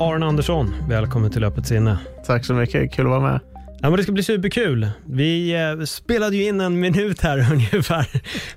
Aron 0.00 0.22
Andersson, 0.22 0.74
välkommen 0.88 1.30
till 1.30 1.44
Öppet 1.44 1.66
sinne. 1.66 1.98
Tack 2.26 2.44
så 2.44 2.54
mycket, 2.54 2.92
kul 2.92 3.06
att 3.06 3.10
vara 3.10 3.20
med. 3.20 3.40
Ja, 3.80 3.90
men 3.90 3.96
det 3.96 4.02
ska 4.02 4.12
bli 4.12 4.22
superkul. 4.22 4.90
Vi 5.06 5.54
eh, 5.54 5.84
spelade 5.84 6.36
ju 6.36 6.44
in 6.44 6.60
en 6.60 6.80
minut 6.80 7.20
här 7.20 7.52
ungefär, 7.52 8.06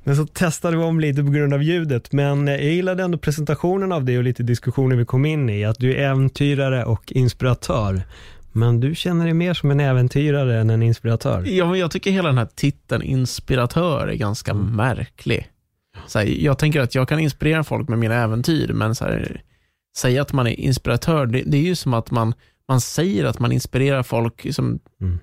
men 0.04 0.16
så 0.16 0.26
testade 0.26 0.78
vi 0.78 0.84
om 0.84 1.00
lite 1.00 1.24
på 1.24 1.30
grund 1.30 1.54
av 1.54 1.64
ljudet. 1.64 2.12
Men 2.12 2.48
eh, 2.48 2.54
jag 2.54 2.74
gillade 2.74 3.04
ändå 3.04 3.18
presentationen 3.18 3.92
av 3.92 4.06
det 4.06 4.18
och 4.18 4.24
lite 4.24 4.44
diskussioner 4.44 4.96
vi 4.96 5.06
kom 5.06 5.26
in 5.26 5.50
i, 5.50 5.66
att 5.66 5.80
du 5.80 5.96
är 5.96 6.10
äventyrare 6.10 6.86
och 6.86 7.12
inspiratör. 7.12 8.02
Men 8.52 8.80
du 8.80 8.96
känner 8.96 9.26
dig 9.26 9.34
mer 9.34 9.54
som 9.54 9.72
en 9.72 9.80
äventyrare 9.80 10.60
än 10.60 10.70
en 10.70 10.84
inspiratör. 10.84 11.44
Ja, 11.48 11.66
men 11.66 11.80
jag 11.80 11.92
tycker 11.92 12.12
hela 12.12 12.30
den 12.30 12.38
här 12.38 12.48
titeln 12.56 13.02
inspiratör 13.02 14.08
är 14.08 14.16
ganska 14.16 14.54
märklig. 14.54 15.48
Så 16.08 16.20
här, 16.20 16.26
jag 16.26 16.58
tänker 16.58 16.82
att 16.82 16.96
jag 16.96 17.08
kan 17.08 17.20
inspirera 17.20 17.64
folk 17.64 17.90
med 17.90 18.00
mina 18.00 18.16
äventyr, 18.16 18.74
men 18.74 18.96
så 18.96 19.06
här, 19.06 19.42
säga 19.98 20.22
att 20.22 20.34
man 20.34 20.48
är 20.48 20.60
inspiratör, 20.60 21.26
det, 21.26 21.44
det 21.46 21.58
är 21.58 21.62
ju 21.62 21.76
som 21.76 21.94
att 21.94 22.12
man, 22.12 22.34
man 22.68 22.82
säger 22.82 23.26
att 23.26 23.40
man 23.40 23.52
inspirerar 23.52 24.04
folk, 24.04 24.54
som, 24.54 24.80
Mm. 25.02 25.20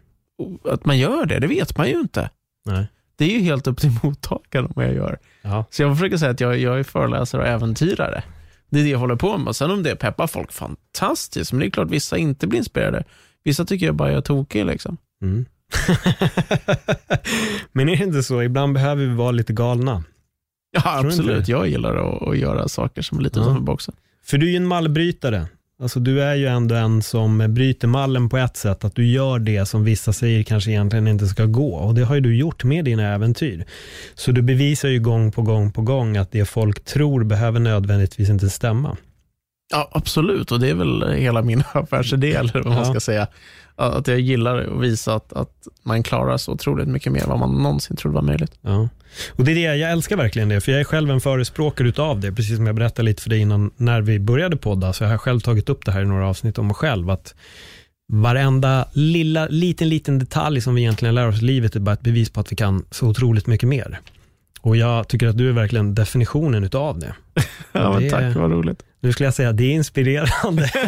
att 0.65 0.85
man 0.85 0.99
gör 0.99 1.27
det, 1.27 1.39
det 1.39 1.47
vet 1.47 1.77
man 1.79 1.89
ju 1.89 2.01
inte. 2.01 2.31
Nej. 2.65 2.87
Det 3.17 3.25
är 3.25 3.29
ju 3.39 3.41
helt 3.41 3.67
upp 3.67 3.79
till 3.81 3.91
mottagaren 4.03 4.73
vad 4.77 4.85
jag 4.85 4.95
gör. 4.95 5.19
Ja. 5.43 5.65
Så 5.71 5.83
jag 5.83 5.97
försöker 5.97 6.17
säga 6.17 6.31
att 6.31 6.41
jag, 6.41 6.59
jag 6.59 6.79
är 6.79 6.83
föreläsare 6.83 7.43
och 7.43 7.49
äventyrare. 7.49 8.23
Det 8.71 8.81
är 8.81 8.85
det 8.85 8.91
jag 8.91 8.99
håller 8.99 9.17
på 9.17 9.39
med. 9.39 9.57
Sen 9.57 9.71
om 9.71 9.83
det 9.83 9.97
peppar 9.97 10.27
folk, 10.27 10.53
fantastiskt. 10.53 11.53
Men 11.53 11.61
det 11.61 11.67
är 11.67 11.71
klart 11.71 11.91
vissa 11.91 12.17
inte 12.19 12.47
blir 12.47 12.59
inspirerade. 12.59 13.05
Vissa 13.45 13.65
tycker 13.65 13.87
jag 13.87 13.95
bara 13.95 14.09
jag 14.09 14.17
är 14.19 14.23
tokig. 14.23 14.67
Liksom. 14.67 14.97
Mm. 15.23 15.47
men 17.73 17.89
är 17.89 17.97
det 17.97 18.05
inte 18.05 18.23
så, 18.23 18.43
ibland 18.43 18.75
behöver 18.75 19.07
vi 19.07 19.15
vara 19.15 19.31
lite 19.31 19.53
galna. 19.53 20.05
Ja, 20.71 20.97
inte 20.97 21.09
absolut. 21.09 21.49
Jag 21.49 21.69
gillar 21.69 21.97
att, 21.97 22.23
att 22.29 22.39
göra 22.39 22.69
saker 22.69 23.03
som 23.03 23.19
är 23.19 23.23
lite 23.23 23.39
Ja. 23.39 23.43
utanför 23.43 23.63
boxen. 23.63 23.95
För 24.29 24.39
du 24.39 24.47
är 24.47 24.51
ju 24.51 24.57
en 24.57 24.67
mallbrytare. 24.67 25.47
Alltså 25.83 26.01
du 26.01 26.23
är 26.23 26.35
ju 26.35 26.47
ändå 26.47 26.75
en 26.75 27.03
som 27.03 27.55
bryter 27.55 27.89
mallen 27.89 28.29
på 28.29 28.37
ett 28.37 28.57
sätt, 28.57 28.85
att 28.85 28.95
du 28.95 29.07
gör 29.07 29.39
det 29.39 29.67
som 29.67 29.85
vissa 29.85 30.13
säger 30.13 30.43
kanske 30.43 30.71
egentligen 30.71 31.09
inte 31.09 31.27
ska 31.27 31.45
gå. 31.45 31.75
Och 31.75 31.95
det 31.95 32.05
har 32.05 32.15
ju 32.15 32.21
du 32.21 32.37
gjort 32.37 32.65
med 32.65 32.85
dina 32.85 33.15
äventyr. 33.15 33.65
Så 34.15 34.33
du 34.33 34.43
bevisar 34.43 34.89
ju 34.89 35.01
gång 35.01 35.33
på 35.33 35.43
gång 35.43 35.73
på 35.73 35.83
gång 35.83 36.17
att 36.17 36.33
det 36.33 36.45
folk 36.45 36.85
tror 36.85 37.25
behöver 37.25 37.61
nödvändigtvis 37.61 38.29
inte 38.29 38.51
stämma. 38.51 38.97
Ja, 39.71 39.89
absolut. 39.93 40.53
Och 40.53 40.61
det 40.61 40.69
är 40.69 40.75
väl 40.75 41.13
hela 41.13 41.43
min 41.43 41.63
affärsidé, 41.73 42.35
eller 42.35 42.63
vad 42.63 42.75
man 42.75 42.87
ska 42.87 43.01
säga. 43.01 43.27
Att 43.77 44.09
jag 44.09 44.21
gillar 44.21 44.59
att 44.59 44.83
visa 44.83 45.15
att, 45.15 45.33
att 45.33 45.69
man 45.83 46.03
klarar 46.03 46.37
så 46.37 46.53
otroligt 46.53 46.89
mycket 46.89 47.13
mer 47.13 47.23
än 47.23 47.29
vad 47.29 47.39
man 47.39 47.63
någonsin 47.63 47.97
trodde 47.97 48.15
var 48.15 48.23
möjligt. 48.23 48.53
Ja. 48.61 48.89
Och 49.33 49.45
det 49.45 49.51
är 49.51 49.55
det, 49.55 49.77
jag 49.77 49.93
älskar 49.93 50.17
verkligen 50.17 50.49
det, 50.49 50.61
för 50.61 50.73
jag 50.73 50.81
är 50.81 50.85
själv 50.85 51.11
en 51.11 51.21
förespråkare 51.21 51.89
utav 51.89 52.21
det, 52.21 52.33
precis 52.33 52.57
som 52.57 52.67
jag 52.67 52.75
berättade 52.75 53.03
lite 53.03 53.23
för 53.23 53.31
dig 53.31 53.39
innan, 53.39 53.71
när 53.77 54.01
vi 54.01 54.19
började 54.19 54.57
podda, 54.57 54.93
så 54.93 55.05
jag 55.05 55.11
har 55.11 55.19
själv 55.19 55.41
tagit 55.41 55.69
upp 55.69 55.85
det 55.85 55.93
här 55.93 56.03
i 56.03 56.05
några 56.05 56.29
avsnitt 56.29 56.59
om 56.59 56.67
mig 56.67 56.75
själv, 56.75 57.11
att 57.11 57.35
varenda 58.13 58.89
lilla, 58.93 59.47
liten, 59.47 59.89
liten 59.89 60.19
detalj 60.19 60.61
som 60.61 60.75
vi 60.75 60.81
egentligen 60.81 61.15
lär 61.15 61.29
oss 61.29 61.43
i 61.43 61.45
livet 61.45 61.77
är 61.77 61.81
bara 61.81 61.93
ett 61.93 62.01
bevis 62.01 62.31
på 62.31 62.41
att 62.41 62.53
vi 62.53 62.57
kan 62.57 62.85
så 62.91 63.07
otroligt 63.07 63.47
mycket 63.47 63.69
mer. 63.69 64.01
Och 64.61 64.77
jag 64.77 65.09
tycker 65.09 65.27
att 65.27 65.39
du 65.39 65.49
är 65.49 65.53
verkligen 65.53 65.95
definitionen 65.95 66.65
utav 66.65 66.99
det. 66.99 67.15
Ja, 67.73 67.93
men 67.93 68.03
det- 68.03 68.11
tack, 68.11 68.37
vad 68.37 68.51
roligt. 68.51 68.83
Nu 69.01 69.13
skulle 69.13 69.27
jag 69.27 69.35
säga, 69.35 69.53
det 69.53 69.65
är 69.65 69.71
inspirerande. 69.73 70.71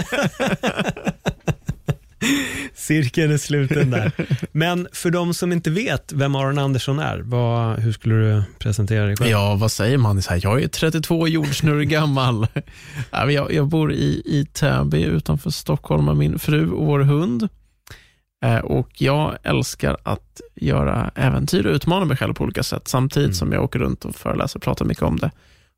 Cirkeln 2.74 3.32
är 3.32 3.36
sluten 3.38 3.90
där. 3.90 4.12
Men 4.52 4.88
för 4.92 5.10
de 5.10 5.34
som 5.34 5.52
inte 5.52 5.70
vet 5.70 6.12
vem 6.12 6.34
Aron 6.34 6.58
Andersson 6.58 6.98
är, 6.98 7.18
vad, 7.18 7.78
hur 7.78 7.92
skulle 7.92 8.14
du 8.14 8.42
presentera 8.58 9.06
dig 9.06 9.16
själv? 9.16 9.30
Ja, 9.30 9.54
vad 9.54 9.72
säger 9.72 9.98
man? 9.98 10.22
Så 10.22 10.30
här, 10.30 10.40
jag 10.42 10.62
är 10.62 10.68
32 10.68 11.28
jordsnurr 11.28 11.80
gammal. 11.82 12.46
Jag, 13.12 13.52
jag 13.52 13.66
bor 13.68 13.92
i, 13.92 14.22
i 14.24 14.46
Täby 14.52 15.02
utanför 15.02 15.50
Stockholm 15.50 16.04
med 16.04 16.16
min 16.16 16.38
fru 16.38 16.70
och 16.70 16.86
vår 16.86 17.00
hund. 17.00 17.48
Eh, 18.44 18.58
och 18.58 18.88
Jag 19.02 19.38
älskar 19.42 19.96
att 20.02 20.40
göra 20.54 21.10
äventyr 21.14 21.66
och 21.66 21.74
utmana 21.74 22.04
mig 22.04 22.16
själv 22.16 22.34
på 22.34 22.44
olika 22.44 22.62
sätt, 22.62 22.88
samtidigt 22.88 23.26
Mm. 23.26 23.34
som 23.34 23.52
jag 23.52 23.64
åker 23.64 23.78
runt 23.78 24.04
och 24.04 24.14
föreläser 24.14 24.58
och 24.58 24.62
pratar 24.62 24.84
mycket 24.84 25.02
om 25.02 25.16
det. 25.16 25.30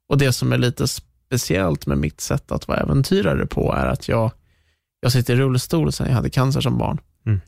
Och 0.09 0.19
Det 0.19 0.33
som 0.33 0.53
är 0.53 0.59
lite 0.59 0.89
speciellt 0.89 1.87
med 1.87 1.99
mitt 1.99 2.21
sätt 2.21 2.53
att 2.53 2.69
vara 2.69 2.78
äventyrare 2.78 3.47
på 3.47 3.73
är 3.75 3.87
att 3.87 4.09
jag, 4.09 4.31
jag 5.00 5.12
sitter 5.12 5.34
i 5.34 5.37
rullstol 5.37 5.93
sedan 5.93 6.06
jag 6.06 6.15
hade 6.15 6.31
cancer 6.31 6.61
som 6.61 6.78
barn. 6.78 6.99
Mm. 7.27 7.41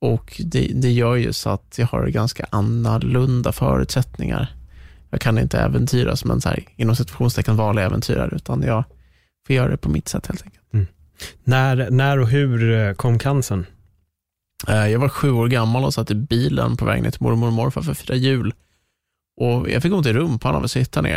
Och 0.00 0.40
det, 0.44 0.70
det 0.74 0.90
gör 0.90 1.14
ju 1.14 1.32
så 1.32 1.50
att 1.50 1.74
jag 1.78 1.86
har 1.86 2.06
ganska 2.06 2.46
annorlunda 2.50 3.52
förutsättningar. 3.52 4.54
Jag 5.10 5.20
kan 5.20 5.38
inte 5.38 5.58
äventyra 5.58 6.16
som 6.16 6.30
en 6.30 6.40
så 6.40 6.48
här, 6.48 6.64
inom 6.76 6.96
situationstecken 6.96 7.56
vanlig 7.56 7.82
äventyrare, 7.82 8.36
utan 8.36 8.62
jag 8.62 8.84
får 9.46 9.56
göra 9.56 9.68
det 9.70 9.76
på 9.76 9.88
mitt 9.88 10.08
sätt 10.08 10.26
helt 10.26 10.42
enkelt. 10.42 10.64
När, 11.44 11.90
när 11.90 12.18
och 12.18 12.28
hur 12.28 12.72
eh, 12.72 12.92
kom 12.92 13.18
cancern? 13.18 13.66
Eh, 14.68 14.86
Jag 14.88 14.98
var 14.98 15.08
sju 15.08 15.30
år 15.30 15.48
gammal 15.48 15.84
och 15.84 15.94
satt 15.94 16.10
i 16.10 16.14
bilen 16.14 16.76
på 16.76 16.84
väg 16.84 17.02
ner 17.02 17.10
till 17.10 17.22
mormor 17.22 17.46
och 17.46 17.52
morfar 17.52 17.82
för 17.82 17.92
att 17.92 17.98
fira 17.98 18.14
jul. 18.16 18.54
Och 19.40 19.70
jag 19.70 19.82
fick 19.82 19.92
ont 19.92 20.06
i 20.06 20.12
rumpan 20.12 20.54
av 20.54 20.64
att 20.64 20.70
sitta 20.70 21.00
ner. 21.02 21.16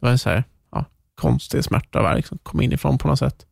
Det 0.00 0.06
var 0.06 0.10
en 0.10 0.18
så 0.18 0.28
här, 0.30 0.44
ja, 0.72 0.84
konstig 1.14 1.64
smärta 1.64 1.98
och 1.98 2.04
värk 2.04 2.26
som 2.26 2.38
kom 2.38 2.60
inifrån 2.60 2.98
på 2.98 3.08
något 3.08 3.18
sätt. 3.18 3.46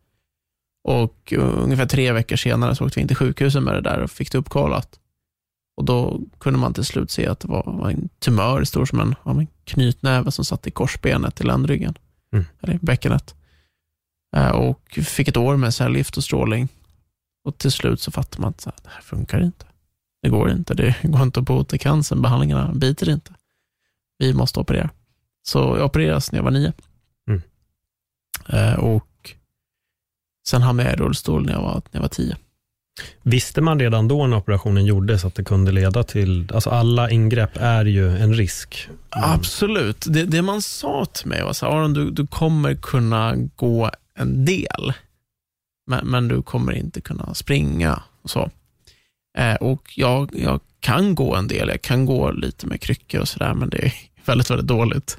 Och 0.88 1.33
uh, 1.37 1.62
ungefär 1.62 1.87
tre 1.87 2.12
veckor 2.12 2.37
senare 2.37 2.75
så 2.77 2.84
åkte 2.87 2.99
vi 2.99 3.03
in 3.03 3.09
till 3.09 3.16
sjukhuset 3.16 3.62
med 3.62 3.75
det 3.75 3.81
där 3.81 3.99
och 4.03 4.10
fick 4.10 4.33
det 4.33 4.38
uppkollat. 4.38 4.99
Och 5.77 5.84
då 5.84 6.21
kunde 6.39 6.59
man 6.59 6.75
till 6.75 6.84
slut 6.84 7.10
se 7.10 7.27
att 7.27 7.41
det 7.41 7.49
var, 7.49 7.91
en 7.91 8.09
tumör 8.19 8.65
stor 8.65 8.84
som 8.84 9.00
en, 9.00 9.15
ja, 9.25 9.31
en 9.31 9.47
knytnäve 9.65 10.31
som 10.31 10.44
satt 10.44 10.66
i 10.66 10.71
korsbenet 10.71 11.41
i 11.41 11.44
ländryggen, 11.44 11.94
Mm. 12.33 12.44
eller 12.60 12.75
i 12.75 12.78
bäckenet. 12.78 13.34
Eh, 14.37 14.49
Och 14.50 14.99
fick 15.03 15.28
ett 15.28 15.37
år 15.37 15.56
med 15.56 15.75
cellgift 15.75 16.16
och 16.16 16.25
strålning. 16.25 16.69
Och 17.44 17.58
till 17.58 17.72
slut 17.72 18.00
så 18.00 18.10
fattade 18.10 18.42
man 18.42 18.48
att 18.48 18.82
det 18.82 18.91
här 18.91 19.03
funkar 19.03 19.41
inte. 19.41 19.66
Det 20.22 20.28
går 20.28 20.50
inte. 20.50 20.75
Det 20.75 20.97
går 21.03 21.22
inte 21.22 21.41
att 21.41 21.47
bota 21.47 21.78
cancern. 21.78 22.22
Behandlingarna 22.22 22.72
biter 22.75 23.08
inte. 23.08 23.34
Vi 24.19 24.34
måste 24.34 24.60
operera. 24.60 24.91
Så 25.42 25.58
jag 25.58 25.84
opererades 25.84 26.32
när 26.32 26.38
jag 26.38 26.44
var 26.44 26.50
nio. 26.50 26.72
Mm. 27.28 27.42
Eh, 28.48 28.75
och 28.75 29.34
sen 30.47 30.62
hamnade 30.62 30.88
jag 30.88 30.98
i 30.98 31.03
rullstol 31.03 31.47
när 31.47 31.53
jag 31.53 31.62
var, 31.62 31.75
när 31.75 31.82
jag 31.92 32.00
var 32.00 32.08
tio. 32.08 32.36
Visste 33.22 33.60
man 33.60 33.80
redan 33.80 34.09
då 34.09 34.26
när 34.26 34.36
operationen 34.36 34.84
gjordes 34.86 35.24
att 35.24 35.34
det 35.34 35.44
kunde 35.44 35.72
leda 35.72 36.03
till, 36.03 36.50
alltså 36.54 36.70
alla 36.70 37.10
ingrepp 37.10 37.50
är 37.54 37.84
ju 37.84 38.16
en 38.16 38.34
risk. 38.34 38.88
Mm. 38.88 39.30
Absolut. 39.30 40.04
Det, 40.09 40.24
det 40.24 40.42
man 40.42 40.62
sa 40.62 41.04
till 41.04 41.28
mig 41.28 41.42
var 41.42 41.53
så 41.53 41.66
här, 41.66 41.72
Aron, 41.72 41.94
du, 41.94 42.10
du 42.10 42.26
kommer 42.26 42.74
kunna 42.74 43.36
gå 43.56 43.91
en 44.14 44.44
del, 44.44 44.92
men, 45.87 46.06
men 46.06 46.28
du 46.28 46.43
kommer 46.43 46.72
inte 46.72 47.00
kunna 47.00 47.34
springa. 47.34 48.03
Och 48.22 48.31
så. 48.31 48.50
Eh, 49.38 49.54
och 49.54 49.92
jag, 49.97 50.30
jag 50.33 50.60
kan 50.80 51.15
gå 51.15 51.36
en 51.36 51.48
del, 51.48 51.68
jag 51.68 51.83
kan 51.83 52.07
gå 52.07 52.30
lite 52.30 52.66
med 52.66 52.80
kryckor 52.80 53.21
och 53.21 53.28
sådär, 53.28 53.54
men 53.54 53.71
det 53.71 53.84
är 53.84 53.92
väldigt, 54.24 54.51
väldigt 54.51 54.66
dåligt. 54.66 55.18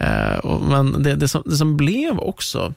Eh, 0.00 0.36
och, 0.38 0.62
men 0.62 1.02
det, 1.02 1.14
det, 1.14 1.28
som, 1.28 1.42
det 1.46 1.56
som 1.56 1.76
blev 1.76 2.18
också, 2.18 2.74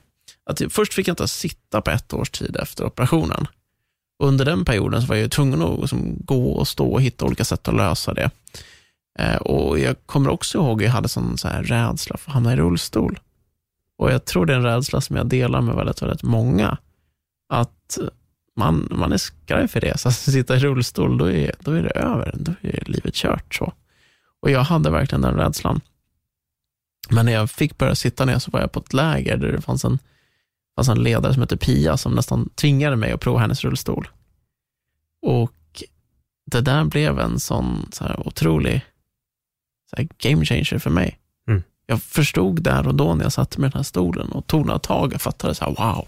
att 0.49 0.61
jag, 0.61 0.71
först 0.71 0.93
fick 0.93 1.07
jag 1.07 1.13
inte 1.13 1.27
sitta 1.27 1.81
på 1.81 1.91
ett 1.91 2.13
års 2.13 2.29
tid 2.29 2.55
efter 2.55 2.85
operationen. 2.85 3.47
Och 4.19 4.27
under 4.27 4.45
den 4.45 4.65
perioden 4.65 5.01
så 5.01 5.07
var 5.07 5.15
jag 5.15 5.31
tvungen 5.31 5.61
att 5.61 5.79
liksom, 5.79 6.17
gå 6.19 6.51
och 6.51 6.67
stå 6.67 6.87
och 6.87 7.01
hitta 7.01 7.25
olika 7.25 7.45
sätt 7.45 7.67
att 7.67 7.75
lösa 7.75 8.13
det. 8.13 8.29
Eh, 9.19 9.35
och 9.35 9.79
Jag 9.79 9.95
kommer 10.05 10.29
också 10.29 10.57
ihåg 10.57 10.81
att 10.81 10.85
jag 10.85 10.91
hade 10.91 11.09
sån 11.09 11.37
så 11.37 11.47
här 11.47 11.63
rädsla 11.63 12.17
för 12.17 12.29
att 12.29 12.33
hamna 12.33 12.53
i 12.53 12.55
rullstol. 12.55 13.19
Och 13.97 14.11
Jag 14.11 14.25
tror 14.25 14.45
det 14.45 14.53
är 14.53 14.57
en 14.57 14.63
rädsla 14.63 15.01
som 15.01 15.15
jag 15.15 15.27
delar 15.27 15.61
med 15.61 15.75
väldigt, 15.75 16.01
väldigt 16.01 16.23
många. 16.23 16.77
Att 17.49 17.97
man, 18.55 18.87
man 18.91 19.13
är 19.13 19.17
skraj 19.17 19.67
för 19.67 19.81
det. 19.81 19.97
Så 19.99 20.09
att 20.09 20.15
sitta 20.15 20.55
i 20.55 20.59
rullstol, 20.59 21.17
då 21.17 21.31
är, 21.31 21.55
då 21.59 21.71
är 21.71 21.83
det 21.83 21.89
över. 21.89 22.33
Då 22.37 22.53
är 22.61 22.83
livet 22.85 23.13
kört. 23.13 23.55
så. 23.55 23.73
Och 24.39 24.51
Jag 24.51 24.63
hade 24.63 24.89
verkligen 24.89 25.21
den 25.21 25.35
rädslan. 25.35 25.81
Men 27.09 27.25
när 27.25 27.33
jag 27.33 27.51
fick 27.51 27.77
börja 27.77 27.95
sitta 27.95 28.25
ner 28.25 28.39
så 28.39 28.51
var 28.51 28.59
jag 28.59 28.71
på 28.71 28.79
ett 28.79 28.93
läger 28.93 29.37
där 29.37 29.51
det 29.51 29.61
fanns 29.61 29.85
en, 29.85 29.99
fanns 30.75 30.89
en 30.89 31.03
ledare 31.03 31.33
som 31.33 31.41
hette 31.41 31.57
Pia 31.57 31.97
som 31.97 32.13
nästan 32.13 32.49
tvingade 32.49 32.95
mig 32.95 33.11
att 33.11 33.21
prova 33.21 33.39
hennes 33.39 33.63
rullstol. 33.63 34.07
Och 35.21 35.83
det 36.45 36.61
där 36.61 36.83
blev 36.83 37.19
en 37.19 37.39
sån 37.39 37.89
så 37.91 38.03
här 38.03 38.27
otrolig 38.27 38.85
så 39.89 39.95
här 39.95 40.07
game 40.17 40.45
changer 40.45 40.79
för 40.79 40.89
mig. 40.89 41.19
Mm. 41.47 41.63
Jag 41.85 42.01
förstod 42.01 42.63
där 42.63 42.87
och 42.87 42.95
då 42.95 43.15
när 43.15 43.23
jag 43.23 43.33
satt 43.33 43.57
med 43.57 43.71
den 43.71 43.77
här 43.77 43.83
stolen 43.83 44.31
och 44.31 44.47
tog 44.47 44.65
några 44.65 44.79
tag, 44.79 45.13
jag 45.13 45.21
fattade 45.21 45.55
så 45.55 45.65
här, 45.65 45.75
wow, 45.75 46.07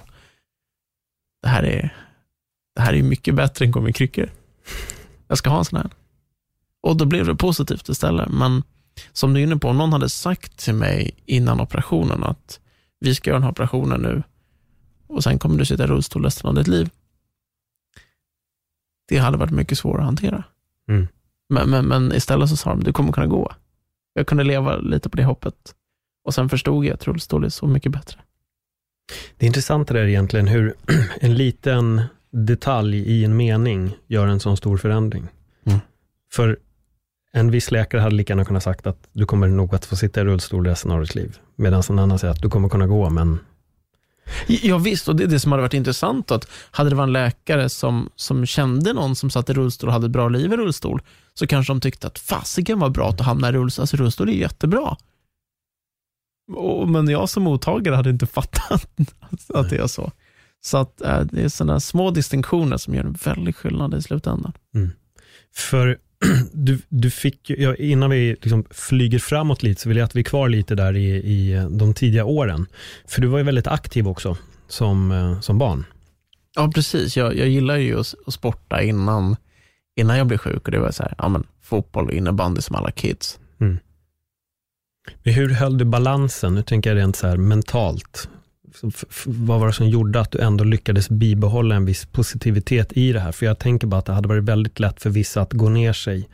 det 1.41 1.47
här 1.47 1.63
är, 1.63 1.95
det 2.75 2.81
här 2.81 2.94
är 2.94 3.03
mycket 3.03 3.36
bättre 3.36 3.65
än 3.65 3.71
gå 3.71 3.81
med 3.81 3.95
kryckor. 3.95 4.30
Jag 5.27 5.38
ska 5.38 5.50
ha 5.50 5.59
en 5.59 5.65
sån 5.65 5.80
här. 5.80 5.89
Och 6.81 6.97
då 6.97 7.06
blev 7.06 7.25
det 7.25 7.36
positivt 7.36 7.89
istället. 7.89 8.30
Men 8.31 8.63
som 9.13 9.33
du 9.33 9.39
är 9.39 9.44
inne 9.44 9.57
på, 9.57 9.68
om 9.68 9.77
någon 9.77 9.94
hade 9.94 10.09
sagt 10.09 10.57
till 10.57 10.74
mig 10.74 11.12
innan 11.25 11.62
operationen 11.62 12.24
att 12.24 12.59
vi 13.00 13.15
ska 13.15 13.30
göra 13.30 13.39
den 13.39 13.44
här 13.44 13.51
operationen 13.51 14.01
nu 14.01 14.24
och 15.09 15.24
sen 15.24 15.39
kommer 15.39 15.57
du 15.57 15.65
sitta 15.65 15.83
i 15.83 15.88
rullstol 15.88 16.24
resten 16.24 16.50
av 16.50 16.56
ditt 16.56 16.68
liv. 16.68 16.89
Det 19.07 19.18
hade 19.18 19.38
varit 19.38 19.51
mycket 19.51 19.77
svårare 19.77 20.01
att 20.01 20.06
hantera. 20.06 20.44
Mm. 20.89 21.07
Men, 21.50 21.69
men, 21.69 21.86
men 21.86 22.13
istället 22.13 22.50
så 22.50 22.57
sa 22.57 22.69
de, 22.69 22.83
du 22.83 22.94
kommer 22.94 23.12
kunna 23.12 23.27
gå. 23.27 23.51
Jag 24.13 24.27
kunde 24.27 24.44
leva 24.44 24.77
lite 24.77 25.09
på 25.09 25.18
det 25.18 25.24
hoppet. 25.24 25.75
Och 26.24 26.33
sen 26.33 26.50
förstod 26.50 26.86
jag 26.86 26.94
att 26.94 27.07
rullstol 27.07 27.44
är 27.44 27.50
så 27.50 27.68
mycket 27.68 27.91
bättre. 27.91 28.19
Det 29.38 29.45
är 29.45 29.47
intressant 29.47 29.88
det 29.88 29.94
där 29.94 30.07
egentligen, 30.07 30.47
hur 30.47 30.75
en 31.21 31.35
liten 31.35 32.01
detalj 32.31 32.97
i 32.97 33.25
en 33.25 33.38
mening 33.38 33.91
gör 34.07 34.27
en 34.27 34.39
sån 34.39 34.57
stor 34.57 34.77
förändring. 34.77 35.27
Mm. 35.65 35.79
För 36.31 36.57
en 37.31 37.51
viss 37.51 37.71
läkare 37.71 38.01
hade 38.01 38.15
lika 38.15 38.33
gärna 38.33 38.45
kunnat 38.45 38.63
sagt 38.63 38.88
att 38.88 39.07
du 39.11 39.25
kommer 39.25 39.47
nog 39.47 39.75
att 39.75 39.85
få 39.85 39.95
sitta 39.95 40.21
i 40.21 40.23
rullstol 40.23 40.65
resten 40.65 40.91
av 40.91 41.01
ditt 41.01 41.15
liv. 41.15 41.38
Medan 41.56 41.83
en 41.89 42.00
annan 42.00 42.19
säger 42.19 42.33
att 42.33 42.41
du 42.41 42.50
kommer 42.50 42.69
kunna 42.69 42.88
gå, 42.88 43.09
men 43.09 43.39
Ja 44.47 44.77
visst, 44.77 45.07
och 45.07 45.15
det 45.15 45.23
är 45.23 45.27
det 45.27 45.39
som 45.39 45.51
hade 45.51 45.62
varit 45.62 45.73
intressant. 45.73 46.31
Att 46.31 46.47
hade 46.71 46.89
det 46.89 46.95
varit 46.95 47.07
en 47.07 47.13
läkare 47.13 47.69
som, 47.69 48.09
som 48.15 48.45
kände 48.45 48.94
någon 48.94 49.15
som 49.15 49.29
satt 49.29 49.50
i 49.50 49.53
rullstol 49.53 49.88
och 49.88 49.94
hade 49.94 50.05
ett 50.05 50.12
bra 50.12 50.29
liv 50.29 50.53
i 50.53 50.57
rullstol, 50.57 51.01
så 51.33 51.47
kanske 51.47 51.73
de 51.73 51.81
tyckte 51.81 52.07
att 52.07 52.19
fasiken 52.19 52.79
var 52.79 52.89
bra 52.89 53.09
att 53.09 53.21
hamna 53.21 53.50
i 53.50 53.51
rullstol. 53.51 53.83
Alltså 53.83 53.97
rullstol 53.97 54.29
är 54.29 54.33
jättebra. 54.33 54.97
Och, 56.50 56.90
men 56.90 57.07
jag 57.10 57.30
som 57.30 57.44
mottagare 57.44 57.96
hade 57.96 58.10
inte 58.10 58.25
fattat 58.28 58.90
att 59.54 59.69
det 59.69 59.78
är 59.78 59.88
så. 59.88 60.12
Så 60.62 60.78
att 60.78 61.01
äh, 61.01 61.19
det 61.22 61.42
är 61.44 61.50
sådana 61.50 61.80
små 61.80 62.12
distinktioner 62.12 62.78
som 62.78 62.96
gör 62.96 63.04
en 63.04 63.18
väldig 63.25 63.56
skillnad 63.56 63.94
i 63.94 64.01
slutändan. 64.01 64.54
För 65.56 65.98
du, 66.54 66.80
du 66.90 67.12
fick, 67.12 67.50
ju- 67.50 67.56
ja, 67.63 67.75
innan 67.75 68.10
vi 68.10 68.30
liksom 68.42 68.66
flyger 68.72 69.19
framåt 69.19 69.63
lite, 69.63 69.81
så 69.81 69.90
vill 69.90 69.98
jag 69.98 70.06
att 70.06 70.16
vi 70.16 70.19
är 70.19 70.24
kvar 70.24 70.50
lite 70.50 70.75
där 70.75 70.96
i, 70.98 71.10
i 71.16 71.68
de 71.72 71.94
tidiga 71.94 72.25
åren. 72.25 72.66
För 73.07 73.22
du 73.22 73.28
var 73.28 73.38
ju 73.38 73.44
väldigt 73.44 73.68
aktiv 73.68 74.07
också 74.07 74.38
som, 74.68 75.12
eh, 75.12 75.40
som 75.40 75.57
barn. 75.57 75.86
Ja, 76.56 76.72
precis. 76.75 77.18
Jag, 77.18 77.38
jag 77.38 77.48
gillar 77.48 77.78
ju 77.78 78.00
att, 78.00 78.13
att 78.25 78.34
sporta 78.34 78.81
innan, 78.81 79.36
innan 80.00 80.18
jag 80.18 80.28
blev 80.28 80.38
sjuk. 80.38 80.66
Och 80.66 80.72
det 80.72 80.80
var 80.80 80.92
så 80.92 81.04
här, 81.04 81.16
ja, 81.18 81.30
men, 81.30 81.44
fotboll 81.62 82.06
och 82.06 82.13
innebandy 82.13 82.62
som 82.62 82.75
alla 82.75 82.92
kids. 82.92 83.40
Men 85.23 85.33
hur 85.33 85.50
höll 85.50 85.77
du 85.77 85.85
balansen? 85.85 86.56
Nu 86.56 86.61
tänker 86.61 86.89
jag 86.89 86.97
rent 86.97 87.15
så 87.15 87.27
här 87.27 87.38
mentalt. 87.38 88.29
Vad 89.25 89.59
var 89.59 89.67
det 89.67 89.73
som 89.73 89.89
gjorde 89.89 90.19
att 90.19 90.31
du 90.31 90.39
ändå 90.39 90.63
lyckades 90.63 91.09
bibehålla 91.09 91.75
en 91.75 91.85
viss 91.85 92.06
positivitet 92.06 92.94
i 92.94 93.13
det 93.13 93.19
här? 93.19 93.31
För 93.31 93.45
jag 93.45 93.59
tänker 93.59 93.88
bara 93.88 93.97
att 93.97 94.06
det 94.06 94.13
hade 94.13 94.27
varit 94.27 94.44
väldigt 94.44 94.79
lätt 94.79 95.01
för 95.01 95.09
vissa 95.09 95.41
att 95.41 95.53
gå 95.53 95.69
ner 95.69 95.94
sig 95.94 96.29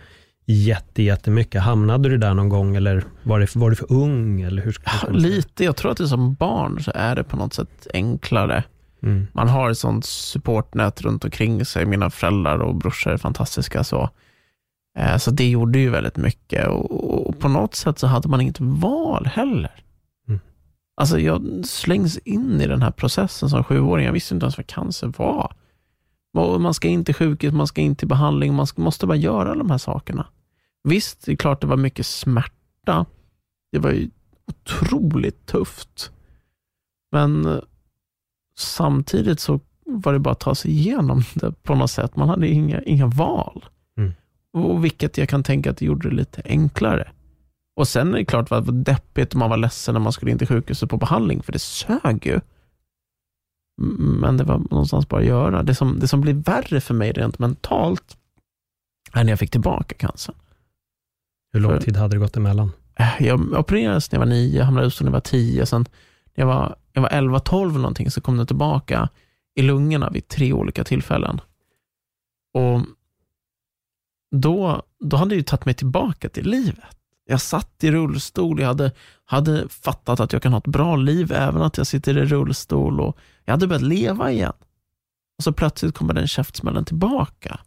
jätte, 0.45 1.03
jättemycket. 1.03 1.61
Hamnade 1.61 2.09
du 2.09 2.17
där 2.17 2.33
någon 2.33 2.49
gång 2.49 2.75
eller 2.75 3.03
var, 3.23 3.39
det, 3.39 3.55
var 3.55 3.69
du 3.69 3.75
för 3.75 3.91
ung? 3.91 4.41
Eller 4.41 4.61
hur 4.61 4.77
Ja, 4.85 5.09
lite. 5.09 5.63
Jag 5.63 5.75
tror 5.75 5.91
att 5.91 5.97
det 5.97 6.07
som 6.07 6.33
barn 6.33 6.83
så 6.83 6.91
är 6.95 7.15
det 7.15 7.23
på 7.23 7.37
något 7.37 7.53
sätt 7.53 7.87
enklare. 7.93 8.63
Mm. 9.03 9.27
Man 9.33 9.49
har 9.49 9.69
ett 9.69 9.77
sånt 9.77 10.05
supportnät 10.05 11.01
runt 11.01 11.25
omkring 11.25 11.65
sig. 11.65 11.85
Mina 11.85 12.09
föräldrar 12.09 12.59
och 12.59 12.75
brorsor 12.75 13.11
är 13.11 13.17
fantastiska. 13.17 13.83
Så, 13.83 14.09
så 15.17 15.31
det 15.31 15.49
gjorde 15.49 15.79
ju 15.79 15.89
väldigt 15.89 16.17
mycket. 16.17 16.67
Och, 16.67 17.27
och 17.27 17.39
på 17.39 17.47
något 17.47 17.75
sätt 17.75 17.99
så 17.99 18.07
hade 18.07 18.29
man 18.29 18.41
inget 18.41 18.59
val 18.59 19.25
heller. 19.25 19.83
Mm. 20.27 20.39
Alltså 20.95 21.19
jag 21.19 21.65
slängs 21.65 22.17
in 22.17 22.61
i 22.61 22.67
den 22.67 22.81
här 22.81 22.91
processen 22.91 23.49
som 23.49 23.63
sjuåring. 23.63 24.05
Jag 24.05 24.13
visste 24.13 24.33
inte 24.33 24.43
ens 24.43 24.57
vad 24.57 24.67
cancer 24.67 25.13
var. 25.17 25.53
Man 26.59 26.73
ska 26.73 26.87
in 26.87 27.05
till 27.05 27.15
sjukhus, 27.15 27.53
man 27.53 27.67
ska 27.67 27.81
in 27.81 27.95
till 27.95 28.07
behandling, 28.07 28.53
man 28.53 28.67
ska, 28.67 28.81
måste 28.81 29.07
bara 29.07 29.17
göra 29.17 29.55
de 29.55 29.71
här 29.71 29.77
sakerna. 29.77 30.27
Visst, 30.83 31.25
det 31.25 31.31
är 31.31 31.35
klart 31.35 31.61
det 31.61 31.67
var 31.67 31.77
mycket 31.77 32.05
smärta. 32.05 33.05
Det 33.71 33.79
var 33.79 33.91
ju 33.91 34.09
otroligt 34.47 35.45
tufft. 35.45 36.11
Men 37.11 37.45
eh, 37.45 37.59
samtidigt 38.57 39.39
så 39.39 39.59
var 39.85 40.13
det 40.13 40.19
bara 40.19 40.31
att 40.31 40.39
ta 40.39 40.55
sig 40.55 40.71
igenom 40.71 41.23
det 41.33 41.63
på 41.63 41.75
något 41.75 41.91
sätt. 41.91 42.15
Man 42.15 42.29
hade 42.29 42.47
inga, 42.47 42.81
inga 42.81 43.07
val. 43.07 43.65
Och 44.55 44.85
vilket 44.85 45.17
jag 45.17 45.29
kan 45.29 45.43
tänka 45.43 45.71
att 45.71 45.77
det 45.77 45.85
gjorde 45.85 46.09
det 46.09 46.15
lite 46.15 46.41
enklare. 46.45 47.11
Och 47.75 47.87
sen 47.87 48.13
är 48.13 48.17
det 48.17 48.25
klart 48.25 48.51
att 48.51 48.65
det 48.65 48.71
var 48.71 48.79
deppigt 48.83 49.33
och 49.33 49.39
man 49.39 49.49
var 49.49 49.57
ledsen 49.57 49.93
när 49.93 49.99
man 49.99 50.11
skulle 50.13 50.31
in 50.31 50.37
till 50.37 50.47
sjukhuset 50.47 50.89
på 50.89 50.97
behandling, 50.97 51.43
för 51.43 51.51
det 51.51 51.59
sög 51.59 52.25
ju. 52.25 52.39
Men 54.19 54.37
det 54.37 54.43
var 54.43 54.57
någonstans 54.57 55.09
bara 55.09 55.21
att 55.21 55.27
göra. 55.27 55.63
Det 55.63 55.75
som, 55.75 55.99
det 55.99 56.07
som 56.07 56.21
blev 56.21 56.35
värre 56.35 56.81
för 56.81 56.93
mig 56.93 57.11
rent 57.11 57.39
mentalt 57.39 58.17
är 59.13 59.23
när 59.23 59.31
jag 59.31 59.39
fick 59.39 59.51
tillbaka 59.51 59.95
cancern. 59.95 60.35
Hur 61.53 61.59
lång 61.59 61.71
För- 61.71 61.79
tid 61.81 61.97
hade 61.97 62.15
det 62.15 62.19
gått 62.19 62.37
emellan? 62.37 62.71
Eh, 62.95 63.13
Jag 63.27 63.53
opererades 63.59 64.11
när 64.11 64.19
jag 64.19 64.25
var 64.25 64.33
nio, 64.33 64.61
hamnade 64.63 64.87
ut 64.87 65.01
när 65.01 65.07
jag 65.07 65.11
var 65.13 65.19
tio. 65.19 65.65
Sen 65.65 65.81
när 66.35 66.41
jag 66.41 66.47
var, 66.47 66.75
jag 66.93 67.01
var 67.01 67.09
11, 67.09 67.39
12 67.39 67.73
någonting 67.73 68.11
så 68.11 68.21
kom 68.21 68.37
det 68.37 68.45
tillbaka 68.45 69.09
i 69.55 69.61
lungorna 69.61 70.09
vid 70.09 70.27
tre 70.27 70.53
olika 70.53 70.83
tillfällen. 70.83 71.41
Och 72.53 72.81
då, 74.41 74.81
då 74.99 75.17
hade 75.17 75.29
det 75.29 75.35
ju 75.35 75.43
tagit 75.43 75.65
mig 75.65 75.73
tillbaka 75.73 76.29
till 76.29 76.49
livet. 76.49 76.97
Jag 77.25 77.41
satt 77.41 77.83
i 77.83 77.91
rullstol, 77.91 78.59
jag 78.59 78.67
hade, 78.67 78.91
hade 79.25 79.69
fattat 79.69 80.19
att 80.19 80.33
jag 80.33 80.41
kan 80.41 80.53
ha 80.53 80.59
ett 80.59 80.67
bra 80.67 80.95
liv 80.95 81.31
även 81.31 81.61
att 81.61 81.77
jag 81.77 81.87
sitter 81.87 82.17
i 82.17 82.25
rullstol 82.25 83.01
och 83.01 83.17
jag 83.45 83.53
hade 83.53 83.67
börjat 83.67 83.81
leva 83.81 84.31
igen. 84.31 84.53
Och 85.37 85.43
så 85.43 85.53
plötsligt 85.53 85.95
kommer 85.95 86.13
den 86.13 86.27
käftsmällen 86.27 86.85
tillbaka. 86.85 87.59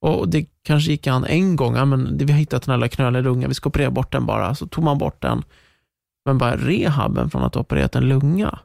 Och 0.00 0.28
det 0.28 0.46
kanske 0.62 0.90
gick 0.90 1.06
an 1.06 1.24
en 1.24 1.56
gång, 1.56 1.76
ja, 1.76 1.84
men 1.84 2.18
vi 2.18 2.32
har 2.32 2.38
hittat 2.38 2.62
den 2.62 2.72
här 2.72 2.78
lilla 2.78 2.88
knöliga 2.88 3.22
lungan, 3.22 3.48
vi 3.48 3.54
ska 3.54 3.68
operera 3.68 3.90
bort 3.90 4.12
den 4.12 4.26
bara. 4.26 4.54
Så 4.54 4.66
tog 4.66 4.84
man 4.84 4.98
bort 4.98 5.22
den. 5.22 5.42
Men 6.24 6.38
bara 6.38 6.56
rehaben 6.56 7.30
från 7.30 7.42
att 7.42 7.54
ha 7.54 7.60
opererat 7.60 7.96
en 7.96 8.08
lunga. 8.08 8.58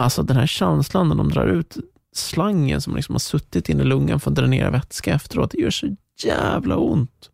Alltså 0.00 0.22
den 0.22 0.36
här 0.36 0.46
känslan 0.46 1.08
när 1.08 1.14
de 1.16 1.28
drar 1.28 1.46
ut 1.46 1.76
slangen 2.16 2.80
som 2.80 2.96
liksom 2.96 3.14
har 3.14 3.18
suttit 3.20 3.68
in 3.68 3.80
i 3.80 3.84
lungan 3.84 4.20
för 4.20 4.30
att 4.30 4.36
dränera 4.36 4.70
vätska 4.70 5.14
efteråt, 5.14 5.50
det 5.50 5.58
gör 5.58 5.70
så 5.70 5.96
jävla 6.22 6.76
ont. 6.76 7.30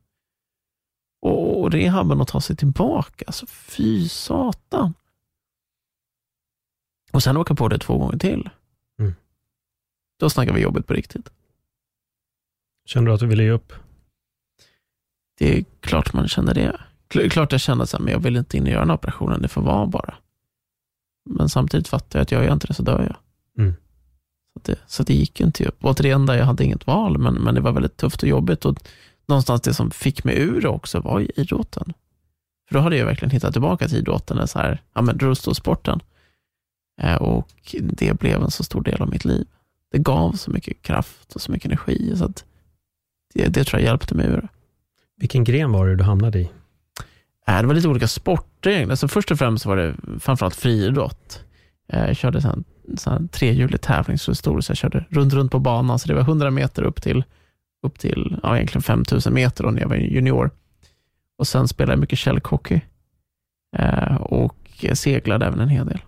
Och, 1.22 1.60
och 1.60 1.72
rehaben 1.72 2.20
att 2.20 2.28
ta 2.28 2.40
sig 2.40 2.56
tillbaka, 2.56 3.24
alltså 3.26 3.46
fy 3.46 4.08
satan. 4.08 4.94
Och 7.12 7.22
sen 7.22 7.36
åka 7.36 7.54
på 7.54 7.68
det 7.68 7.78
två 7.78 7.98
gånger 7.98 8.18
till. 8.18 8.50
Mm. 8.98 9.14
Då 10.18 10.30
snackar 10.30 10.52
vi 10.52 10.60
jobbet 10.60 10.86
på 10.86 10.94
riktigt. 10.94 11.30
Kände 12.86 13.10
du 13.10 13.14
att 13.14 13.20
du 13.20 13.26
ville 13.26 13.42
ge 13.42 13.50
upp? 13.50 13.72
Det 15.38 15.58
är 15.58 15.64
klart 15.80 16.12
man 16.12 16.28
känner 16.28 16.54
det. 16.54 16.80
Kl- 17.08 17.28
Klart 17.28 17.52
jag 17.52 17.58
här, 17.58 17.98
men 17.98 18.12
jag 18.12 18.20
vill 18.20 18.36
inte 18.36 18.56
in 18.56 18.62
och 18.62 18.68
göra 18.68 18.80
den 18.80 18.90
operationen, 18.90 19.42
det 19.42 19.48
får 19.48 19.62
vara 19.62 19.86
bara. 19.86 20.14
Men 21.30 21.48
samtidigt 21.48 21.88
fattar 21.88 22.18
jag 22.18 22.22
att 22.22 22.32
jag 22.32 22.44
gör 22.44 22.52
inte 22.52 22.66
det 22.66 22.74
så 22.74 22.82
dör 22.82 23.02
jag. 23.02 23.16
Det, 24.64 24.76
så 24.86 25.02
det 25.02 25.14
gick 25.14 25.40
ju 25.40 25.46
inte 25.46 25.64
upp. 25.64 25.84
Återigen, 25.84 26.26
där 26.26 26.34
jag 26.34 26.44
hade 26.44 26.64
inget 26.64 26.86
val, 26.86 27.18
men, 27.18 27.34
men 27.34 27.54
det 27.54 27.60
var 27.60 27.72
väldigt 27.72 27.96
tufft 27.96 28.22
och 28.22 28.28
jobbigt. 28.28 28.64
Och 28.64 28.76
någonstans 29.26 29.60
det 29.60 29.74
som 29.74 29.90
fick 29.90 30.24
mig 30.24 30.38
ur 30.38 30.60
det 30.60 30.68
också 30.68 31.00
var 31.00 31.20
ju 31.20 31.28
idrotten. 31.36 31.92
För 32.68 32.74
då 32.74 32.80
hade 32.80 32.96
jag 32.96 33.06
verkligen 33.06 33.30
hittat 33.30 33.52
tillbaka 33.52 33.88
till 33.88 33.98
idrotten, 33.98 34.48
så 34.48 34.58
här, 34.58 34.82
ja 34.94 35.02
men 35.02 35.18
rullstolssporten. 35.18 36.00
Eh, 37.02 37.14
och 37.14 37.48
det 37.72 38.18
blev 38.20 38.42
en 38.42 38.50
så 38.50 38.64
stor 38.64 38.82
del 38.82 39.02
av 39.02 39.10
mitt 39.10 39.24
liv. 39.24 39.46
Det 39.92 39.98
gav 39.98 40.32
så 40.32 40.50
mycket 40.50 40.82
kraft 40.82 41.34
och 41.34 41.40
så 41.40 41.52
mycket 41.52 41.66
energi, 41.66 42.16
så 42.16 42.24
att 42.24 42.44
det, 43.34 43.48
det 43.48 43.64
tror 43.64 43.80
jag 43.80 43.88
hjälpte 43.88 44.14
mig 44.14 44.26
ur 44.26 44.36
det. 44.36 44.48
Vilken 45.16 45.44
gren 45.44 45.72
var 45.72 45.86
det 45.86 45.96
du 45.96 46.04
hamnade 46.04 46.38
i? 46.40 46.50
Äh, 47.46 47.60
Det 47.60 47.66
var 47.66 47.74
lite 47.74 47.88
olika 47.88 48.08
sporter. 48.08 48.90
Alltså 48.90 49.08
först 49.08 49.30
och 49.30 49.38
främst 49.38 49.66
var 49.66 49.76
det 49.76 49.94
framförallt 50.20 50.56
friidrott. 50.56 51.44
Eh, 51.92 52.06
Jag 52.06 52.16
körde 52.16 52.40
sån 52.96 53.28
trehjulig 53.28 53.80
tävlingsrullstol, 53.80 54.62
så 54.62 54.70
jag 54.70 54.76
körde 54.76 55.04
runt, 55.10 55.32
runt 55.32 55.52
på 55.52 55.58
banan. 55.58 55.98
Så 55.98 56.08
det 56.08 56.14
var 56.14 56.20
100 56.20 56.50
meter 56.50 56.82
upp 56.82 57.02
till, 57.02 57.24
upp 57.86 57.98
till 57.98 58.36
ja, 58.42 58.56
egentligen 58.56 58.82
5000 58.82 59.34
meter 59.34 59.64
då 59.64 59.70
när 59.70 59.80
jag 59.80 59.88
var 59.88 59.96
junior. 59.96 60.50
Och 61.38 61.46
sen 61.46 61.68
spelade 61.68 61.92
jag 61.92 62.00
mycket 62.00 62.18
källhockey 62.18 62.80
eh, 63.78 64.14
och 64.16 64.84
seglade 64.94 65.46
även 65.46 65.60
en 65.60 65.68
hel 65.68 65.86
del. 65.86 65.98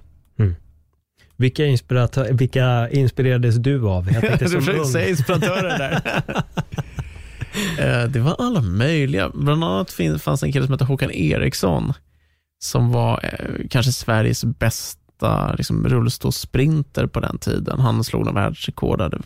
Vilka, 1.37 1.65
inspiratör, 1.67 2.33
vilka 2.33 2.89
inspirerades 2.91 3.57
du 3.57 3.89
av? 3.89 4.13
Jag 4.13 4.23
tänkte 4.23 4.49
som 4.63 4.69
ung. 4.69 5.09
inspiratörer 5.09 5.79
där. 5.79 6.01
Eh, 7.79 8.05
det 8.09 8.21
var 8.21 8.37
alla 8.39 8.61
möjliga. 8.61 9.31
Bland 9.35 9.65
annat 9.65 9.97
fanns 10.23 10.43
en 10.43 10.53
kille 10.53 10.67
som 10.67 10.73
hette 10.73 10.85
Håkan 10.85 11.11
Eriksson, 11.11 11.93
som 12.65 12.93
var 12.93 13.21
eh, 13.25 13.67
kanske 13.71 13.93
Sveriges 13.93 14.45
bästa 14.45 15.02
liksom, 15.57 15.89
rullstolssprinter 15.89 17.07
på 17.07 17.21
den 17.21 17.39
tiden. 17.39 17.81
Han 17.81 18.05
slog 18.05 18.25
någon 18.25 18.35
världsrekord, 18.35 19.01
hade 19.01 19.19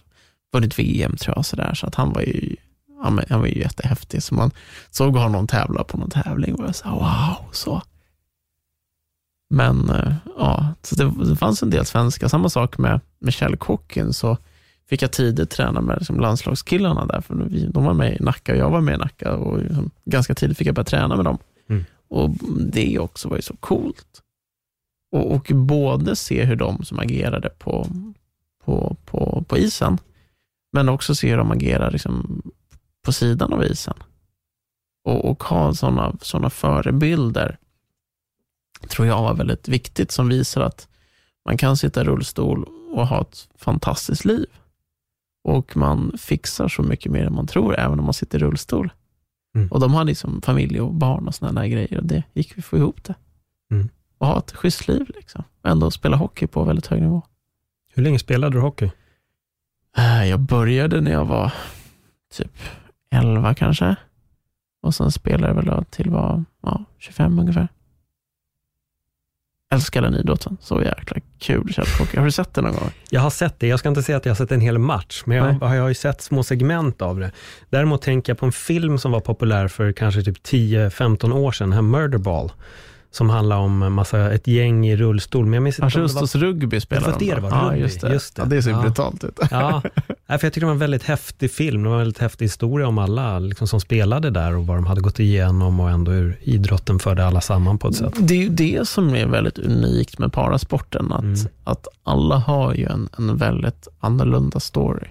vunnit 0.53 0.79
VM 0.79 1.17
tror 1.17 1.37
jag, 1.37 1.47
så, 1.47 1.57
där, 1.57 1.75
så 1.75 1.87
att 1.87 1.95
han 1.95 2.13
var 2.13 2.21
ju 2.21 2.57
han, 3.03 3.21
han 3.29 3.41
var 3.41 3.47
ju 3.47 3.59
jättehäftig. 3.59 4.23
Så 4.23 4.35
man 4.35 4.51
såg 4.91 5.17
honom 5.17 5.47
tävla 5.47 5.85
på 5.85 5.97
någon 5.97 6.11
tävling 6.11 6.55
och 6.55 6.67
jag 6.67 6.75
sa 6.75 6.91
wow. 6.91 7.53
Så. 7.53 7.83
Men 9.51 9.91
eh, 9.91 10.15
ja, 10.39 10.75
så 10.83 10.95
det, 10.95 11.37
fanns 11.37 11.63
en 11.63 11.71
del 11.71 11.87
svenska. 11.87 12.29
Samma 12.29 12.49
sak 12.49 12.79
med, 12.79 13.01
med 13.19 13.33
Kjell 13.33 13.57
Kocken, 13.57 14.13
så 14.13 14.37
fick 14.89 15.03
jag 15.03 15.13
tidigt 15.13 15.51
träna 15.51 15.81
med 15.81 15.99
liksom 15.99 16.21
landslagskillarna 16.21 17.07
där, 17.07 17.21
för 17.21 17.35
vi, 17.35 17.67
de 17.67 17.85
var 17.85 17.95
med 17.95 18.17
i 18.17 18.23
Nacka 18.23 18.53
och 18.53 18.59
jag 18.59 18.71
var 18.71 18.81
med 18.81 18.95
i 18.95 18.99
Nacka 18.99 19.35
och 19.35 19.59
liksom, 19.59 19.91
ganska 20.05 20.35
tidigt 20.35 20.59
fick 20.59 20.67
jag 20.67 20.75
börja 20.75 20.85
träna 20.85 21.17
med 21.17 21.25
dem. 21.25 21.39
Mm. 21.69 21.85
Och 22.09 22.31
det 22.73 22.99
också 22.99 23.29
var 23.29 23.37
ju 23.37 23.43
så 23.43 23.57
coolt. 23.57 24.23
Och, 25.13 25.33
och 25.33 25.51
både 25.55 26.17
se 26.17 26.45
hur 26.45 26.57
de 26.57 26.85
som 26.85 26.99
agerade 26.99 27.49
på, 27.49 27.87
på, 28.65 28.97
på, 29.05 29.45
på 29.49 29.59
isen, 29.59 29.99
men 30.73 30.89
också 30.89 31.15
se 31.15 31.31
hur 31.31 31.37
de 31.37 31.51
agerar 31.51 31.91
liksom 31.91 32.43
på 33.05 33.13
sidan 33.13 33.53
av 33.53 33.65
isen. 33.65 33.95
Och, 35.05 35.31
och 35.31 35.45
ha 35.45 35.75
sådana 35.75 36.17
såna 36.21 36.51
förebilder 36.51 37.59
tror 38.89 39.07
jag 39.07 39.23
var 39.23 39.35
väldigt 39.35 39.69
viktigt 39.69 40.11
som 40.11 40.29
visar 40.29 40.61
att 40.61 40.89
man 41.45 41.57
kan 41.57 41.77
sitta 41.77 42.01
i 42.01 42.05
rullstol 42.05 42.65
och 42.93 43.07
ha 43.07 43.21
ett 43.21 43.49
fantastiskt 43.57 44.25
liv. 44.25 44.47
Och 45.45 45.77
man 45.77 46.13
fixar 46.19 46.69
så 46.69 46.83
mycket 46.83 47.13
mer 47.13 47.27
än 47.27 47.35
man 47.35 47.47
tror, 47.47 47.79
även 47.79 47.99
om 47.99 48.05
man 48.05 48.15
sitter 48.15 48.39
i 48.39 48.43
rullstol. 48.43 48.93
Mm. 49.55 49.69
Och 49.69 49.81
de 49.81 49.95
hade 49.95 50.09
liksom 50.09 50.43
familj 50.43 50.81
och 50.81 50.95
barn 50.95 51.29
och 51.29 51.35
sådana 51.35 51.69
grejer 51.69 51.99
och 51.99 52.07
det 52.07 52.23
gick 52.35 52.59
vi 52.59 52.63
få 52.63 52.77
ihop 52.77 53.05
det. 53.05 53.15
Mm. 53.71 53.89
Och 54.19 54.27
ha 54.27 54.39
ett 54.39 54.53
schysst 54.53 54.89
liv 54.89 55.11
liksom. 55.15 55.45
Och 55.63 55.71
ändå 55.71 55.91
spela 55.91 56.17
hockey 56.17 56.47
på 56.47 56.65
väldigt 56.65 56.87
hög 56.87 57.03
nivå. 57.03 57.23
Hur 57.95 58.03
länge 58.03 58.19
spelade 58.19 58.57
du 58.57 58.61
hockey? 58.61 58.91
Eh, 59.97 60.29
Jag 60.29 60.41
började 60.41 61.01
när 61.01 61.11
jag 61.11 61.25
var 61.25 61.53
typ 62.35 62.53
11 63.11 63.55
kanske. 63.55 63.97
Och 64.83 64.95
sen 64.95 65.13
spelade 65.13 65.47
jag 65.55 65.55
väl 65.63 65.85
till 65.85 66.11
var 66.11 66.45
ja, 66.63 66.85
25 66.99 67.39
ungefär. 67.39 67.69
Älskar 69.71 70.03
den 70.03 70.15
idrotten. 70.15 70.57
Så 70.61 70.83
jäkla 70.83 71.17
kul 71.39 71.73
källhockey. 71.73 72.17
Har 72.19 72.25
du 72.25 72.31
sett 72.33 72.55
det 72.55 72.61
någon 72.63 72.73
gång? 72.73 72.91
Jag 73.11 73.21
har 73.21 73.31
sett 73.31 73.61
det. 73.61 73.67
Jag 73.67 73.79
ska 73.79 73.89
inte 73.89 74.03
säga 74.03 74.17
att 74.19 74.25
jag 74.25 74.31
har 74.31 74.37
sett 74.37 74.53
en 74.53 74.61
hel 74.61 74.79
match, 74.79 75.23
men 75.27 75.37
jag, 75.37 75.55
jag 75.61 75.81
har 75.81 75.89
ju 75.89 75.95
sett 75.95 76.21
små 76.21 76.43
segment 76.43 77.03
av 77.03 77.19
det. 77.19 77.33
Däremot 77.71 78.03
tänker 78.03 78.31
jag 78.33 78.39
på 78.39 78.47
en 78.47 78.53
film 78.53 78.99
som 78.99 79.13
var 79.13 79.21
populär 79.21 79.69
för 79.69 79.93
kanske 79.93 80.23
typ 80.23 80.39
10-15 80.47 81.33
år 81.33 81.53
sedan, 81.53 81.73
här 81.73 81.83
Murderball, 81.83 82.53
som 83.17 83.31
handlar 83.31 83.57
om 83.57 83.93
massa, 83.95 84.33
ett 84.33 84.47
gäng 84.47 84.87
i 84.87 84.97
rullstol. 84.97 85.45
Men 85.45 85.53
jag 85.55 85.63
minns 85.63 85.79
inte 85.79 86.01
om 86.01 86.07
det 86.07 86.13
var- 86.15 86.39
Rugby 86.41 86.81
var 86.91 87.01
de 87.19 87.25
det 87.27 87.31
då. 87.31 87.35
det 87.35 87.41
var, 87.41 87.51
Ja, 87.51 87.65
rugby. 87.71 87.81
just 87.81 88.01
det. 88.01 88.13
Just 88.13 88.37
det. 88.37 88.43
Ja, 88.43 88.47
det 88.47 88.63
ser 88.63 88.71
Ja. 88.71 88.83
brutalt 88.83 89.25
ut. 89.25 89.39
Ja, 89.51 89.83
Nej, 90.29 90.39
för 90.39 90.47
jag 90.47 90.53
tycker 90.53 90.61
det 90.61 90.67
var 90.67 90.73
en 90.73 90.79
väldigt 90.79 91.03
häftig 91.03 91.51
film. 91.51 91.83
Det 91.83 91.89
var 91.89 91.97
en 91.97 92.01
väldigt 92.01 92.19
häftig 92.19 92.45
historia 92.45 92.89
om 92.89 92.99
alla 92.99 93.39
liksom, 93.39 93.69
som 93.69 93.81
spelade 93.81 94.31
där 94.31 94.57
och 94.57 94.67
vad 94.67 94.77
de 94.77 94.87
hade 94.87 95.01
gått 95.01 95.21
igenom 95.21 95.81
och 95.81 95.91
ändå 95.91 96.11
hur 96.13 96.39
idrotten 96.43 96.99
förde 96.99 97.27
alla 97.27 97.41
samman 97.41 97.79
på 97.79 97.89
ett 97.89 97.97
sätt. 97.97 98.15
Det 98.21 98.35
är 98.35 98.39
ju 98.43 98.49
det 98.49 98.89
som 98.89 99.15
är 99.15 99.27
väldigt 99.27 99.59
unikt 99.59 100.19
med 100.19 100.33
parasporten, 100.33 101.13
att, 101.13 101.21
Mm. 101.23 101.37
att 101.65 101.87
alla 102.03 102.37
har 102.39 102.75
ju 102.75 102.85
en, 102.87 103.09
en 103.19 103.37
väldigt 103.37 103.89
annorlunda 104.01 104.61
story. 104.61 105.09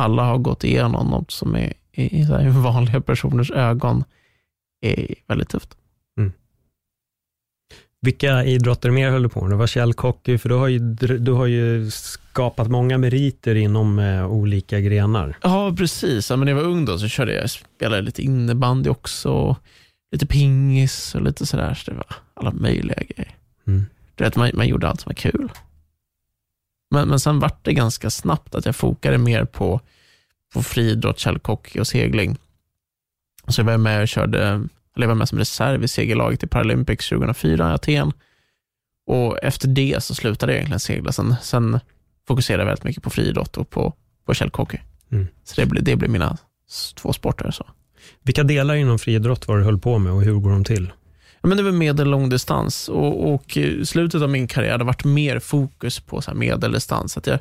Alla 0.00 0.24
har 0.24 0.38
gått 0.38 0.64
igenom 0.64 1.06
något 1.06 1.30
som 1.30 1.56
är, 1.56 1.72
i, 1.92 2.18
i 2.20 2.22
här 2.22 2.48
vanliga 2.48 3.00
personers 3.00 3.50
ögon 3.50 4.04
är 4.82 5.14
väldigt 5.28 5.48
tufft. 5.48 5.76
Vilka 8.02 8.44
idrotter 8.44 8.90
mer 8.90 9.10
höll 9.10 9.22
du 9.22 9.28
på 9.28 9.40
med? 9.40 9.50
Det 9.50 9.56
var 9.56 9.66
källhockey, 9.66 10.38
för 10.38 10.48
du 10.48 10.54
har, 10.54 10.68
ju, 10.68 10.78
du 11.18 11.32
har 11.32 11.46
ju 11.46 11.90
skapat 11.90 12.68
många 12.68 12.98
meriter 12.98 13.54
inom 13.54 13.98
eh, 13.98 14.26
olika 14.26 14.80
grenar. 14.80 15.36
Ja, 15.42 15.74
precis. 15.78 16.30
Ja, 16.30 16.36
men 16.36 16.46
när 16.46 16.52
jag 16.52 16.62
var 16.62 16.70
ung 16.70 16.84
då 16.84 16.98
så 16.98 17.08
körde 17.08 17.34
jag, 17.34 17.50
spelade 17.50 18.02
lite 18.02 18.22
innebandy 18.22 18.90
också, 18.90 19.56
lite 20.12 20.26
pingis 20.26 21.14
och 21.14 21.22
lite 21.22 21.46
sådär. 21.46 21.74
Så 21.74 21.90
det 21.90 21.96
var 21.96 22.06
alla 22.34 22.52
möjliga 22.52 23.02
grejer. 23.08 23.34
Mm. 23.66 23.86
Du 24.14 24.24
vet, 24.24 24.36
man, 24.36 24.50
man 24.54 24.68
gjorde 24.68 24.88
allt 24.88 25.00
som 25.00 25.10
var 25.10 25.14
kul. 25.14 25.52
Men, 26.90 27.08
men 27.08 27.20
sen 27.20 27.38
vart 27.38 27.64
det 27.64 27.72
ganska 27.72 28.10
snabbt 28.10 28.54
att 28.54 28.66
jag 28.66 28.76
fokade 28.76 29.18
mer 29.18 29.44
på, 29.44 29.80
på 30.54 30.62
friidrott, 30.62 31.18
källhockey 31.18 31.80
och 31.80 31.86
segling. 31.86 32.36
Så 33.48 33.60
jag 33.60 33.66
var 33.66 33.76
med 33.76 34.02
och 34.02 34.08
körde, 34.08 34.62
eller 34.96 35.04
jag 35.04 35.08
var 35.08 35.14
med 35.14 35.28
som 35.28 35.38
reserv 35.38 35.84
i 35.84 35.88
segellaget 35.88 36.42
i 36.42 36.46
Paralympics 36.46 37.08
2004 37.08 37.70
i 37.70 37.74
Aten. 37.74 38.12
Och 39.06 39.38
efter 39.42 39.68
det 39.68 40.02
så 40.02 40.14
slutade 40.14 40.52
jag 40.52 40.56
egentligen 40.56 40.80
segla. 40.80 41.12
Sen, 41.12 41.34
sen 41.42 41.80
fokuserade 42.28 42.62
jag 42.62 42.66
väldigt 42.66 42.84
mycket 42.84 43.02
på 43.02 43.10
friidrott 43.10 43.56
och 43.56 43.70
på, 43.70 43.94
på 44.26 44.34
källhockey. 44.34 44.78
Mm. 45.12 45.26
Så 45.44 45.60
det 45.60 45.66
blir, 45.66 45.82
det 45.82 45.96
blir 45.96 46.08
mina 46.08 46.36
två 46.96 47.12
sporter. 47.12 47.50
Så. 47.50 47.66
Vilka 48.22 48.42
delar 48.42 48.74
inom 48.74 48.98
friidrott 48.98 49.48
var 49.48 49.58
du 49.58 49.64
höll 49.64 49.78
på 49.78 49.98
med 49.98 50.12
och 50.12 50.22
hur 50.22 50.34
går 50.34 50.50
de 50.50 50.64
till? 50.64 50.92
Ja, 51.40 51.48
men 51.48 51.56
det 51.56 51.62
var 51.62 51.72
medel 51.72 52.06
och 52.06 52.10
långdistans 52.10 52.88
och, 52.88 53.32
och 53.34 53.56
i 53.56 53.86
slutet 53.86 54.22
av 54.22 54.30
min 54.30 54.46
karriär 54.46 54.70
har 54.70 54.78
det 54.78 54.84
varit 54.84 55.04
mer 55.04 55.38
fokus 55.38 56.00
på 56.00 56.22
så 56.22 56.34
medeldistans. 56.34 57.16
Att 57.16 57.26
jag 57.26 57.38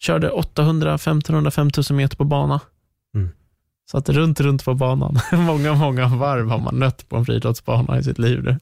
körde 0.00 0.30
800, 0.30 0.94
1500, 0.94 1.50
5000 1.50 1.96
meter 1.96 2.16
på 2.16 2.24
bana. 2.24 2.60
Så 3.90 3.98
att 3.98 4.08
runt, 4.08 4.40
runt 4.40 4.64
på 4.64 4.74
banan. 4.74 5.18
många, 5.32 5.74
många 5.74 6.08
varv 6.08 6.48
har 6.48 6.58
man 6.58 6.78
nött 6.78 7.08
på 7.08 7.16
en 7.16 7.24
friidrottsbana 7.24 7.98
i 7.98 8.04
sitt 8.04 8.18
liv. 8.18 8.42
nu. 8.42 8.58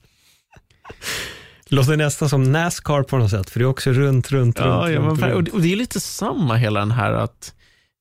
Låter 1.68 1.97
nästan 1.97 2.28
som 2.28 2.52
Nascar 2.52 3.02
på 3.02 3.18
något 3.18 3.30
sätt, 3.30 3.50
för 3.50 3.61
det 3.61 3.64
är 3.64 3.68
också 3.68 3.92
runt, 3.92 4.33
runt, 4.33 4.59
Ja, 4.59 4.64
runt, 4.64 4.95
ja, 4.95 5.00
men, 5.00 5.11
runt, 5.11 5.23
runt. 5.23 5.47
det, 5.47 5.52
och 5.52 5.61
det 5.61 5.73
är 5.73 5.76
lite 5.76 6.00
samma 6.00 6.54
hela 6.56 6.80
den 6.80 6.90
här 6.90 7.12
att 7.12 7.54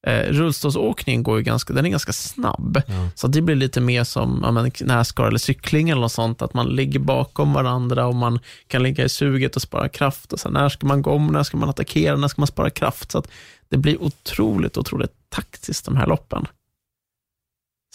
eh, 0.08 0.32
rullstolsåkningen 0.32 1.24
går 1.24 1.38
ju 1.38 1.44
ganska, 1.44 1.74
den 1.74 1.86
är 1.86 1.90
ganska 1.90 2.14
snabb. 2.14 2.82
Ja. 2.88 3.10
Så 3.16 3.28
det 3.28 3.42
blir 3.42 3.56
lite 3.56 3.82
mer 3.82 4.04
som 4.04 4.40
ja, 4.44 4.52
men, 4.52 4.72
Nascar 4.82 5.28
eller 5.28 5.38
cykling 5.38 5.90
eller 5.90 6.02
något 6.02 6.12
sånt, 6.12 6.42
att 6.42 6.54
man 6.54 6.68
ligger 6.68 7.00
bakom 7.00 7.54
varandra 7.54 8.06
och 8.08 8.16
man 8.16 8.40
kan 8.68 8.84
ligga 8.84 9.04
i 9.04 9.10
suget 9.10 9.56
och 9.56 9.62
spara 9.62 9.90
kraft. 9.90 10.34
Och 10.34 10.40
så, 10.40 10.50
när 10.50 10.70
ska 10.70 10.88
man 10.88 11.02
gå 11.02 11.12
om, 11.12 11.28
när 11.28 11.44
ska 11.44 11.58
man 11.58 11.70
attackera, 11.70 12.16
när 12.16 12.28
ska 12.28 12.42
man 12.42 12.48
spara 12.48 12.70
kraft? 12.70 13.12
Så 13.12 13.18
att 13.18 13.28
det 13.70 13.78
blir 13.78 14.04
otroligt, 14.04 14.78
otroligt 14.78 15.14
taktiskt 15.30 15.86
de 15.86 15.96
här 15.96 16.08
loppen. 16.08 16.48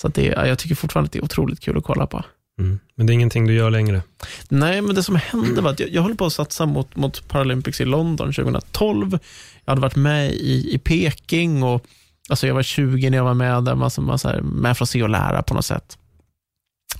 Så 0.00 0.08
det, 0.08 0.24
ja, 0.24 0.46
jag 0.46 0.58
tycker 0.58 0.74
fortfarande 0.74 1.06
att 1.06 1.12
det 1.12 1.18
är 1.18 1.24
otroligt 1.24 1.60
kul 1.60 1.78
att 1.78 1.84
kolla 1.84 2.06
på. 2.06 2.24
Mm. 2.58 2.78
Men 2.94 3.06
det 3.06 3.12
är 3.12 3.14
ingenting 3.14 3.46
du 3.46 3.54
gör 3.54 3.70
längre? 3.70 4.02
Nej, 4.48 4.80
men 4.80 4.94
det 4.94 5.02
som 5.02 5.16
hände 5.16 5.60
var 5.60 5.70
att 5.70 5.80
jag, 5.80 5.88
jag 5.88 6.02
höll 6.02 6.16
på 6.16 6.26
att 6.26 6.32
satsa 6.32 6.66
mot, 6.66 6.96
mot 6.96 7.28
Paralympics 7.28 7.80
i 7.80 7.84
London 7.84 8.32
2012. 8.32 9.18
Jag 9.64 9.70
hade 9.72 9.80
varit 9.80 9.96
med 9.96 10.32
i, 10.32 10.74
i 10.74 10.78
Peking 10.78 11.62
och 11.62 11.84
alltså 12.28 12.46
jag 12.46 12.54
var 12.54 12.62
20 12.62 13.10
när 13.10 13.18
jag 13.18 13.24
var 13.24 13.34
med 13.34 13.64
där, 13.64 13.74
man, 13.74 13.90
man 13.98 14.18
så 14.18 14.28
här, 14.28 14.40
med 14.40 14.76
för 14.76 14.84
att 14.84 14.88
se 14.88 15.02
och 15.02 15.08
lära 15.08 15.42
på 15.42 15.54
något 15.54 15.64
sätt. 15.64 15.98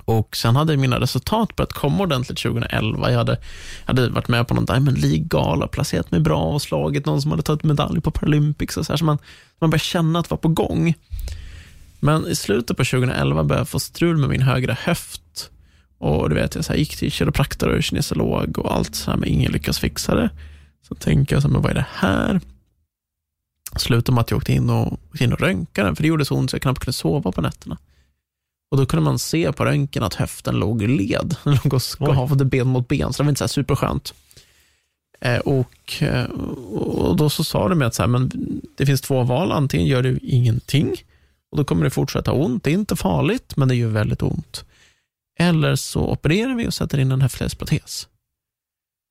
Och 0.04 0.36
sen 0.36 0.56
hade 0.56 0.76
mina 0.76 1.00
resultat 1.00 1.56
börjat 1.56 1.72
komma 1.72 2.02
ordentligt 2.02 2.38
2011. 2.38 3.10
Jag 3.10 3.18
hade, 3.18 3.38
hade 3.84 4.08
varit 4.08 4.28
med 4.28 4.48
på 4.48 4.54
någon 4.54 4.64
Diamond 4.64 4.98
League-gala, 4.98 5.66
placerat 5.66 6.10
mig 6.10 6.20
bra 6.20 6.42
och 6.42 6.62
slagit 6.62 7.06
någon 7.06 7.22
som 7.22 7.30
hade 7.30 7.42
tagit 7.42 7.64
medalj 7.64 8.00
på 8.00 8.10
Paralympics. 8.10 8.76
Och 8.76 8.86
så 8.86 8.92
här, 8.92 8.96
så 8.96 9.04
man, 9.04 9.18
man 9.58 9.70
började 9.70 9.84
känna 9.84 10.18
att 10.18 10.24
det 10.24 10.30
var 10.30 10.38
på 10.38 10.48
gång. 10.48 10.94
Men 12.00 12.26
i 12.26 12.36
slutet 12.36 12.76
på 12.76 12.84
2011 12.84 13.44
började 13.44 13.60
jag 13.60 13.68
få 13.68 13.80
strul 13.80 14.16
med 14.16 14.28
min 14.28 14.42
högra 14.42 14.76
höft. 14.80 15.50
Och 15.98 16.28
du 16.28 16.34
vet, 16.34 16.54
jag 16.54 16.64
så 16.64 16.74
gick 16.74 16.96
till 16.96 17.12
kiropraktor 17.12 17.68
och 17.68 17.82
kinesolog 17.82 18.58
och 18.58 18.74
allt 18.74 18.94
så 18.94 19.10
här, 19.10 19.18
men 19.18 19.28
ingen 19.28 19.52
lyckas 19.52 19.78
fixa 19.78 20.14
det. 20.14 20.30
Så 20.88 20.94
tänker 20.94 21.36
jag, 21.36 21.42
så 21.42 21.48
här, 21.48 21.52
men 21.52 21.62
vad 21.62 21.70
är 21.70 21.74
det 21.74 21.86
här? 21.92 22.40
Slutade 23.76 24.14
med 24.14 24.22
att 24.22 24.30
jag 24.30 24.38
åkte 24.38 24.52
in 24.52 24.70
och, 24.70 24.92
åkte 24.92 25.24
in 25.24 25.32
och 25.32 25.40
röntgade 25.40 25.88
den, 25.88 25.96
för 25.96 26.02
det 26.02 26.08
gjorde 26.08 26.24
så 26.24 26.34
ont 26.36 26.50
så 26.50 26.54
jag 26.54 26.62
knappt 26.62 26.78
kunde 26.78 26.92
sova 26.92 27.32
på 27.32 27.40
nätterna. 27.40 27.78
Och 28.70 28.76
då 28.76 28.86
kunde 28.86 29.04
man 29.04 29.18
se 29.18 29.52
på 29.52 29.64
röntgen 29.64 30.02
att 30.02 30.14
höften 30.14 30.54
låg 30.54 30.82
i 30.82 30.86
led. 30.86 31.36
Den 31.44 31.58
låg 31.64 31.74
och 31.74 31.82
skavde 31.82 32.44
ben 32.44 32.66
mot 32.66 32.88
ben, 32.88 33.12
så 33.12 33.22
det 33.22 33.24
var 33.26 33.30
inte 33.30 33.38
så 33.38 33.44
här 33.44 33.48
superskönt. 33.48 34.14
Eh, 35.20 35.38
och, 35.38 36.02
eh, 36.02 36.24
och 36.24 37.16
då 37.16 37.30
så 37.30 37.44
sa 37.44 37.68
de 37.68 37.82
att 37.82 37.94
så 37.94 38.02
här, 38.02 38.08
men 38.08 38.30
det 38.76 38.86
finns 38.86 39.00
två 39.00 39.22
val, 39.22 39.52
antingen 39.52 39.86
gör 39.86 40.02
du 40.02 40.18
ingenting 40.22 40.96
och 41.50 41.56
då 41.56 41.64
kommer 41.64 41.84
det 41.84 41.90
fortsätta 41.90 42.30
ha 42.30 42.38
ont. 42.38 42.64
Det 42.64 42.70
är 42.70 42.74
inte 42.74 42.96
farligt, 42.96 43.56
men 43.56 43.68
det 43.68 43.74
gör 43.74 43.88
väldigt 43.88 44.22
ont. 44.22 44.64
Eller 45.38 45.76
så 45.76 46.10
opererar 46.10 46.54
vi 46.54 46.68
och 46.68 46.74
sätter 46.74 46.98
in 46.98 47.12
en 47.12 47.22
höftledsprotes. 47.22 48.08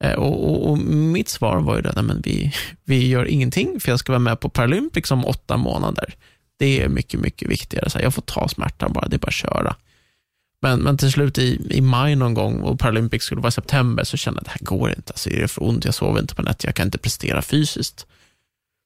Eh, 0.03 0.13
och, 0.13 0.49
och, 0.49 0.69
och 0.69 0.77
mitt 0.77 1.29
svar 1.29 1.57
var 1.57 1.75
ju 1.75 1.81
det, 1.81 2.01
men 2.01 2.21
vi, 2.21 2.53
vi 2.83 3.07
gör 3.07 3.25
ingenting, 3.25 3.79
för 3.79 3.91
jag 3.91 3.99
ska 3.99 4.11
vara 4.11 4.19
med 4.19 4.39
på 4.39 4.49
Paralympics 4.49 5.11
om 5.11 5.25
åtta 5.25 5.57
månader. 5.57 6.13
Det 6.59 6.81
är 6.81 6.89
mycket, 6.89 7.19
mycket 7.19 7.49
viktigare. 7.49 7.89
Så 7.89 7.97
här, 7.97 8.05
jag 8.05 8.13
får 8.13 8.21
ta 8.21 8.47
smärtan 8.47 8.93
bara, 8.93 9.07
det 9.07 9.15
är 9.15 9.19
bara 9.19 9.27
att 9.27 9.33
köra. 9.33 9.75
Men, 10.61 10.79
men 10.79 10.97
till 10.97 11.11
slut 11.11 11.37
i, 11.37 11.77
i 11.77 11.81
maj 11.81 12.15
någon 12.15 12.33
gång, 12.33 12.61
och 12.61 12.79
Paralympics 12.79 13.25
skulle 13.25 13.41
vara 13.41 13.49
i 13.49 13.51
september, 13.51 14.03
så 14.03 14.17
kände 14.17 14.37
jag 14.37 14.41
att 14.41 14.45
det 14.45 14.51
här 14.51 14.77
går 14.77 14.89
inte. 14.89 15.13
Alltså, 15.13 15.29
det 15.29 15.41
är 15.41 15.47
för 15.47 15.63
ont, 15.63 15.85
jag 15.85 15.93
sover 15.93 16.21
inte 16.21 16.35
på 16.35 16.41
nätter, 16.41 16.67
jag 16.67 16.75
kan 16.75 16.87
inte 16.87 16.97
prestera 16.97 17.41
fysiskt. 17.41 18.07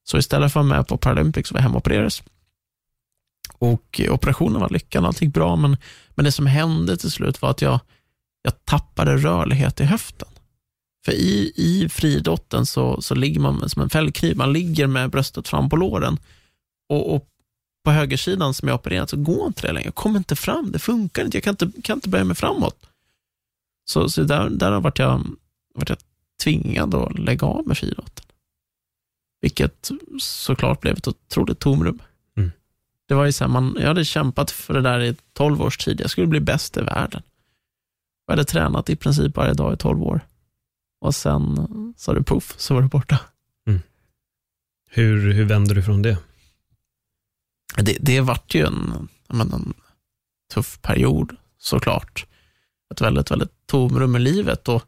Så 0.03 0.17
istället 0.17 0.53
för 0.53 0.59
att 0.59 0.65
vara 0.65 0.77
med 0.77 0.87
på 0.87 0.97
Paralympics 0.97 1.51
och 1.51 1.53
vara 1.53 1.61
hemma 1.61 1.75
och 1.75 1.81
opereras, 1.81 2.23
och 3.53 4.01
operationen 4.09 4.61
var 4.61 4.69
lyckad, 4.69 5.05
allt 5.05 5.21
gick 5.21 5.33
bra, 5.33 5.55
men, 5.55 5.77
men 6.15 6.25
det 6.25 6.31
som 6.31 6.45
hände 6.45 6.97
till 6.97 7.11
slut 7.11 7.41
var 7.41 7.49
att 7.49 7.61
jag, 7.61 7.79
jag 8.41 8.65
tappade 8.65 9.17
rörlighet 9.17 9.79
i 9.79 9.83
höften. 9.83 10.27
För 11.05 11.11
i, 11.11 11.53
i 11.55 11.89
friidrotten 11.89 12.65
så, 12.65 13.01
så 13.01 13.15
ligger 13.15 13.39
man 13.39 13.69
som 13.69 13.81
en 13.81 13.89
fällkniv, 13.89 14.37
man 14.37 14.53
ligger 14.53 14.87
med 14.87 15.09
bröstet 15.09 15.47
fram 15.47 15.69
på 15.69 15.75
låren 15.75 16.17
Och, 16.89 17.15
och 17.15 17.29
på 17.83 17.91
högersidan 17.91 18.53
som 18.53 18.67
jag 18.67 18.75
opererat 18.75 19.09
så 19.09 19.17
går 19.17 19.47
inte 19.47 19.67
det 19.67 19.73
längre. 19.73 19.87
Jag 19.87 19.95
kommer 19.95 20.17
inte 20.17 20.35
fram, 20.35 20.71
det 20.71 20.79
funkar 20.79 21.25
inte. 21.25 21.37
Jag 21.37 21.43
kan 21.43 21.51
inte, 21.51 21.81
kan 21.81 21.97
inte 21.97 22.09
böja 22.09 22.23
mig 22.23 22.35
framåt. 22.35 22.85
Så, 23.85 24.09
så 24.09 24.23
där, 24.23 24.49
där 24.49 24.71
har 24.71 24.81
varit 24.81 24.99
jag, 24.99 25.27
varit 25.75 25.89
jag 25.89 25.97
tvingad 26.43 26.95
att 26.95 27.19
lägga 27.19 27.47
av 27.47 27.67
med 27.67 27.77
friidrotten. 27.77 28.25
Vilket 29.41 29.91
såklart 30.19 30.81
blev 30.81 30.97
ett 30.97 31.07
otroligt 31.07 31.59
tomrum. 31.59 31.99
Mm. 33.13 33.17
Det 33.17 33.21
var 33.21 33.25
ju 33.25 33.31
så 33.31 33.43
här, 33.43 33.51
man, 33.51 33.77
jag 33.79 33.87
hade 33.87 34.05
kämpat 34.05 34.51
för 34.51 34.73
det 34.73 34.81
där 34.81 34.99
i 34.99 35.15
12 35.33 35.61
års 35.61 35.77
tid. 35.77 36.01
Jag 36.01 36.09
skulle 36.09 36.27
bli 36.27 36.39
bäst 36.39 36.77
i 36.77 36.81
världen. 36.81 37.21
Jag 38.27 38.31
hade 38.31 38.45
tränat 38.45 38.89
i 38.89 38.95
princip 38.95 39.37
varje 39.37 39.53
dag 39.53 39.73
i 39.73 39.77
12 39.77 40.03
år. 40.03 40.21
Och 41.01 41.15
sen 41.15 41.93
sa 41.97 42.13
det 42.13 42.23
puff, 42.23 42.55
så 42.57 42.73
var 42.73 42.81
det 42.81 42.87
borta. 42.87 43.19
Hur, 44.95 45.33
hur 45.33 45.45
vänder 45.45 45.75
du 45.75 45.83
från 45.83 46.01
det? 46.01 46.17
Det, 47.77 47.97
det 47.99 48.21
vart 48.21 48.55
ju 48.55 48.65
en, 48.65 49.07
men, 49.27 49.53
en 49.53 49.73
tuff 50.53 50.81
period 50.81 51.35
såklart. 51.57 52.25
Ett 52.93 53.01
väldigt, 53.01 53.31
väldigt 53.31 53.51
tomrum 53.65 54.15
i 54.15 54.19
livet 54.19 54.69
och 54.69 54.83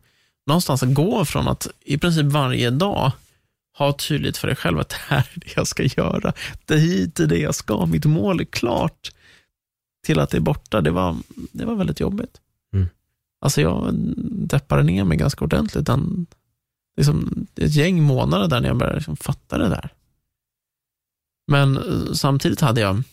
någonstans 0.47 0.83
att 0.83 0.93
gå 0.93 1.25
från 1.25 1.47
att 1.47 1.67
i 1.81 1.97
princip 1.97 2.25
varje 2.25 2.69
dag 2.69 3.11
ha 3.77 3.93
tydligt 3.93 4.37
för 4.37 4.47
dig 4.47 4.55
själv 4.55 4.79
att 4.79 4.89
det 4.89 5.01
här 5.07 5.29
är 5.33 5.39
det 5.39 5.55
jag 5.55 5.67
ska 5.67 5.83
göra. 5.83 6.33
Det 6.65 6.77
hit 6.77 7.19
är 7.19 7.27
det 7.27 7.37
jag 7.37 7.55
ska, 7.55 7.85
mitt 7.85 8.05
mål 8.05 8.39
är 8.39 8.45
klart. 8.45 9.11
Till 10.05 10.19
att 10.19 10.29
det 10.29 10.37
är 10.37 10.41
borta, 10.41 10.81
det 10.81 10.91
var, 10.91 11.17
det 11.51 11.65
var 11.65 11.75
väldigt 11.75 11.99
jobbigt. 11.99 12.41
Mm. 12.73 12.87
Alltså 13.41 13.61
jag 13.61 13.93
deppade 14.47 14.83
ner 14.83 15.03
mig 15.03 15.17
ganska 15.17 15.45
ordentligt. 15.45 15.85
Den, 15.85 16.25
liksom, 16.97 17.47
ett 17.55 17.75
gäng 17.75 18.03
månader 18.03 18.47
där 18.47 18.61
när 18.61 18.67
jag 18.67 18.77
började 18.77 18.97
liksom 18.97 19.17
fatta 19.17 19.57
det 19.57 19.69
där. 19.69 19.89
Men 21.47 21.77
eh, 21.77 22.13
samtidigt 22.13 22.61
hade 22.61 22.81
jag, 22.81 23.03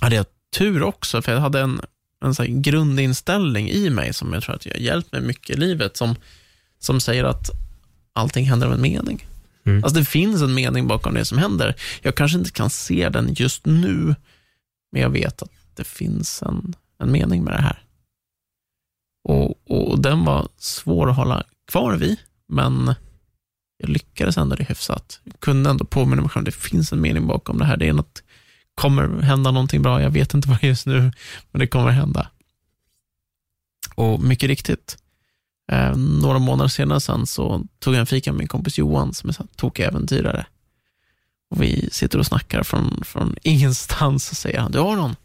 hade 0.00 0.16
jag 0.16 0.26
tur 0.56 0.82
också, 0.82 1.22
för 1.22 1.32
jag 1.32 1.40
hade 1.40 1.60
en, 1.60 1.80
en 2.24 2.34
så 2.34 2.44
grundinställning 2.48 3.70
i 3.70 3.90
mig 3.90 4.14
som 4.14 4.32
jag 4.32 4.42
tror 4.42 4.54
att 4.54 4.66
jag 4.66 4.74
har 4.74 4.80
hjälpt 4.80 5.12
mig 5.12 5.20
mycket 5.20 5.56
i 5.56 5.60
livet, 5.60 5.96
som, 5.96 6.14
som 6.78 7.00
säger 7.00 7.24
att 7.24 7.50
allting 8.20 8.44
händer 8.44 8.66
av 8.66 8.72
en 8.72 8.82
mening. 8.82 9.26
Mm. 9.64 9.84
Alltså 9.84 9.98
det 9.98 10.04
finns 10.04 10.42
en 10.42 10.54
mening 10.54 10.86
bakom 10.86 11.14
det 11.14 11.24
som 11.24 11.38
händer. 11.38 11.74
Jag 12.02 12.14
kanske 12.14 12.38
inte 12.38 12.50
kan 12.50 12.70
se 12.70 13.08
den 13.08 13.34
just 13.34 13.66
nu, 13.66 14.14
men 14.92 15.02
jag 15.02 15.10
vet 15.10 15.42
att 15.42 15.50
det 15.74 15.84
finns 15.84 16.42
en, 16.42 16.74
en 16.98 17.12
mening 17.12 17.44
med 17.44 17.54
det 17.54 17.62
här. 17.62 17.84
Och, 19.28 19.70
och 19.70 20.00
den 20.00 20.24
var 20.24 20.48
svår 20.56 21.10
att 21.10 21.16
hålla 21.16 21.44
kvar 21.70 21.96
vid, 21.96 22.16
men 22.48 22.94
jag 23.78 23.88
lyckades 23.88 24.36
ändå 24.36 24.56
det 24.56 24.64
hyfsat. 24.64 25.20
Jag 25.24 25.40
kunde 25.40 25.70
ändå 25.70 25.84
påminna 25.84 26.22
mig 26.22 26.30
själv, 26.30 26.44
det 26.44 26.54
finns 26.54 26.92
en 26.92 27.00
mening 27.00 27.26
bakom 27.26 27.58
det 27.58 27.64
här. 27.64 27.76
Det 27.76 27.88
är 27.88 27.92
något, 27.92 28.22
kommer 28.74 29.22
hända 29.22 29.50
någonting 29.50 29.82
bra, 29.82 30.02
jag 30.02 30.10
vet 30.10 30.34
inte 30.34 30.48
vad 30.48 30.60
det 30.60 30.66
är 30.66 30.68
just 30.68 30.86
nu, 30.86 31.12
men 31.50 31.60
det 31.60 31.66
kommer 31.66 31.90
hända. 31.90 32.30
Och 33.94 34.20
mycket 34.20 34.48
riktigt, 34.48 34.98
eh, 35.70 35.96
några 35.96 36.38
månader 36.38 36.68
senare 36.68 37.00
sen 37.00 37.26
så 37.26 37.64
tog 37.78 37.94
jag 37.94 38.00
en 38.00 38.06
fika 38.06 38.32
med 38.32 38.38
min 38.38 38.48
kompis 38.48 38.78
Johan 38.78 39.14
som 39.14 39.30
är 39.30 39.40
en 39.40 39.48
tokig 39.56 39.84
äventyrare. 39.84 40.46
Och 41.50 41.62
vi 41.62 41.88
sitter 41.92 42.18
och 42.18 42.26
snackar 42.26 42.62
från, 42.62 43.04
från 43.04 43.36
ingenstans 43.42 44.30
och 44.30 44.36
säger 44.36 44.60
han, 44.60 44.72
du 44.72 44.78
Aron, 44.78 45.16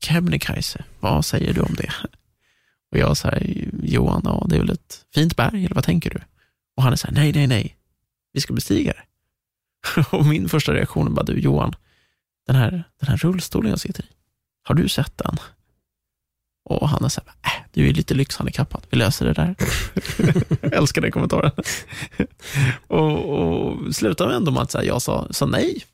Kebnekaise, 0.00 0.84
vad 1.00 1.24
säger 1.24 1.54
du 1.54 1.60
om 1.60 1.74
det? 1.74 1.92
Och 2.90 2.98
jag 2.98 3.16
säger, 3.16 3.70
Johan, 3.82 4.22
ja, 4.24 4.46
det 4.48 4.56
är 4.56 4.60
väl 4.60 4.70
ett 4.70 5.04
fint 5.14 5.36
berg, 5.36 5.64
eller 5.64 5.74
vad 5.74 5.84
tänker 5.84 6.10
du? 6.10 6.20
Och 6.76 6.82
han 6.82 6.92
är 6.92 6.96
så 6.96 7.06
här, 7.06 7.14
nej, 7.14 7.32
nej, 7.32 7.46
nej, 7.46 7.76
vi 8.32 8.40
ska 8.40 8.54
bestiga 8.54 8.92
det. 8.92 9.04
Och 10.16 10.26
min 10.26 10.48
första 10.48 10.74
reaktion 10.74 11.06
är 11.06 11.10
bara, 11.10 11.24
du 11.24 11.40
Johan, 11.40 11.74
den 12.46 12.56
här, 12.56 12.70
den 13.00 13.08
här 13.08 13.16
rullstolen 13.16 13.70
jag 13.70 13.80
sitter 13.80 14.02
i, 14.02 14.06
har 14.62 14.74
du 14.74 14.88
sett 14.88 15.18
den? 15.18 15.36
Och 16.70 16.88
han 16.88 17.04
är 17.04 17.08
så 17.08 17.20
här, 17.26 17.50
äh, 17.52 17.64
du 17.72 17.88
är 17.88 17.92
lite 17.92 18.14
lyxhandikappad, 18.14 18.86
vi 18.90 18.96
löser 18.96 19.26
det 19.26 19.32
där. 19.32 19.54
jag 20.62 20.74
älskar 20.74 21.02
den 21.02 21.10
kommentaren. 21.12 21.50
och, 22.86 23.28
och 23.28 23.94
slutade 23.94 24.34
ändå 24.34 24.50
med 24.50 24.62
att 24.62 24.74
här, 24.74 24.82
jag 24.82 25.02
sa, 25.02 25.26
sa 25.30 25.46
nej. 25.46 25.84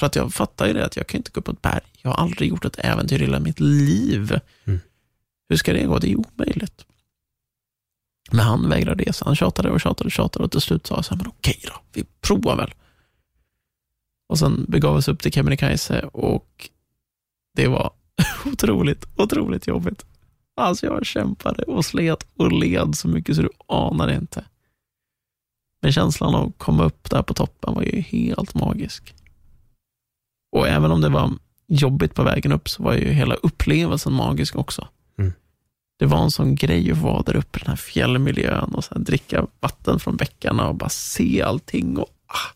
För 0.00 0.06
att 0.06 0.16
jag 0.16 0.34
fattar 0.34 0.66
ju 0.66 0.72
det, 0.72 0.86
att 0.86 0.96
jag 0.96 1.06
kan 1.06 1.18
inte 1.18 1.30
gå 1.30 1.38
upp 1.38 1.44
på 1.44 1.52
ett 1.52 1.62
berg. 1.62 1.84
Jag 2.02 2.10
har 2.10 2.22
aldrig 2.22 2.48
gjort 2.48 2.64
ett 2.64 2.78
äventyr 2.78 3.22
i 3.22 3.24
hela 3.24 3.40
mitt 3.40 3.60
liv. 3.60 4.40
Mm. 4.64 4.80
Hur 5.48 5.56
ska 5.56 5.72
det 5.72 5.84
gå? 5.84 5.98
Det 5.98 6.12
är 6.12 6.16
omöjligt. 6.16 6.84
Men 8.30 8.40
han 8.40 8.68
vägrade 8.68 9.04
resa. 9.04 9.24
Han 9.24 9.36
tjatade 9.36 9.70
och 9.70 9.80
tjatade 9.80 10.06
och 10.06 10.12
tjatade 10.12 10.44
och 10.44 10.50
till 10.50 10.60
slut 10.60 10.86
sa 10.86 10.94
jag 10.94 11.04
så 11.04 11.14
här, 11.14 11.16
men 11.16 11.26
okej 11.26 11.60
då, 11.66 11.72
vi 11.92 12.04
provar 12.20 12.56
väl. 12.56 12.74
Och 14.28 14.38
sen 14.38 14.64
begav 14.68 14.94
vi 14.94 14.98
oss 14.98 15.08
upp 15.08 15.22
till 15.22 15.32
Kebnekaise 15.32 16.02
och 16.02 16.70
det 17.54 17.68
var 17.68 17.92
otroligt, 18.46 19.06
otroligt 19.16 19.66
jobbigt. 19.66 20.04
Alltså 20.56 20.86
jag 20.86 21.06
kämpade 21.06 21.62
och 21.62 21.84
slet 21.84 22.26
och 22.36 22.52
led 22.52 22.94
så 22.94 23.08
mycket 23.08 23.36
så 23.36 23.42
du 23.42 23.50
anar 23.66 24.12
inte. 24.12 24.44
Men 25.82 25.92
känslan 25.92 26.34
av 26.34 26.48
att 26.48 26.58
komma 26.58 26.84
upp 26.84 27.10
där 27.10 27.22
på 27.22 27.34
toppen 27.34 27.74
var 27.74 27.82
ju 27.82 28.00
helt 28.00 28.54
magisk. 28.54 29.14
Och 30.52 30.68
även 30.68 30.90
om 30.90 31.00
det 31.00 31.08
var 31.08 31.32
jobbigt 31.66 32.14
på 32.14 32.22
vägen 32.22 32.52
upp 32.52 32.68
så 32.68 32.82
var 32.82 32.94
ju 32.94 33.12
hela 33.12 33.34
upplevelsen 33.34 34.12
magisk 34.12 34.56
också. 34.56 34.88
Mm. 35.18 35.32
Det 35.98 36.06
var 36.06 36.22
en 36.22 36.30
sån 36.30 36.54
grej 36.54 36.92
att 36.92 36.98
vara 36.98 37.22
där 37.22 37.36
uppe 37.36 37.58
i 37.58 37.62
den 37.62 37.70
här 37.70 37.76
fjällmiljön 37.76 38.74
och 38.74 38.84
här 38.90 38.98
dricka 38.98 39.46
vatten 39.60 40.00
från 40.00 40.16
bäckarna 40.16 40.68
och 40.68 40.74
bara 40.74 40.88
se 40.88 41.42
allting. 41.42 41.98
Och, 41.98 42.08
ah, 42.26 42.54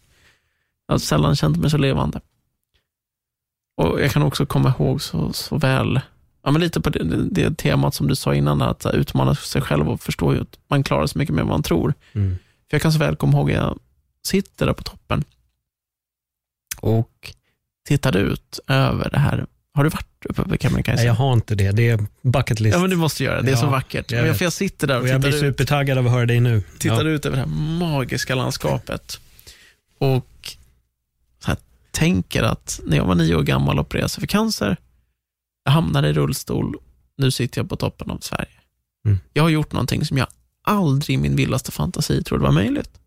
jag 0.86 0.94
har 0.94 0.98
sällan 0.98 1.36
känt 1.36 1.56
mig 1.56 1.70
så 1.70 1.78
levande. 1.78 2.20
Och 3.76 4.00
Jag 4.00 4.10
kan 4.10 4.22
också 4.22 4.46
komma 4.46 4.74
ihåg 4.78 5.02
så, 5.02 5.32
så 5.32 5.58
väl, 5.58 6.00
ja, 6.44 6.50
men 6.50 6.60
lite 6.60 6.80
på 6.80 6.90
det, 6.90 7.04
det 7.30 7.58
temat 7.58 7.94
som 7.94 8.08
du 8.08 8.14
sa 8.16 8.34
innan, 8.34 8.62
att 8.62 8.86
utmana 8.94 9.34
sig 9.34 9.62
själv 9.62 9.88
och 9.88 10.00
förstå 10.00 10.30
att 10.30 10.58
man 10.68 10.82
klarar 10.82 11.06
så 11.06 11.18
mycket 11.18 11.34
mer 11.34 11.42
än 11.42 11.48
man 11.48 11.62
tror. 11.62 11.94
Mm. 12.12 12.38
För 12.70 12.74
jag 12.74 12.82
kan 12.82 12.92
så 12.92 12.98
väl 12.98 13.16
komma 13.16 13.38
ihåg 13.38 13.50
att 13.52 13.56
jag 13.56 13.78
sitter 14.26 14.66
där 14.66 14.72
på 14.72 14.82
toppen 14.82 15.24
och 16.80 17.32
tittade 17.88 18.18
ut 18.18 18.60
över 18.68 19.10
det 19.10 19.18
här. 19.18 19.46
Har 19.74 19.84
du 19.84 19.90
varit 19.90 20.06
uppe 20.28 20.42
på 20.42 20.56
Kebnekaise? 20.56 20.96
Nej, 21.00 21.06
jag 21.06 21.14
har 21.14 21.32
inte 21.32 21.54
det. 21.54 21.70
Det 21.70 21.88
är 21.90 22.06
bucket 22.22 22.60
list. 22.60 22.74
Ja, 22.74 22.80
men 22.80 22.90
du 22.90 22.96
måste 22.96 23.24
göra 23.24 23.36
det. 23.36 23.42
Det 23.42 23.48
är 23.50 23.52
Ja, 23.52 23.60
så 23.60 23.66
vackert. 23.66 24.10
jag 24.12 24.26
Jag, 24.26 24.36
jag 24.40 24.52
sitter 24.52 24.86
där 24.86 24.96
och, 24.96 25.02
och 25.02 25.08
jag 25.08 25.16
tittar, 25.22 25.28
blir 25.28 25.48
ut, 25.48 25.56
supertaggad 25.56 25.98
av 25.98 26.06
att 26.06 26.12
höra 26.12 26.26
dig 26.26 26.40
nu. 26.40 26.62
tittar 26.78 27.04
ja. 27.04 27.10
ut 27.10 27.26
över 27.26 27.36
det 27.36 27.42
här 27.42 27.78
magiska 27.78 28.34
landskapet 28.34 29.20
och 29.98 30.26
tänker 31.94 32.42
att 32.42 32.80
när 32.86 32.96
jag 32.96 33.04
var 33.04 33.14
nio 33.14 33.34
år 33.34 33.42
gammal 33.42 33.78
och 33.78 33.86
opererade 33.86 34.08
sig 34.08 34.20
för 34.20 34.26
cancer, 34.26 34.76
jag 35.64 35.72
hamnade 35.72 36.08
i 36.08 36.12
rullstol, 36.12 36.76
nu 37.16 37.30
sitter 37.30 37.60
jag 37.60 37.68
på 37.68 37.76
toppen 37.76 38.10
av 38.10 38.18
Sverige. 38.18 38.60
Mm. 39.06 39.18
Jag 39.32 39.42
har 39.42 39.50
gjort 39.50 39.72
någonting 39.72 40.04
som 40.04 40.18
jag 40.18 40.26
aldrig 40.62 41.14
i 41.14 41.18
min 41.18 41.36
vildaste 41.36 41.72
fantasi 41.72 42.22
trodde 42.24 42.42
var 42.42 42.52
möjligt. 42.52 43.00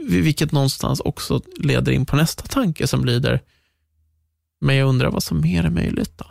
Vilket 0.00 0.52
någonstans 0.52 1.00
också 1.00 1.40
leder 1.56 1.92
in 1.92 2.06
på 2.06 2.16
nästa 2.16 2.42
tanke 2.42 2.86
som 2.86 3.04
lyder, 3.04 3.42
men 4.60 4.76
jag 4.76 4.88
undrar 4.88 5.10
vad 5.10 5.22
som 5.22 5.40
mer 5.40 5.64
är 5.64 5.70
möjligt 5.70 6.12
då? 6.18 6.26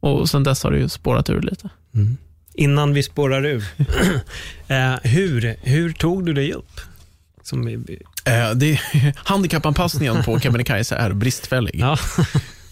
Och 0.00 0.30
sen 0.30 0.44
dess 0.44 0.62
har 0.62 0.70
det 0.70 0.78
ju 0.78 0.88
spårat 0.88 1.30
ur 1.30 1.42
lite. 1.42 1.70
Mm. 1.94 2.16
Innan 2.54 2.94
vi 2.94 3.02
spårar 3.02 3.46
ur, 3.46 3.64
eh, 4.68 4.94
hur, 5.02 5.56
hur 5.62 5.92
tog 5.92 6.26
du 6.26 6.32
dig 6.32 6.52
upp? 6.52 6.80
Som, 7.42 7.66
vi- 7.66 8.02
Eh, 8.28 8.50
det, 8.50 8.80
handikappanpassningen 9.16 10.24
på 10.24 10.40
Kebnekaise 10.40 10.96
är 10.96 11.12
bristfällig. 11.12 11.74
ja. 11.74 11.96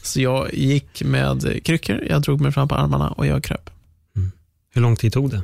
Så 0.02 0.20
jag 0.20 0.54
gick 0.54 1.02
med 1.02 1.64
kryckor, 1.64 2.04
jag 2.08 2.22
drog 2.22 2.40
mig 2.40 2.52
fram 2.52 2.68
på 2.68 2.74
armarna 2.74 3.08
och 3.08 3.26
jag 3.26 3.44
kröp. 3.44 3.70
Hur 4.74 4.82
lång 4.82 4.96
tid 4.96 5.12
tog 5.12 5.30
det? 5.30 5.42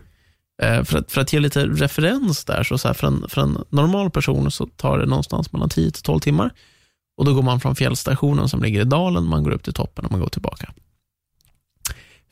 Eh, 0.62 0.85
för, 0.85 0.98
att, 0.98 1.12
för 1.12 1.20
att 1.20 1.33
ge 1.33 1.40
lite 1.40 1.66
referens 1.66 2.44
där, 2.44 2.62
så, 2.62 2.79
så 2.79 2.88
här, 2.88 2.94
för, 2.94 3.07
en, 3.07 3.25
för 3.29 3.42
en 3.42 3.64
normal 3.70 4.11
person 4.11 4.51
så 4.51 4.66
tar 4.66 4.98
det 4.98 5.07
någonstans 5.07 5.53
mellan 5.53 5.68
10 5.68 5.90
till 5.90 6.03
12 6.03 6.20
timmar. 6.20 6.51
Och 7.16 7.25
Då 7.25 7.35
går 7.35 7.42
man 7.42 7.61
från 7.61 7.77
fjällstationen 7.77 8.48
som 8.48 8.62
ligger 8.62 8.81
i 8.81 8.85
dalen, 8.85 9.25
man 9.25 9.42
går 9.42 9.51
upp 9.51 9.62
till 9.62 9.72
toppen 9.72 10.05
och 10.05 10.11
man 10.11 10.20
går 10.20 10.29
tillbaka. 10.29 10.72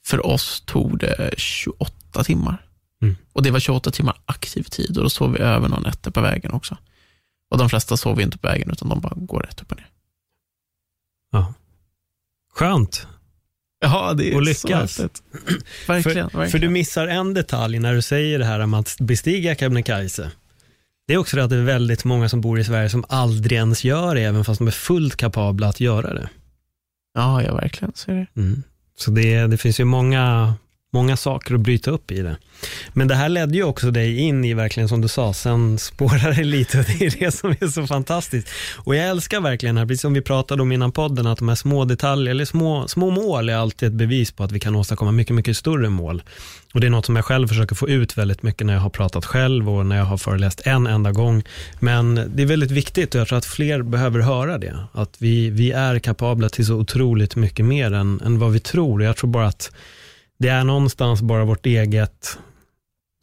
För 0.07 0.27
oss 0.27 0.63
tog 0.67 0.99
det 0.99 1.35
28 1.37 2.25
timmar. 2.25 2.67
Mm. 3.03 3.17
Och 3.33 3.43
Det 3.43 3.51
var 3.51 3.61
28 3.61 3.91
timmar 3.91 4.17
aktiv 4.27 4.63
tid 4.63 4.97
och 4.97 5.03
då 5.03 5.11
sov 5.11 5.33
vi 5.33 5.39
över 5.39 5.69
några 5.69 5.83
nätter 5.83 6.11
på 6.11 6.21
vägen 6.21 6.53
också. 6.53 6.77
Och 7.51 7.59
De 7.59 7.69
flesta 7.69 7.97
sover 7.97 8.23
inte 8.23 8.39
på 8.39 8.49
vägen 8.49 8.71
utan 8.71 8.89
de 8.89 9.01
bara 9.01 9.15
går 9.17 9.41
rätt 9.41 9.61
upp 9.63 9.71
och 9.73 9.77
ner. 9.77 9.89
Ja. 11.33 11.55
Skönt. 12.55 13.07
Ja, 13.81 14.13
det 14.15 14.25
är 14.33 14.37
Och 14.37 14.47
så 14.57 14.69
lyckas. 14.69 14.99
häftigt. 14.99 15.23
Verkligen. 15.87 16.03
För, 16.03 16.39
verkligen. 16.39 16.51
för 16.51 16.59
du 16.59 16.69
missar 16.69 17.07
en 17.07 17.35
detalj 17.35 17.79
när 17.79 17.95
du 17.95 18.03
säger 18.03 18.39
det 18.39 18.45
här 18.45 18.61
om 18.61 18.75
att 18.75 18.97
bestiga 19.01 19.55
Kebnekaise. 19.55 20.31
Det 21.07 21.15
är 21.15 21.19
också 21.19 21.37
det 21.37 21.45
att 21.45 21.51
det 21.51 21.57
är 21.57 21.63
väldigt 21.63 22.05
många 22.05 22.29
som 22.29 22.41
bor 22.41 22.59
i 22.61 22.65
Sverige 22.65 22.89
som 22.91 23.05
aldrig 23.09 23.59
ens 23.59 23.85
gör 23.85 24.15
det, 24.15 24.23
även 24.23 24.45
fast 24.45 24.59
de 24.59 24.67
är 24.67 24.71
fullt 24.73 25.17
kapabla 25.17 25.69
att 25.69 25.81
göra 25.81 26.15
det. 26.15 26.29
Ja, 27.15 27.43
ja, 27.43 27.55
verkligen. 27.55 27.93
Så 27.95 28.11
är 28.11 28.15
det. 28.15 28.41
Mm. 28.41 28.63
Så 28.97 29.11
det, 29.11 29.47
det 29.47 29.57
finns 29.59 29.81
ju 29.81 29.85
många, 29.85 30.55
många 30.93 31.17
saker 31.17 31.55
att 31.55 31.61
bryta 31.61 31.91
upp 31.91 32.11
i 32.11 32.23
det. 32.23 32.37
Men 32.93 33.09
det 33.09 33.15
här 33.15 33.29
ledde 33.29 33.57
ju 33.57 33.65
också 33.65 33.91
dig 33.91 34.19
in 34.19 34.45
i, 34.45 34.55
verkligen 34.55 34.89
som 34.89 35.01
du 35.01 35.09
sa, 35.09 35.33
sen 35.33 35.79
spårar 35.79 36.35
det 36.35 36.45
lite 36.45 36.79
och 36.79 36.85
det 36.99 37.07
är 37.07 37.15
det 37.19 37.33
som 37.33 37.51
är 37.51 37.67
så 37.67 37.87
fantastiskt. 37.87 38.49
Och 38.77 38.97
jag 38.97 39.09
älskar 39.09 39.41
verkligen 39.41 39.77
här, 39.77 39.87
precis 39.87 40.01
som 40.01 40.15
vi 40.15 40.21
pratade 40.21 40.63
om 40.63 40.73
innan 40.73 40.93
podden, 40.93 41.27
att 41.27 41.39
de 41.39 41.49
här 41.49 41.57
små 41.57 41.85
detaljer, 41.85 42.31
eller 42.31 42.45
små, 42.45 42.89
små 42.89 43.11
mål 43.11 43.49
är 43.49 43.57
alltid 43.57 43.89
ett 43.89 43.95
bevis 43.95 44.33
på 44.33 44.45
att 44.45 44.53
vi 44.53 44.61
kan 44.61 44.77
åstadkomma 44.77 45.13
mycket, 45.13 45.37
mycket 45.37 45.57
större 45.57 45.89
mål. 45.89 46.23
Och 46.75 46.81
det 46.81 46.87
är 46.87 46.91
något 46.91 47.07
som 47.07 47.17
jag 47.17 47.25
själv 47.25 47.49
försöker 47.49 47.75
få 47.75 47.89
ut 47.89 48.19
väldigt 48.19 48.43
mycket 48.43 48.67
när 48.67 48.75
jag 48.75 48.81
har 48.81 48.91
pratat 48.91 49.27
själv 49.27 49.71
och 49.71 49.87
när 49.87 49.97
jag 49.97 50.05
har 50.05 50.17
föreläst 50.17 50.61
en 50.65 50.87
enda 50.87 51.13
gång. 51.13 51.43
Men 51.81 52.15
det 52.35 52.43
är 52.43 52.47
väldigt 52.47 52.71
viktigt 52.71 53.15
och 53.15 53.21
jag 53.21 53.29
tror 53.29 53.39
att 53.39 53.47
fler 53.47 53.83
behöver 53.83 54.21
höra 54.21 54.59
det. 54.59 54.77
Att 54.93 55.17
vi, 55.19 55.51
vi 55.51 55.71
är 55.73 55.99
kapabla 55.99 56.49
till 56.49 56.67
så 56.67 56.75
otroligt 56.75 57.37
mycket 57.37 57.65
mer 57.65 57.93
än, 57.93 58.21
än 58.25 58.39
vad 58.39 58.53
vi 58.53 58.61
tror. 58.61 59.01
Och 59.01 59.07
Jag 59.07 59.17
tror 59.17 59.31
bara 59.31 59.47
att 59.47 59.73
det 60.41 60.49
är 60.49 60.65
någonstans 60.65 61.23
bara 61.23 61.45
vårt 61.45 61.67
eget, 61.67 62.39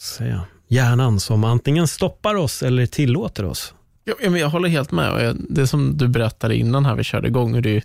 säga, 0.02 0.46
hjärnan 0.68 1.20
som 1.20 1.44
antingen 1.44 1.88
stoppar 1.88 2.36
oss 2.36 2.64
eller 2.64 2.86
tillåter 2.86 3.46
oss. 3.46 3.74
Ja, 4.04 4.14
men 4.22 4.36
jag 4.36 4.50
håller 4.50 4.70
helt 4.70 4.92
med. 4.92 5.38
Det 5.50 5.68
som 5.68 5.98
du 5.98 6.08
berättade 6.08 6.56
innan 6.56 6.86
här 6.86 6.96
vi 6.96 7.04
körde 7.04 7.28
igång, 7.28 7.54
hur 7.54 7.62
du 7.62 7.82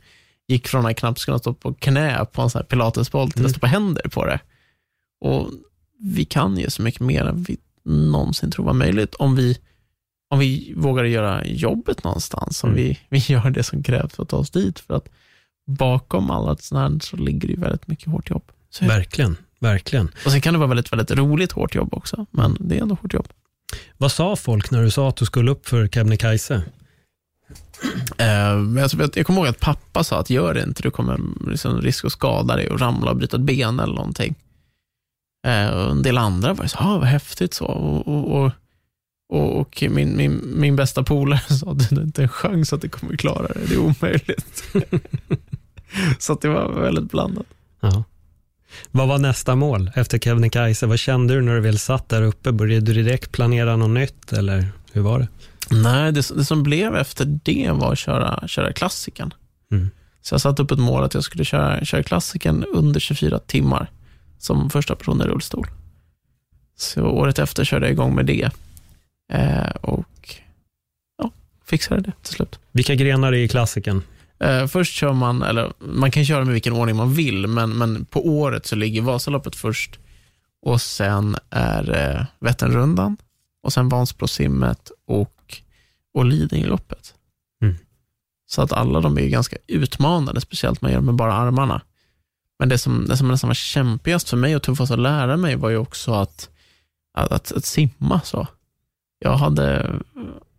gick 0.49 0.69
från 0.69 0.87
att 0.87 0.97
knappt 0.97 1.25
kunna 1.25 1.39
stå 1.39 1.55
på 1.55 1.75
knä 1.75 2.27
på 2.33 2.43
en 2.43 2.51
sån 2.51 2.59
här 2.59 2.67
pilatesboll 2.67 3.31
till 3.31 3.41
att 3.41 3.45
mm. 3.45 3.51
stå 3.51 3.61
på 3.61 3.67
händer 3.67 4.09
på 4.09 4.27
det. 4.27 4.41
Och 5.21 5.51
vi 5.99 6.25
kan 6.25 6.57
ju 6.57 6.71
så 6.71 6.83
mycket 6.83 7.01
mer 7.01 7.25
än 7.25 7.43
vi 7.43 7.57
någonsin 7.85 8.51
tror 8.51 8.65
var 8.65 8.73
möjligt 8.73 9.15
om 9.15 9.37
vi, 9.37 9.59
om 10.31 10.39
vi 10.39 10.75
vågar 10.77 11.05
göra 11.05 11.47
jobbet 11.47 12.05
någonstans, 12.05 12.65
om 12.65 12.71
mm. 12.71 12.83
vi, 12.83 12.99
vi 13.09 13.19
gör 13.19 13.51
det 13.51 13.63
som 13.63 13.83
krävs 13.83 14.15
för 14.15 14.23
att 14.23 14.29
ta 14.29 14.37
oss 14.37 14.51
dit. 14.51 14.79
För 14.79 14.95
att 14.95 15.09
bakom 15.67 16.31
allt 16.31 16.63
sånt 16.63 16.93
här 16.93 16.99
så 17.01 17.17
ligger 17.17 17.49
det 17.49 17.55
ju 17.55 17.61
väldigt 17.61 17.89
mycket 17.89 18.07
hårt 18.07 18.31
jobb. 18.31 18.53
Så, 18.73 18.85
verkligen, 18.87 19.37
verkligen. 19.59 20.11
Och 20.25 20.33
sen 20.33 20.41
kan 20.41 20.55
det 20.55 20.59
vara 20.59 20.69
väldigt, 20.69 20.93
väldigt 20.93 21.11
roligt 21.11 21.53
hårt 21.53 21.75
jobb 21.75 21.95
också, 21.95 22.27
men 22.31 22.57
det 22.61 22.79
är 22.79 22.83
ändå 22.83 22.95
hårt 23.03 23.15
jobb. 23.15 23.29
Vad 23.99 24.13
sa 24.13 24.37
folk 24.37 24.71
när 24.71 24.83
du 24.83 24.91
sa 24.91 25.09
att 25.09 25.17
du 25.17 25.25
skulle 25.25 25.51
upp 25.51 25.69
för 25.69 25.89
Kebnekaise? 25.89 26.63
Alltså, 28.83 29.09
jag 29.15 29.27
kommer 29.27 29.41
ihåg 29.41 29.49
att 29.49 29.61
pappa 29.61 30.05
sa 30.05 30.19
att 30.21 30.31
gör 30.31 30.55
det 30.55 30.63
inte, 30.63 30.83
du 30.83 30.91
kommer 30.91 31.21
liksom 31.51 31.81
risk 31.81 32.05
att 32.05 32.13
skada 32.13 32.57
dig 32.57 32.69
och 32.69 32.81
ramla 32.81 33.11
och 33.11 33.17
bryta 33.17 33.37
ett 33.37 33.43
ben 33.43 33.81
eller 33.81 33.95
någonting. 33.95 34.35
Och 35.47 35.91
en 35.91 36.03
del 36.03 36.19
andra 36.19 36.55
var 36.55 36.67
så 36.67 36.79
ah, 36.79 36.99
vad 36.99 37.09
häftigt 37.09 37.55
så. 37.55 37.65
Och, 37.65 38.09
och, 38.09 38.53
och, 39.29 39.61
och 39.61 39.85
min, 39.91 40.17
min, 40.17 40.43
min 40.61 40.77
bästa 40.77 41.03
polare 41.03 41.41
sa 41.55 41.71
att 41.71 41.91
det 41.91 41.97
är 41.97 42.03
inte 42.03 42.23
en 42.23 42.29
chans 42.29 42.73
att 42.73 42.81
du 42.81 42.89
kommer 42.89 43.17
klara 43.17 43.49
det, 43.49 43.61
det 43.69 43.75
är 43.75 43.79
omöjligt. 43.79 44.65
så 46.19 46.35
det 46.35 46.49
var 46.49 46.81
väldigt 46.81 47.11
blandat. 47.11 47.47
Ja. 47.81 48.05
Vad 48.91 49.09
var 49.09 49.19
nästa 49.19 49.57
mål 49.57 49.91
efter 49.95 50.19
Kebnekaise? 50.19 50.87
Vad 50.87 50.99
kände 50.99 51.35
du 51.35 51.41
när 51.41 51.55
du 51.55 51.61
väl 51.61 51.79
satt 51.79 52.09
där 52.09 52.23
uppe? 52.23 52.53
Började 52.53 52.93
du 52.93 53.03
direkt 53.03 53.33
planera 53.33 53.77
något 53.77 53.91
nytt 53.91 54.33
eller 54.33 54.69
hur 54.93 55.03
var 55.03 55.19
det? 55.19 55.29
Nej, 55.71 56.13
det, 56.13 56.37
det 56.37 56.45
som 56.45 56.63
blev 56.63 56.97
efter 56.97 57.25
det 57.25 57.71
var 57.73 57.93
att 57.93 57.99
köra, 57.99 58.49
köra 58.49 58.73
klassiken. 58.73 59.35
Mm. 59.71 59.91
Så 60.23 60.35
jag 60.35 60.41
satte 60.41 60.63
upp 60.63 60.71
ett 60.71 60.79
mål 60.79 61.05
att 61.05 61.15
jag 61.15 61.25
skulle 61.25 61.45
köra, 61.45 61.85
köra 61.85 62.03
klassiken 62.03 62.65
under 62.65 63.01
24 63.01 63.39
timmar 63.39 63.91
som 64.39 64.71
första 64.71 64.97
person 64.97 65.21
i 65.21 65.25
rullstol. 65.25 65.67
Så 66.77 67.03
året 67.03 67.39
efter 67.39 67.65
körde 67.65 67.87
jag 67.87 67.93
igång 67.93 68.15
med 68.15 68.27
det 68.27 68.51
eh, 69.33 69.71
och 69.81 70.37
ja, 71.19 71.31
fixade 71.65 72.01
det 72.01 72.13
till 72.23 72.35
slut. 72.35 72.59
Vilka 72.73 72.95
grenar 72.95 73.33
är 73.33 73.37
i 73.37 73.49
klassiken? 73.49 74.03
Eh, 74.43 74.67
först 74.67 74.95
kör 74.95 75.13
man, 75.13 75.43
eller 75.43 75.73
man 75.79 76.11
kan 76.11 76.25
köra 76.25 76.45
med 76.45 76.53
vilken 76.53 76.73
ordning 76.73 76.97
man 76.97 77.15
vill, 77.15 77.47
men, 77.47 77.79
men 77.79 78.05
på 78.05 78.29
året 78.29 78.67
så 78.67 78.77
ligger 78.77 79.03
Vasaloppet 79.03 79.57
först 79.57 79.99
och 80.63 80.81
sen 80.81 81.37
är 81.51 81.91
eh, 81.97 82.25
Vätternrundan 82.41 83.17
och 83.63 83.73
sen 83.73 83.89
Vansbrosimmet 83.89 84.91
och, 85.07 85.61
och 86.15 86.25
Lidingöloppet. 86.25 87.15
Mm. 87.63 87.77
Så 88.47 88.63
att 88.63 88.73
alla 88.73 89.01
de 89.01 89.19
är 89.19 89.29
ganska 89.29 89.57
utmanande, 89.67 90.41
speciellt 90.41 90.83
man 90.83 90.93
gör 90.93 91.01
med 91.01 91.15
bara 91.15 91.35
armarna. 91.35 91.83
Men 92.59 92.69
det 92.69 92.79
som, 92.79 93.07
det 93.09 93.17
som 93.17 93.29
nästan 93.29 93.49
var 93.49 93.55
kämpigast 93.55 94.29
för 94.29 94.37
mig 94.37 94.57
och 94.57 94.63
tuffast 94.63 94.93
att 94.93 94.99
lära 94.99 95.37
mig 95.37 95.57
var 95.57 95.71
ju 95.71 95.77
också 95.77 96.13
att, 96.13 96.51
att, 97.15 97.33
att, 97.33 97.53
att 97.53 97.65
simma. 97.65 98.21
så. 98.25 98.47
Jag 99.19 99.37
hade 99.37 99.95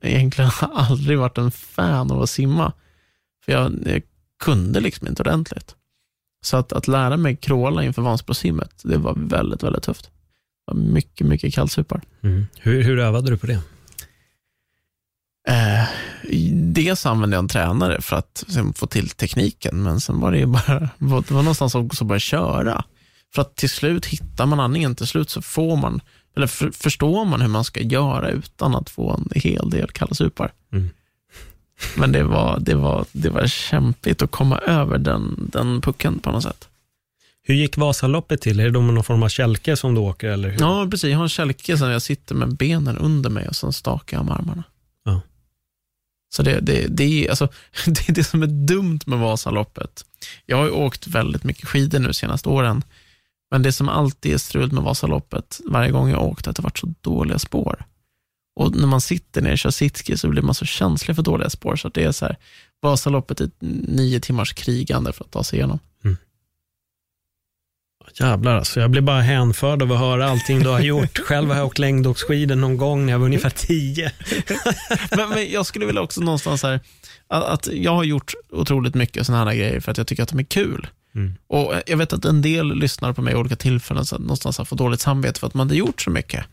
egentligen 0.02 0.52
aldrig 0.74 1.20
varit 1.20 1.38
en 1.38 1.52
fan 1.52 2.12
av 2.12 2.22
att 2.22 2.30
simma. 2.30 2.74
För 3.46 3.52
jag, 3.52 3.74
jag 3.86 4.02
kunde 4.44 4.80
liksom 4.80 5.08
inte 5.08 5.22
ordentligt. 5.22 5.76
Så 6.46 6.58
att, 6.58 6.74
att 6.74 6.88
lära 6.88 7.18
mig 7.18 7.36
crawla 7.36 7.84
inför 7.84 8.02
Vansbrosimmet, 8.02 8.82
det 8.84 8.98
var 8.98 9.14
väldigt, 9.18 9.64
väldigt 9.64 9.84
tufft. 9.84 10.04
Det 10.04 10.74
var 10.74 10.80
mycket, 10.80 11.28
mycket 11.28 11.54
kallsupar. 11.54 12.02
Mm. 12.22 12.46
Hur, 12.60 12.84
hur 12.84 13.00
övade 13.00 13.32
du 13.32 13.38
på 13.38 13.48
det? 13.48 13.60
Eh, 15.48 15.88
dels 16.54 17.06
använde 17.06 17.36
jag 17.36 17.44
en 17.44 17.48
tränare 17.48 18.02
för 18.02 18.16
att 18.16 18.44
få 18.76 18.88
till 18.88 19.10
tekniken, 19.10 19.84
men 19.84 20.02
sen 20.02 20.20
var 20.20 20.32
det 20.32 20.46
bara, 20.46 20.80
det 21.00 21.32
var 21.32 21.42
någonstans 21.44 21.76
också 21.76 22.06
bara 22.06 22.20
köra. 22.20 22.86
För 23.34 23.42
att 23.42 23.56
till 23.56 23.70
slut 23.70 24.06
hittar 24.06 24.46
man 24.46 24.60
andningen, 24.60 24.96
till 24.96 25.08
slut 25.08 25.30
så 25.30 25.42
får 25.42 25.76
man, 25.76 26.02
eller 26.36 26.48
för, 26.48 26.72
förstår 26.72 27.26
man 27.26 27.42
hur 27.42 27.48
man 27.48 27.64
ska 27.64 27.82
göra 27.82 28.30
utan 28.30 28.76
att 28.76 28.90
få 28.90 29.12
en 29.12 29.30
hel 29.36 29.70
del 29.70 29.92
kallsupar. 29.92 30.54
Mm. 30.74 30.90
Men 31.98 32.12
det 32.12 32.24
var, 32.24 32.60
det, 32.60 32.76
var, 32.76 33.06
det 33.12 33.30
var 33.30 33.48
kämpigt 33.48 34.22
att 34.22 34.32
komma 34.32 34.58
över 34.58 34.98
den, 34.98 35.50
den 35.54 35.82
pucken 35.82 36.20
på 36.20 36.32
något 36.32 36.44
sätt. 36.44 36.70
Hur 37.46 37.56
gick 37.56 37.78
Vasaloppet 37.78 38.42
till? 38.42 38.60
Är 38.60 38.64
det 38.64 38.72
då 38.72 38.82
någon 38.82 39.04
form 39.04 39.24
av 39.24 39.30
kälke 39.30 39.76
som 39.76 39.96
du 39.96 40.02
åker? 40.02 40.28
Eller 40.28 40.50
hur? 40.50 40.60
Ja, 40.60 40.88
precis. 40.92 41.10
Jag 41.10 41.18
har 41.18 41.24
en 41.24 41.30
kälke 41.30 41.78
som 41.78 41.90
jag 41.90 42.02
sitter 42.02 42.36
med 42.36 42.56
benen 42.56 42.98
under 42.98 43.30
mig 43.30 43.48
och 43.48 43.56
sen 43.56 43.74
stakar 43.74 44.18
jag 44.18 44.26
med 44.26 44.36
armarna. 44.36 44.64
Ja. 45.06 45.22
Så 46.36 46.44
det, 46.44 46.60
det, 46.60 46.88
det, 46.88 47.04
är, 47.04 47.30
alltså, 47.30 47.48
det 47.86 48.10
är 48.10 48.14
det 48.14 48.24
som 48.24 48.44
är 48.44 48.48
dumt 48.48 49.00
med 49.06 49.20
Vasaloppet. 49.20 50.06
Jag 50.46 50.58
har 50.58 50.72
åkt 50.72 51.08
väldigt 51.08 51.44
mycket 51.44 51.68
skidor 51.68 52.00
nu 52.00 52.14
senaste 52.14 52.50
åren, 52.50 52.84
men 53.52 53.62
det 53.62 53.72
som 53.72 53.90
alltid 53.90 54.34
är 54.34 54.38
strul 54.38 54.72
med 54.72 54.84
Vasaloppet, 54.84 55.62
varje 55.66 55.92
gång 55.92 56.10
jag 56.10 56.24
åkt, 56.24 56.46
är 56.46 56.50
att 56.50 56.56
det 56.56 56.62
varit 56.62 56.80
så 56.80 56.94
dåliga 57.02 57.40
spår. 57.40 57.86
Och 58.56 58.76
när 58.76 58.88
man 58.88 59.02
sitter 59.02 59.42
ner 59.42 59.52
och 59.52 59.58
kör 59.58 59.70
sitski 59.70 60.18
så 60.18 60.30
blir 60.30 60.42
man 60.42 60.56
så 60.56 60.66
känslig 60.66 61.16
för 61.16 61.24
dåliga 61.24 61.50
spår, 61.50 61.76
så 61.76 61.90
det 61.90 62.04
är 62.04 62.12
så 62.12 62.26
här, 62.26 62.38
Vasaloppet 62.82 63.42
är 63.42 63.50
nio 63.88 64.20
timmars 64.20 64.54
krigande 64.54 65.14
för 65.14 65.26
att 65.26 65.32
ta 65.32 65.44
sig 65.44 65.60
igenom. 65.60 65.80
Mm. 66.04 66.18
Jävlar 68.20 68.56
alltså, 68.56 68.80
jag 68.80 68.92
blir 68.92 69.02
bara 69.02 69.22
hänförd 69.22 69.82
av 69.82 69.92
att 69.92 70.00
höra 70.00 70.30
allting 70.30 70.60
du 70.60 70.70
har 70.70 70.80
gjort. 70.94 71.20
Själv 71.20 71.50
har 71.50 71.58
jag 71.58 71.66
åkt 71.66 71.80
längdåksskidor 71.80 72.56
någon 72.56 72.78
gång 72.78 73.06
när 73.06 73.14
jag 73.14 73.20
var 73.20 73.26
ungefär 73.26 73.50
tio. 73.50 74.12
men, 75.12 75.30
men, 75.30 75.52
jag 75.52 75.66
skulle 75.66 75.86
vilja 75.86 76.02
också 76.02 76.22
någonstans 76.22 76.64
här, 76.64 76.80
att, 77.28 77.44
att 77.44 77.68
jag 77.74 77.92
har 77.92 78.04
gjort 78.04 78.34
otroligt 78.52 78.96
mycket 78.96 79.26
sådana 79.26 79.46
här 79.52 79.58
grejer 79.58 79.80
för 79.80 79.92
att 79.92 79.98
jag 79.98 80.08
tycker 80.08 80.24
att 80.24 80.30
de 80.30 80.40
är 80.40 80.44
kul. 80.44 80.88
Mm. 81.16 81.34
Och 81.48 81.74
Jag 81.86 81.98
vet 81.98 82.14
att 82.14 82.26
en 82.26 82.42
del 82.42 82.76
lyssnar 82.76 83.14
på 83.14 83.22
mig 83.22 83.34
i 83.34 83.38
olika 83.38 83.56
tillfällen 83.56 84.06
så 84.06 84.16
att 84.16 84.22
någonstans 84.22 84.58
har 84.58 84.66
fått 84.66 84.78
dåligt 84.78 85.02
samvete 85.02 85.40
för 85.40 85.48
att 85.48 85.54
man 85.54 85.66
inte 85.66 85.76
gjort 85.76 86.02
så 86.02 86.10
mycket. 86.10 86.46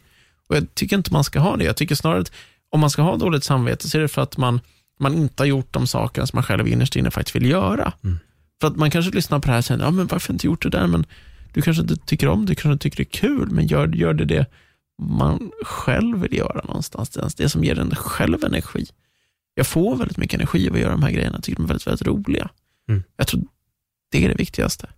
Och 0.50 0.56
Jag 0.56 0.74
tycker 0.74 0.96
inte 0.96 1.12
man 1.12 1.24
ska 1.24 1.40
ha 1.40 1.56
det. 1.56 1.64
Jag 1.64 1.76
tycker 1.76 1.94
snarare 1.94 2.20
att 2.20 2.32
om 2.70 2.80
man 2.80 2.90
ska 2.90 3.02
ha 3.02 3.16
dåligt 3.16 3.44
samvete 3.44 3.88
så 3.88 3.98
är 3.98 4.02
det 4.02 4.08
för 4.08 4.22
att 4.22 4.36
man, 4.36 4.60
man 5.00 5.14
inte 5.14 5.42
har 5.42 5.46
gjort 5.46 5.72
de 5.72 5.86
sakerna 5.86 6.26
som 6.26 6.36
man 6.36 6.44
själv 6.44 6.68
innerst 6.68 6.96
inne 6.96 7.10
faktiskt 7.10 7.36
vill 7.36 7.50
göra. 7.50 7.92
Mm. 8.04 8.18
För 8.60 8.68
att 8.68 8.76
man 8.76 8.90
kanske 8.90 9.12
lyssnar 9.12 9.38
på 9.38 9.46
det 9.46 9.52
här 9.52 9.58
och 9.58 9.64
säger, 9.64 9.80
ja 9.80 9.90
men 9.90 10.06
varför 10.06 10.32
inte 10.32 10.46
gjort 10.46 10.62
det 10.62 10.68
där? 10.68 10.86
Men 10.86 11.06
du 11.52 11.62
kanske 11.62 11.82
inte 11.82 11.96
tycker 11.96 12.28
om 12.28 12.46
det, 12.46 12.52
du 12.52 12.54
kanske 12.54 12.72
inte 12.72 12.82
tycker 12.82 12.96
det 12.96 13.02
är 13.02 13.20
kul, 13.20 13.50
men 13.50 13.66
gör, 13.66 13.88
gör 13.88 14.14
det 14.14 14.24
det 14.24 14.46
man 15.02 15.50
själv 15.64 16.20
vill 16.20 16.36
göra 16.36 16.64
någonstans. 16.64 17.34
Det 17.36 17.48
som 17.48 17.64
ger 17.64 17.78
en 17.78 17.94
själv 17.94 18.44
energi. 18.44 18.86
Jag 19.54 19.66
får 19.66 19.96
väldigt 19.96 20.16
mycket 20.16 20.34
energi 20.34 20.68
av 20.68 20.74
att 20.74 20.80
göra 20.80 20.92
de 20.92 21.02
här 21.02 21.10
grejerna. 21.10 21.36
Jag 21.36 21.44
tycker 21.44 21.56
de 21.56 21.64
är 21.64 21.68
väldigt, 21.68 21.86
väldigt 21.86 22.06
roliga. 22.06 22.50
Mm. 22.88 23.02
Jag 23.16 23.26
tror 23.26 23.42
det 24.10 24.24
är 24.24 24.28
det 24.28 24.34
viktigaste. 24.34 24.88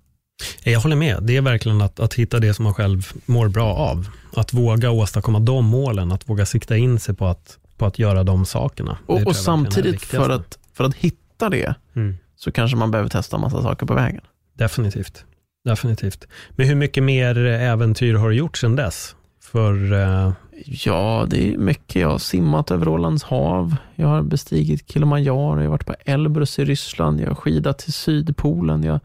Jag 0.64 0.81
håller 0.81 0.96
med. 0.96 1.22
Det 1.22 1.37
är 1.37 1.40
verkligen 1.40 1.81
att, 1.81 2.00
att 2.00 2.14
hitta 2.14 2.38
det 2.38 2.55
som 2.55 2.62
man 2.62 2.74
själv 2.74 3.12
mår 3.26 3.48
bra 3.48 3.74
av. 3.74 4.09
Att 4.37 4.52
våga 4.52 4.90
åstadkomma 4.90 5.40
de 5.40 5.64
målen, 5.64 6.12
att 6.12 6.28
våga 6.28 6.46
sikta 6.46 6.76
in 6.76 7.00
sig 7.00 7.14
på 7.14 7.26
att, 7.26 7.59
på 7.76 7.87
att 7.87 7.98
göra 7.98 8.24
de 8.24 8.44
sakerna. 8.44 8.98
Och, 9.07 9.26
och 9.26 9.37
samtidigt 9.37 10.02
för 10.02 10.31
att, 10.31 10.59
för 10.74 10.85
att 10.85 10.94
hitta 10.94 11.48
det, 11.48 11.74
mm. 11.96 12.16
så 12.37 12.52
kanske 12.52 12.76
man 12.76 12.90
behöver 12.90 13.11
testa 13.11 13.38
massa 13.38 13.62
saker 13.62 13.87
på 13.87 13.94
vägen. 13.94 14.20
Definitivt. 14.55 15.24
Definitivt. 15.64 16.26
Men 16.50 16.66
hur 16.66 16.74
mycket 16.74 17.02
mer 17.02 17.37
äventyr 17.46 18.14
har 18.14 18.31
du 18.31 18.37
gjort 18.37 18.57
sedan 18.57 18.76
dess? 18.76 19.16
För, 19.42 19.92
uh... 19.92 20.33
Ja, 20.66 21.26
det 21.31 21.55
är 21.55 21.59
mycket. 21.59 22.02
Jag 22.02 22.09
har 22.09 22.18
simmat 22.18 22.70
över 22.70 22.88
Ålands 22.88 23.24
hav. 23.24 23.76
Jag 23.94 24.09
har 24.09 24.22
bestigit 24.22 24.92
Kilimanjaro. 24.92 25.57
Jag 25.57 25.62
har 25.62 25.70
varit 25.70 25.87
på 25.87 25.94
Elbrus 26.05 26.59
i 26.59 26.64
Ryssland. 26.64 27.20
Jag 27.20 27.28
har 27.28 27.35
skidat 27.35 27.78
till 27.78 27.92
Sydpolen. 27.92 28.83
Jag 28.83 29.00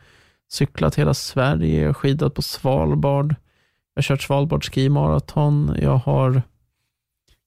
cyklat 0.50 0.96
hela 0.96 1.14
Sverige, 1.14 1.80
jag 1.80 1.88
har 1.88 1.94
skidat 1.94 2.34
på 2.34 2.42
Svalbard, 2.42 3.36
jag 3.94 4.02
har 4.02 4.04
kört 4.04 4.22
Svalbard 4.22 4.66
Ski 4.66 4.90
Marathon, 4.90 5.76
jag 5.82 5.98
har 5.98 6.42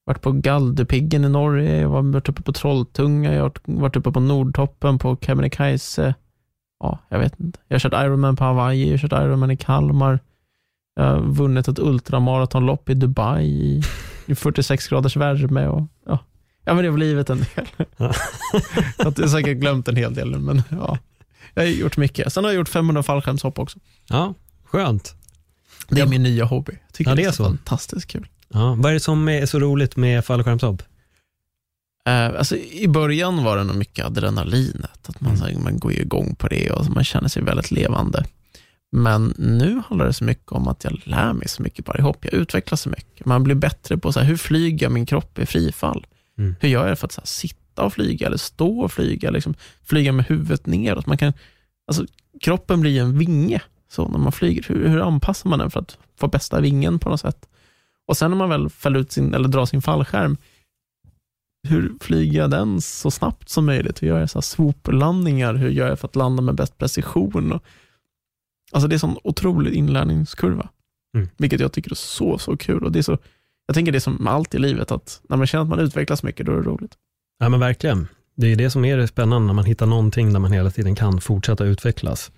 varit 0.05 0.23
på 0.23 0.33
Galdhöpiggen 0.33 1.25
i 1.25 1.29
Norge, 1.29 1.81
jag 1.81 1.89
har 1.89 2.03
varit 2.03 2.29
uppe 2.29 2.43
på 2.43 2.53
Trolltunga, 2.53 3.35
jag 3.35 3.43
har 3.43 3.53
varit 3.65 3.97
uppe 3.97 4.13
på 4.13 4.21
Nordtoppen 4.21 4.99
på 4.99 5.17
Kebnekaise. 5.17 6.15
Ja, 6.81 6.99
jag 7.09 7.19
vet 7.19 7.41
inte. 7.41 7.59
Jag 7.69 7.75
har 7.75 7.81
kört 7.81 8.05
Ironman 8.05 8.37
på 8.37 8.45
Hawaii, 8.45 8.85
jag 8.85 8.93
har 8.93 8.99
kört 8.99 9.13
Ironman 9.13 9.51
i 9.51 9.57
Kalmar. 9.57 10.19
Jag 10.95 11.05
har 11.05 11.21
vunnit 11.21 11.69
ett 11.69 11.79
ultramaratonlopp 11.79 12.91
i 12.91 12.95
Dubai 12.95 13.45
i, 13.45 13.83
i 14.27 14.35
46 14.35 14.89
graders 14.89 15.17
värme. 15.17 15.67
Och, 15.67 15.83
ja. 16.07 16.19
ja, 16.65 16.75
men 16.75 16.85
det 16.85 16.91
har 16.91 16.97
blivit 16.97 17.31
en 17.31 17.39
del. 17.39 17.67
Ja. 17.77 17.87
jag 18.99 19.05
har 19.05 19.29
säkert 19.29 19.59
glömt 19.59 19.89
en 19.89 19.97
hel 19.97 20.15
del, 20.15 20.39
men 20.39 20.63
ja. 20.69 20.99
Jag 21.55 21.63
har 21.63 21.69
gjort 21.69 21.97
mycket. 21.97 22.33
Sen 22.33 22.45
har 22.45 22.51
jag 22.51 22.59
gjort 22.59 22.69
500 22.69 23.03
fallskärmshopp 23.03 23.59
också. 23.59 23.79
Ja, 24.09 24.35
skönt. 24.65 25.15
Det 25.89 26.01
är 26.01 26.07
min 26.07 26.23
nya 26.23 26.45
hobby. 26.45 26.73
Jag 26.87 26.93
tycker 26.93 27.11
Ja, 27.11 27.15
det 27.15 27.23
det 27.23 27.27
är 27.27 27.29
är 27.29 27.33
så. 27.33 27.45
fantastiskt 27.45 28.07
kul. 28.07 28.29
Ja, 28.49 28.75
vad 28.79 28.91
är 28.91 28.95
det 28.95 29.01
som 29.01 29.29
är 29.29 29.47
så 29.47 29.59
roligt 29.59 29.97
med 29.97 30.25
fallskärmshopp? 30.25 30.83
Eh, 32.07 32.27
alltså, 32.27 32.57
I 32.57 32.89
början 32.89 33.45
var 33.45 33.57
det 33.57 33.65
nog 33.65 33.77
mycket 33.77 34.05
adrenalinet, 34.05 35.09
att 35.09 35.21
man, 35.21 35.37
Mm. 35.37 35.63
man 35.63 35.79
går 35.79 35.93
igång 35.93 36.35
på 36.35 36.49
det 36.49 36.71
och 36.71 36.87
man 36.91 37.05
känner 37.05 37.29
sig 37.29 37.43
väldigt 37.43 37.71
levande. 37.71 38.25
Men 38.93 39.35
nu 39.39 39.83
handlar 39.89 40.07
det 40.07 40.13
så 40.13 40.25
mycket 40.25 40.53
om 40.53 40.69
att 40.69 40.85
jag 40.85 41.01
lär 41.05 41.33
mig 41.33 41.49
så 41.49 41.63
mycket 41.63 41.85
bara 41.85 41.99
i 41.99 42.01
hopp. 42.03 42.25
Jag 42.25 42.35
utvecklas 42.35 42.81
så 42.81 42.89
mycket. 42.89 43.27
Man 43.27 43.43
blir 43.45 43.55
bättre 43.55 43.99
på 43.99 44.13
så 44.13 44.21
här, 44.21 44.27
hur 44.27 44.37
flyger 44.37 44.87
jag 44.87 44.93
min 44.93 45.07
kropp 45.07 45.39
i 45.39 45.47
frifall? 45.47 46.07
Mm. 46.39 46.57
Hur 46.61 46.69
gör 46.69 46.89
jag 46.89 46.99
för 46.99 47.07
att 47.07 47.13
så 47.13 47.21
här, 47.21 47.27
sitta 47.27 47.60
och 47.79 47.93
flyga 47.93 48.27
eller 48.27 48.37
stå 48.37 48.81
och 48.81 48.93
flyga? 48.93 49.31
Liksom, 49.31 49.55
flyga 49.83 50.13
med 50.13 50.27
huvudet 50.27 50.67
neråt. 50.67 51.07
Man 51.07 51.19
kan, 51.19 51.33
alltså, 51.87 52.07
kroppen 52.41 52.81
blir 52.81 53.01
en 53.01 53.19
vinge 53.19 53.63
så 53.89 54.09
när 54.09 54.19
man 54.19 54.33
flyger. 54.33 54.65
Hur, 54.69 54.89
hur 54.89 55.01
anpassar 55.01 55.51
man 55.51 55.59
den 55.59 55.71
för 55.71 55.81
att 55.81 55.99
få 56.17 56.29
bästa 56.29 56.61
vingen 56.61 56.99
på 56.99 57.09
något 57.09 57.21
sätt? 57.21 57.49
Och 58.09 58.17
sen 58.17 58.31
när 58.31 58.39
man 58.39 58.49
väl 58.49 58.69
fäller 58.69 59.01
ut 59.01 59.13
sin, 59.13 59.35
eller 59.35 59.49
drar 59.49 59.67
sin 59.67 59.83
fallskärm, 59.83 60.37
hur 61.69 61.93
flyger 62.01 62.39
jag 62.39 62.51
den 62.51 62.81
så 62.81 63.11
snabbt 63.11 63.49
som 63.49 63.67
möjligt? 63.67 64.03
Hur 64.03 64.09
gör 64.09 64.21
jag 64.21 64.31
så 64.31 64.39
här 64.39 64.43
swoop-landningar? 64.43 65.55
Hur 65.55 65.71
gör 65.71 65.89
jag 65.89 65.99
för 65.99 66.09
att 66.09 66.17
landa 66.17 66.43
med 66.43 66.55
bäst 66.55 66.79
precision? 66.79 67.53
Och, 67.53 67.65
alltså 68.73 68.89
det 68.89 68.93
är 68.93 68.97
en 68.97 69.01
sån 69.01 69.19
otrolig 69.25 69.75
inlärningskurva, 69.75 70.69
Mm. 71.17 71.29
vilket 71.37 71.61
jag 71.61 71.73
tycker 71.73 71.91
är 71.91 71.95
så, 71.95 72.39
så 72.39 72.57
kul. 72.57 72.85
Och 72.85 72.93
det 72.93 72.99
är 72.99 73.03
så, 73.03 73.19
jag 73.67 73.75
tänker 73.75 73.93
det 73.93 73.99
är 73.99 74.01
som 74.01 74.15
med 74.15 74.33
allt 74.33 74.55
i 74.55 74.59
livet, 74.59 74.91
att 74.91 75.21
när 75.29 75.37
man 75.37 75.47
känner 75.47 75.63
att 75.63 75.69
man 75.69 75.79
utvecklas 75.79 76.23
mycket, 76.23 76.47
då 76.47 76.53
är 76.53 76.57
det 76.57 76.63
roligt. 76.63 76.95
Ja 77.41 77.49
men 77.49 77.61
verkligen. 77.61 78.09
Det 78.37 78.47
är 78.53 78.57
det 78.57 78.71
som 78.71 78.85
är 78.85 78.97
det 78.97 79.09
spännande 79.09 79.47
när 79.47 79.55
man 79.55 79.65
hittar 79.65 79.87
någonting 79.87 80.33
där 80.33 80.41
man 80.41 80.53
hela 80.53 80.71
tiden 80.71 80.95
kan 80.95 81.21
fortsätta 81.21 81.65
utvecklas. 81.65 82.31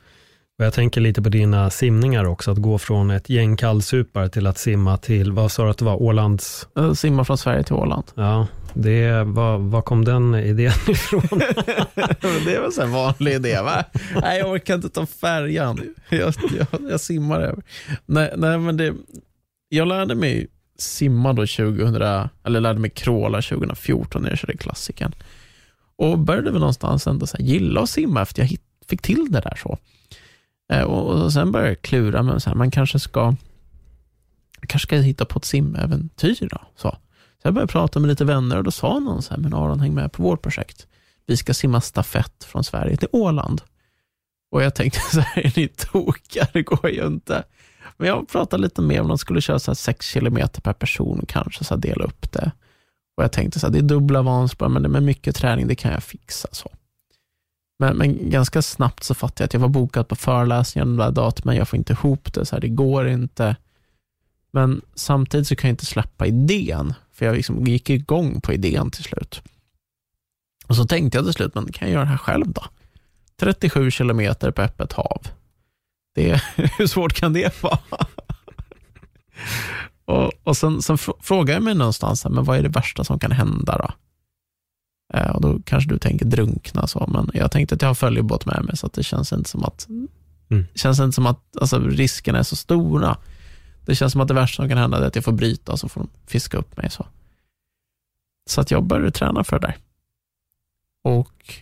Och 0.58 0.64
jag 0.64 0.72
tänker 0.74 1.00
lite 1.00 1.22
på 1.22 1.28
dina 1.28 1.70
simningar 1.70 2.24
också, 2.24 2.50
att 2.50 2.58
gå 2.58 2.78
från 2.78 3.10
ett 3.10 3.28
gäng 3.30 3.56
kallsupar 3.56 4.28
till 4.28 4.46
att 4.46 4.58
simma 4.58 4.96
till, 4.96 5.32
vad 5.32 5.52
sa 5.52 5.64
du 5.64 5.70
att 5.70 5.78
det 5.78 5.84
var, 5.84 6.02
Ålands, 6.02 6.68
Jag 6.74 6.96
simmar 6.96 7.24
från 7.24 7.38
Sverige 7.38 7.62
till 7.62 7.74
Åland. 7.74 8.04
ja, 8.14 8.46
det, 8.74 9.24
var, 9.24 9.58
var 9.58 9.82
kom 9.82 10.04
den 10.04 10.34
idén 10.34 10.72
ifrån? 10.88 11.22
det 12.44 12.60
väl 12.60 12.80
en 12.80 12.92
vanlig 12.92 13.32
idé, 13.34 13.60
va? 13.62 13.84
Nej, 14.22 14.38
jag 14.38 14.50
orkar 14.50 14.74
inte 14.74 14.88
ta 14.88 15.06
färjan. 15.06 15.80
Jag, 16.08 16.34
jag, 16.58 16.90
jag 16.90 17.00
simmar 17.00 17.40
över. 17.40 17.62
Nej, 18.06 18.32
nej, 18.36 18.58
men 18.58 18.76
det, 18.76 18.94
jag 19.68 19.88
lärde 19.88 20.14
mig 20.14 20.48
simma 20.82 21.32
då 21.32 21.46
2000, 21.46 21.94
eller 22.44 22.60
lärde 22.60 22.80
mig 22.80 22.90
kråla 22.90 23.42
2014 23.42 24.22
när 24.22 24.28
jag 24.28 24.38
körde 24.38 24.56
klassiken. 24.56 25.14
Och 25.96 26.18
började 26.18 26.50
väl 26.50 26.60
någonstans 26.60 27.06
ändå 27.06 27.26
så 27.26 27.36
här, 27.36 27.44
gilla 27.44 27.80
att 27.80 27.90
simma 27.90 28.22
efter 28.22 28.42
jag 28.42 28.46
hit, 28.46 28.62
fick 28.88 29.02
till 29.02 29.26
det 29.30 29.40
där 29.40 29.58
så. 29.62 29.78
Eh, 30.72 30.82
och, 30.82 31.22
och 31.22 31.32
sen 31.32 31.52
började 31.52 31.70
jag 31.70 31.82
klura 31.82 32.22
mig, 32.22 32.40
så 32.40 32.50
här, 32.50 32.56
man 32.56 32.70
kanske 32.70 32.98
ska 32.98 33.34
kanske 34.60 34.86
ska 34.86 34.96
hitta 34.96 35.24
på 35.24 35.38
ett 35.38 35.44
simäventyr 35.44 36.48
då. 36.50 36.60
Så. 36.76 36.90
så 36.90 36.98
jag 37.42 37.54
började 37.54 37.72
prata 37.72 38.00
med 38.00 38.08
lite 38.08 38.24
vänner 38.24 38.56
och 38.56 38.64
då 38.64 38.70
sa 38.70 38.98
någon 38.98 39.22
så 39.22 39.34
här, 39.34 39.40
men 39.40 39.54
Aron 39.54 39.80
häng 39.80 39.94
med 39.94 40.12
på 40.12 40.22
vårt 40.22 40.42
projekt 40.42 40.86
vi 41.26 41.36
ska 41.36 41.54
simma 41.54 41.80
stafett 41.80 42.44
från 42.44 42.64
Sverige 42.64 42.96
till 42.96 43.08
Åland. 43.12 43.62
Och 44.50 44.62
jag 44.62 44.74
tänkte 44.74 45.00
så 45.12 45.20
här, 45.20 45.46
är 45.46 45.52
ni 45.56 45.68
tokiga? 45.68 46.46
Det 46.52 46.62
går 46.62 46.90
ju 46.90 47.06
inte. 47.06 47.44
Men 48.02 48.08
jag 48.08 48.28
pratade 48.28 48.62
lite 48.62 48.82
mer 48.82 49.00
om 49.00 49.08
de 49.08 49.18
skulle 49.18 49.40
köra 49.40 49.58
så 49.58 49.74
6 49.74 50.06
kilometer 50.06 50.60
per 50.60 50.72
person 50.72 51.20
och 51.20 51.28
kanske 51.28 51.64
så 51.64 51.76
dela 51.76 52.04
upp 52.04 52.32
det. 52.32 52.52
Och 53.16 53.24
jag 53.24 53.32
tänkte 53.32 53.60
så 53.60 53.66
här, 53.66 53.72
det 53.72 53.78
är 53.78 53.82
dubbla 53.82 54.22
Vansbro, 54.22 54.68
men 54.68 54.82
det 54.82 54.88
med 54.88 55.02
mycket 55.02 55.36
träning, 55.36 55.68
det 55.68 55.74
kan 55.74 55.92
jag 55.92 56.02
fixa. 56.02 56.48
så. 56.52 56.70
Men, 57.78 57.96
men 57.96 58.30
ganska 58.30 58.62
snabbt 58.62 59.04
så 59.04 59.14
fattade 59.14 59.42
jag 59.42 59.46
att 59.46 59.52
jag 59.52 59.60
var 59.60 59.68
bokad 59.68 60.08
på 60.08 60.16
föreläsningar 60.16 60.86
den 60.86 60.96
där 60.96 61.10
datumen, 61.10 61.56
jag 61.56 61.68
får 61.68 61.76
inte 61.76 61.92
ihop 61.92 62.32
det, 62.32 62.46
så 62.46 62.56
här, 62.56 62.60
det 62.60 62.68
går 62.68 63.08
inte. 63.08 63.56
Men 64.52 64.82
samtidigt 64.94 65.46
så 65.46 65.56
kan 65.56 65.68
jag 65.68 65.72
inte 65.72 65.86
släppa 65.86 66.26
idén, 66.26 66.94
för 67.12 67.26
jag 67.26 67.36
liksom 67.36 67.66
gick 67.66 67.90
igång 67.90 68.40
på 68.40 68.52
idén 68.52 68.90
till 68.90 69.04
slut. 69.04 69.42
Och 70.66 70.76
så 70.76 70.84
tänkte 70.84 71.18
jag 71.18 71.24
till 71.24 71.34
slut, 71.34 71.54
men 71.54 71.72
kan 71.72 71.88
jag 71.88 71.94
göra 71.94 72.04
det 72.04 72.10
här 72.10 72.16
själv 72.16 72.52
då? 72.52 72.64
37 73.40 73.90
kilometer 73.90 74.50
på 74.50 74.62
öppet 74.62 74.92
hav. 74.92 75.26
Det, 76.14 76.42
hur 76.78 76.86
svårt 76.86 77.12
kan 77.12 77.32
det 77.32 77.62
vara? 77.62 77.78
och, 80.04 80.32
och 80.44 80.56
sen, 80.56 80.82
sen 80.82 80.96
fr- 80.96 81.16
frågar 81.22 81.54
jag 81.54 81.62
mig 81.62 81.74
någonstans, 81.74 82.24
men 82.30 82.44
vad 82.44 82.58
är 82.58 82.62
det 82.62 82.68
värsta 82.68 83.04
som 83.04 83.18
kan 83.18 83.32
hända 83.32 83.78
då? 83.78 83.90
Eh, 85.18 85.30
och 85.30 85.40
då 85.40 85.60
kanske 85.64 85.90
du 85.90 85.98
tänker 85.98 86.24
drunkna, 86.26 86.86
så, 86.86 87.06
men 87.08 87.30
jag 87.34 87.50
tänkte 87.50 87.74
att 87.74 87.82
jag 87.82 87.88
har 87.88 87.94
följebåt 87.94 88.46
med 88.46 88.64
mig, 88.64 88.76
så 88.76 88.86
att 88.86 88.92
det 88.92 89.02
känns 89.02 89.32
inte 89.32 89.50
som 89.50 89.64
att, 89.64 89.86
Mm. 90.50 90.66
känns 90.74 91.00
inte 91.00 91.12
som 91.14 91.26
att 91.26 91.56
alltså, 91.60 91.78
riskerna 91.80 92.38
är 92.38 92.42
så 92.42 92.56
stora. 92.56 93.16
Det 93.84 93.94
känns 93.94 94.12
som 94.12 94.20
att 94.20 94.28
det 94.28 94.34
värsta 94.34 94.62
som 94.62 94.68
kan 94.68 94.78
hända 94.78 94.98
är 94.98 95.02
att 95.02 95.14
jag 95.14 95.24
får 95.24 95.32
bryta, 95.32 95.72
och 95.72 95.80
så 95.80 95.88
får 95.88 96.00
de 96.00 96.10
fiska 96.26 96.58
upp 96.58 96.76
mig. 96.76 96.90
Så, 96.90 97.06
så 98.50 98.60
att 98.60 98.70
jag 98.70 98.84
började 98.84 99.10
träna 99.10 99.44
för 99.44 99.58
det 99.58 99.66
där. 99.66 99.76
Och 101.04 101.54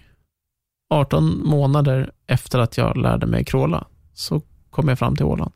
18 0.90 1.42
månader 1.48 2.12
efter 2.26 2.58
att 2.58 2.76
jag 2.76 2.96
lärde 2.96 3.26
mig 3.26 3.44
kråla 3.44 3.86
så 4.20 4.42
kom 4.70 4.88
jag 4.88 4.98
fram 4.98 5.16
till 5.16 5.24
Åland. 5.24 5.52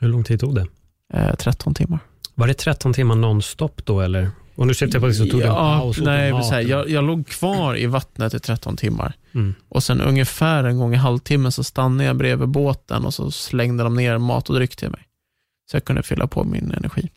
Hur 0.00 0.08
lång 0.08 0.24
tid 0.24 0.40
tog 0.40 0.54
det? 0.54 0.66
Eh, 1.14 1.34
13 1.34 1.74
timmar. 1.74 1.98
Var 2.34 2.46
det 2.46 2.54
13 2.54 2.92
timmar 2.92 3.14
nonstop 3.14 3.86
då 3.86 4.00
eller? 4.00 4.30
Och 4.54 4.66
nu 4.66 4.74
sitter 4.74 4.94
jag 4.94 5.02
på 5.02 5.06
att 5.06 5.18
du 5.18 5.30
tog 5.30 5.40
en 5.40 5.54
paus 5.54 5.98
nej, 5.98 6.32
mat, 6.32 6.46
så 6.46 6.54
eller? 6.54 6.70
jag, 6.70 6.90
jag 6.90 7.04
låg 7.04 7.26
kvar 7.26 7.76
i 7.76 7.86
vattnet 7.86 8.34
i 8.34 8.40
13 8.40 8.76
timmar. 8.76 9.14
Mm. 9.32 9.54
Och 9.68 9.82
sen 9.82 10.00
ungefär 10.00 10.64
en 10.64 10.78
gång 10.78 10.94
i 10.94 10.96
halvtimmen 10.96 11.52
så 11.52 11.64
stannade 11.64 12.04
jag 12.04 12.16
bredvid 12.16 12.48
båten 12.48 13.04
och 13.04 13.14
så 13.14 13.30
slängde 13.30 13.84
de 13.84 13.94
ner 13.96 14.18
mat 14.18 14.48
och 14.48 14.54
dryck 14.54 14.76
till 14.76 14.90
mig. 14.90 15.08
Så 15.70 15.76
jag 15.76 15.84
kunde 15.84 16.02
fylla 16.02 16.26
på 16.26 16.44
min 16.44 16.72
energi. 16.72 17.10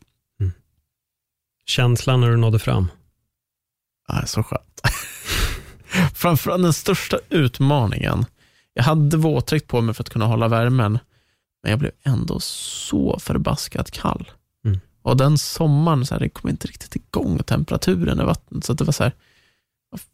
Känslan 1.66 2.20
när 2.20 2.30
du 2.30 2.36
nådde 2.36 2.58
fram? 2.58 2.90
Ah, 4.06 4.26
så 4.26 4.42
skönt. 4.42 4.80
Framförallt 6.14 6.62
den 6.62 6.72
största 6.72 7.18
utmaningen. 7.28 8.24
Jag 8.78 8.84
hade 8.84 9.16
våtdräkt 9.16 9.66
på 9.66 9.80
mig 9.80 9.94
för 9.94 10.02
att 10.02 10.10
kunna 10.10 10.26
hålla 10.26 10.48
värmen, 10.48 10.98
men 11.62 11.70
jag 11.70 11.78
blev 11.78 11.92
ändå 12.02 12.40
så 12.40 13.18
förbaskat 13.18 13.90
kall. 13.90 14.30
Mm. 14.64 14.80
Och 15.02 15.16
den 15.16 15.38
sommaren, 15.38 16.06
så 16.06 16.14
här, 16.14 16.20
det 16.20 16.28
kom 16.28 16.50
inte 16.50 16.68
riktigt 16.68 16.96
igång 16.96 17.38
temperaturen 17.38 18.20
i 18.20 18.24
vattnet, 18.24 18.64
så 18.64 18.72
att 18.72 18.78
det 18.78 18.84
var 18.84 18.92
så 18.92 19.02
här 19.02 19.12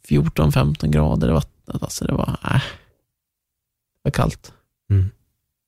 14-15 0.08 0.86
grader 0.86 1.28
i 1.28 1.32
vattnet. 1.32 1.82
Alltså 1.82 2.04
det 2.04 2.12
var, 2.12 2.38
äh, 2.44 2.50
det 2.52 4.02
var 4.02 4.10
kallt. 4.10 4.52
Mm. 4.90 5.10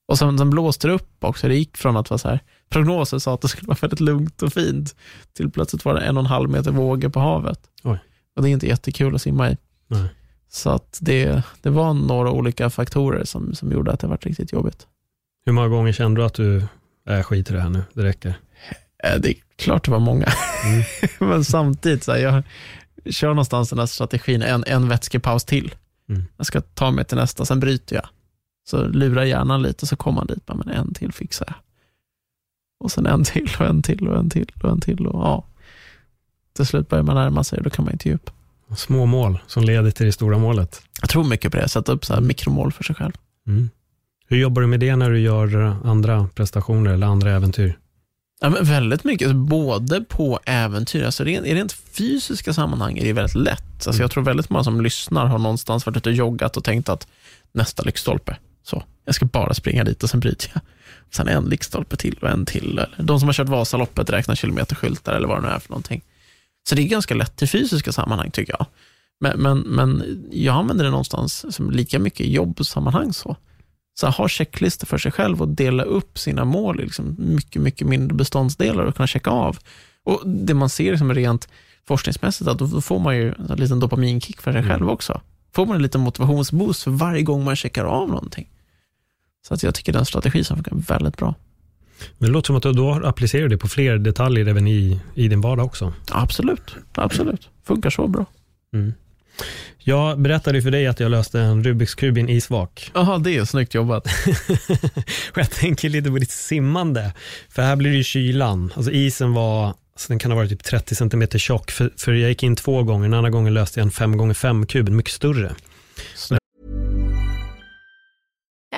Och 0.07 0.17
sen, 0.17 0.37
sen 0.37 0.49
blåste 0.49 0.87
det 0.87 0.93
upp 0.93 1.23
också. 1.23 1.47
Det 1.47 1.55
gick 1.55 1.77
från 1.77 1.97
att 1.97 2.09
vara 2.09 2.17
så 2.17 2.29
här, 2.29 2.39
prognoser 2.69 3.19
sa 3.19 3.33
att 3.33 3.41
det 3.41 3.47
skulle 3.47 3.67
vara 3.67 3.77
väldigt 3.81 3.99
lugnt 3.99 4.41
och 4.41 4.53
fint, 4.53 4.95
till 5.33 5.51
plötsligt 5.51 5.85
var 5.85 5.93
det 5.93 6.01
en 6.01 6.17
och 6.17 6.23
en 6.23 6.29
halv 6.29 6.49
meter 6.49 6.71
vågor 6.71 7.09
på 7.09 7.19
havet. 7.19 7.69
Oj. 7.83 7.99
Och 8.35 8.41
det 8.41 8.49
är 8.49 8.53
inte 8.53 8.67
jättekul 8.67 9.15
att 9.15 9.21
simma 9.21 9.51
i. 9.51 9.57
Nej. 9.87 10.09
Så 10.49 10.69
att 10.69 10.97
det, 11.01 11.43
det 11.61 11.69
var 11.69 11.93
några 11.93 12.31
olika 12.31 12.69
faktorer 12.69 13.23
som, 13.23 13.55
som 13.55 13.71
gjorde 13.71 13.91
att 13.91 13.99
det 13.99 14.07
var 14.07 14.17
riktigt 14.17 14.53
jobbigt. 14.53 14.87
Hur 15.45 15.53
många 15.53 15.67
gånger 15.67 15.91
kände 15.91 16.21
du 16.21 16.25
att 16.25 16.33
du, 16.33 16.63
äh, 17.09 17.21
skit 17.23 17.49
i 17.49 17.53
det 17.53 17.61
här 17.61 17.69
nu, 17.69 17.83
det 17.93 18.03
räcker? 18.03 18.33
Eh, 19.03 19.19
Det 19.19 19.29
är 19.29 19.35
klart 19.55 19.85
det 19.85 19.91
var 19.91 19.99
många, 19.99 20.27
Mm. 20.65 20.83
men 21.29 21.43
samtidigt, 21.45 22.03
så 22.03 22.11
här, 22.11 22.19
jag 22.19 22.43
kör 23.13 23.27
någonstans 23.27 23.69
den 23.69 23.79
här 23.79 23.85
strategin, 23.85 24.41
en, 24.41 24.63
en 24.67 24.87
vätskepaus 24.89 25.45
till. 25.45 25.75
Mm. 26.09 26.25
Jag 26.37 26.45
ska 26.45 26.61
ta 26.61 26.91
mig 26.91 27.05
till 27.05 27.17
nästa, 27.17 27.45
sen 27.45 27.59
bryter 27.59 27.95
jag. 27.95 28.05
Så 28.69 28.87
lurar 28.87 29.23
hjärnan 29.23 29.61
lite, 29.61 29.85
så 29.85 29.95
kommer 29.95 30.15
man 30.15 30.27
dit, 30.27 30.43
men 30.47 30.69
en 30.69 30.93
till 30.93 31.11
fixar 31.13 31.45
jag. 31.47 31.55
Och 32.79 32.91
sen 32.91 33.05
en 33.05 33.23
till 33.23 33.49
och 33.59 33.65
en 33.65 33.81
till 33.81 34.07
och 34.07 34.19
en 34.19 34.29
till 34.29 34.51
och 34.63 34.69
en 34.69 34.81
till. 34.81 35.07
Och, 35.07 35.21
ja. 35.23 35.43
Till 36.53 36.65
slut 36.65 36.89
börjar 36.89 37.03
man 37.03 37.15
närma 37.15 37.43
sig 37.43 37.57
och 37.57 37.63
då 37.63 37.69
kan 37.69 37.85
man 37.85 37.91
inte 37.93 38.09
ge 38.09 38.15
upp. 38.15 38.29
Små 38.75 39.05
mål 39.05 39.39
som 39.47 39.63
leder 39.63 39.91
till 39.91 40.05
det 40.05 40.11
stora 40.11 40.37
målet. 40.37 40.81
Jag 41.01 41.09
tror 41.09 41.23
mycket 41.23 41.51
på 41.51 41.57
det, 41.57 41.69
sätta 41.69 41.91
upp 41.91 42.05
så 42.05 42.13
här 42.13 42.21
mikromål 42.21 42.71
för 42.71 42.83
sig 42.83 42.95
själv. 42.95 43.13
Mm. 43.47 43.69
Hur 44.29 44.37
jobbar 44.37 44.61
du 44.61 44.67
med 44.67 44.79
det 44.79 44.95
när 44.95 45.09
du 45.09 45.19
gör 45.19 45.77
andra 45.83 46.29
prestationer 46.35 46.93
eller 46.93 47.07
andra 47.07 47.31
äventyr? 47.31 47.77
Ja, 48.41 48.49
men 48.49 48.65
väldigt 48.65 49.03
mycket, 49.03 49.35
både 49.35 50.01
på 50.01 50.39
äventyr, 50.45 51.03
alltså 51.03 51.23
rent, 51.23 51.45
i 51.45 51.55
rent 51.55 51.73
fysiska 51.73 52.53
sammanhang 52.53 52.97
är 52.97 53.03
det 53.03 53.13
väldigt 53.13 53.35
lätt. 53.35 53.63
Alltså 53.73 53.89
Mm. 53.89 54.01
Jag 54.01 54.11
tror 54.11 54.23
väldigt 54.23 54.49
många 54.49 54.63
som 54.63 54.81
lyssnar 54.81 55.25
har 55.25 55.39
någonstans 55.39 55.85
varit 55.85 55.97
ute 55.97 56.09
och 56.09 56.15
joggat 56.15 56.57
och 56.57 56.63
tänkt 56.63 56.89
att 56.89 57.07
nästa 57.51 57.83
lyktstolpe, 57.83 58.37
så, 58.63 58.83
jag 59.05 59.15
ska 59.15 59.25
bara 59.25 59.53
springa 59.53 59.83
dit 59.83 60.03
och 60.03 60.09
sen 60.09 60.19
bryter 60.19 60.51
jag. 60.53 60.61
Sen 61.11 61.27
en 61.27 61.45
lyktstolpe 61.45 61.95
till 61.95 62.17
och 62.21 62.29
en 62.29 62.45
till. 62.45 62.85
De 62.97 63.19
som 63.19 63.27
har 63.27 63.33
kört 63.33 63.49
Vasaloppet 63.49 64.09
räknar 64.09 64.35
kilometerskyltar 64.35 65.13
eller 65.13 65.27
vad 65.27 65.37
det 65.37 65.47
nu 65.47 65.53
är 65.53 65.59
för 65.59 65.69
någonting. 65.69 66.01
Så 66.67 66.75
det 66.75 66.81
är 66.81 66.87
ganska 66.87 67.15
lätt 67.15 67.41
i 67.41 67.47
fysiska 67.47 67.91
sammanhang 67.91 68.31
tycker 68.31 68.55
jag. 68.59 68.65
Men, 69.19 69.41
men, 69.41 69.59
men 69.59 70.19
jag 70.31 70.55
använder 70.55 70.85
det 70.85 70.91
någonstans 70.91 71.55
som 71.55 71.71
lika 71.71 71.99
mycket 71.99 72.21
i 72.21 72.33
jobbsammanhang. 72.33 73.13
Så. 73.13 73.35
Så 73.99 74.07
ha 74.07 74.27
checklistor 74.27 74.87
för 74.87 74.97
sig 74.97 75.11
själv 75.11 75.41
och 75.41 75.47
dela 75.47 75.83
upp 75.83 76.19
sina 76.19 76.45
mål 76.45 76.79
i 76.79 76.83
liksom 76.83 77.15
mycket, 77.19 77.61
mycket 77.61 77.87
mindre 77.87 78.15
beståndsdelar 78.15 78.83
och 78.83 78.95
kunna 78.95 79.07
checka 79.07 79.29
av. 79.29 79.57
Och 80.03 80.21
Det 80.25 80.53
man 80.53 80.69
ser 80.69 80.91
liksom 80.91 81.13
rent 81.13 81.47
forskningsmässigt, 81.87 82.49
att 82.49 82.57
då 82.59 82.81
får 82.81 82.99
man 82.99 83.17
ju 83.17 83.33
en 83.49 83.57
liten 83.57 83.79
dopaminkick 83.79 84.41
för 84.41 84.51
sig 84.51 84.61
mm. 84.61 84.71
själv 84.71 84.89
också. 84.89 85.21
Får 85.53 85.65
man 85.65 85.75
en 85.75 85.81
liten 85.81 86.01
motivationsboost 86.01 86.83
för 86.83 86.91
varje 86.91 87.21
gång 87.21 87.43
man 87.43 87.55
checkar 87.55 87.85
av 87.85 88.09
någonting. 88.09 88.49
Så 89.47 89.53
att 89.53 89.63
jag 89.63 89.75
tycker 89.75 89.93
den 89.93 90.05
strategi 90.05 90.43
som 90.43 90.57
funkar 90.57 90.75
väldigt 90.75 91.17
bra. 91.17 91.35
Men 92.17 92.29
det 92.29 92.33
låter 92.33 92.47
som 92.47 92.55
att 92.55 92.63
du 92.63 92.73
då 92.73 92.91
applicerar 92.91 93.47
det 93.47 93.57
på 93.57 93.67
fler 93.67 93.97
detaljer 93.97 94.47
även 94.47 94.67
i, 94.67 94.99
i 95.15 95.27
din 95.27 95.41
vardag 95.41 95.65
också. 95.65 95.93
Absolut, 96.11 96.75
absolut. 96.93 97.49
Funkar 97.63 97.89
så 97.89 98.07
bra. 98.07 98.25
Mm. 98.73 98.93
Jag 99.79 100.19
berättade 100.19 100.61
för 100.61 100.71
dig 100.71 100.87
att 100.87 100.99
jag 100.99 101.11
löste 101.11 101.39
en 101.39 101.63
Rubiks 101.63 101.95
kub 101.95 102.17
i 102.17 102.21
en 102.21 102.29
isvak. 102.29 102.91
Jaha, 102.93 103.17
det 103.17 103.37
är 103.37 103.45
snyggt 103.45 103.73
jobbat. 103.73 104.07
jag 105.35 105.51
tänker 105.51 105.89
lite 105.89 106.09
på 106.09 106.17
ditt 106.17 106.31
simmande. 106.31 107.13
För 107.49 107.61
här 107.61 107.75
blir 107.75 107.91
det 107.91 107.97
ju 107.97 108.03
kylan. 108.03 108.73
Alltså 108.75 108.91
isen 108.91 109.33
var, 109.33 109.67
alltså 109.67 110.07
den 110.07 110.19
kan 110.19 110.31
ha 110.31 110.35
varit 110.35 110.49
typ 110.49 110.63
30 110.63 110.95
cm 110.95 111.27
tjock. 111.29 111.71
För, 111.71 111.91
för 111.97 112.13
jag 112.13 112.29
gick 112.29 112.43
in 112.43 112.55
två 112.55 112.83
gånger, 112.83 113.03
den 113.03 113.13
andra 113.13 113.29
gången 113.29 113.53
löste 113.53 113.79
jag 113.79 113.85
en 113.85 113.91
5x5 113.91 114.65
kub, 114.65 114.89
mycket 114.89 115.13
större. 115.13 115.55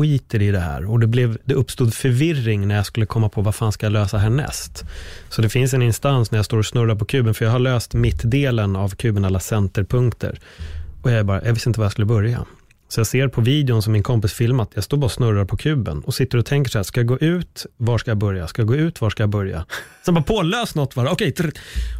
skiter 0.00 0.42
i 0.42 0.50
det 0.50 0.60
här. 0.60 0.90
Och 0.90 1.00
det, 1.00 1.06
blev, 1.06 1.38
det 1.44 1.54
uppstod 1.54 1.94
förvirring 1.94 2.68
när 2.68 2.74
jag 2.74 2.86
skulle 2.86 3.06
komma 3.06 3.28
på 3.28 3.42
vad 3.42 3.54
fan 3.54 3.72
ska 3.72 3.86
jag 3.86 3.92
lösa 3.92 4.18
härnäst. 4.18 4.84
Så 5.28 5.42
det 5.42 5.48
finns 5.48 5.74
en 5.74 5.82
instans 5.82 6.30
när 6.30 6.38
jag 6.38 6.44
står 6.44 6.58
och 6.58 6.66
snurrar 6.66 6.94
på 6.94 7.04
kuben, 7.04 7.34
för 7.34 7.44
jag 7.44 7.52
har 7.52 7.58
löst 7.58 7.94
mittdelen 7.94 8.76
av 8.76 8.88
kuben, 8.88 9.24
alla 9.24 9.40
centerpunkter. 9.40 10.40
Och 11.02 11.10
jag, 11.10 11.26
bara, 11.26 11.44
jag 11.44 11.52
visste 11.52 11.68
inte 11.68 11.80
var 11.80 11.84
jag 11.84 11.92
skulle 11.92 12.06
börja. 12.06 12.46
Så 12.92 13.00
jag 13.00 13.06
ser 13.06 13.28
på 13.28 13.40
videon 13.40 13.82
som 13.82 13.92
min 13.92 14.02
kompis 14.02 14.32
filmat, 14.32 14.70
jag 14.74 14.84
står 14.84 14.96
bara 14.96 15.04
och 15.04 15.12
snurrar 15.12 15.44
på 15.44 15.56
kuben 15.56 16.00
och 16.00 16.14
sitter 16.14 16.38
och 16.38 16.46
tänker 16.46 16.70
så 16.70 16.78
här, 16.78 16.82
ska 16.82 17.00
jag 17.00 17.06
gå 17.06 17.18
ut, 17.18 17.66
var 17.76 17.98
ska 17.98 18.10
jag 18.10 18.18
börja? 18.18 18.46
Ska 18.46 18.62
jag 18.62 18.68
gå 18.68 18.74
ut, 18.74 19.00
var 19.00 19.10
ska 19.10 19.22
jag 19.22 19.30
börja? 19.30 19.66
Sen 20.04 20.14
bara 20.14 20.24
pålös 20.24 20.74
något 20.74 20.94
bara, 20.94 21.12
okej. 21.12 21.28
Okay, 21.28 21.50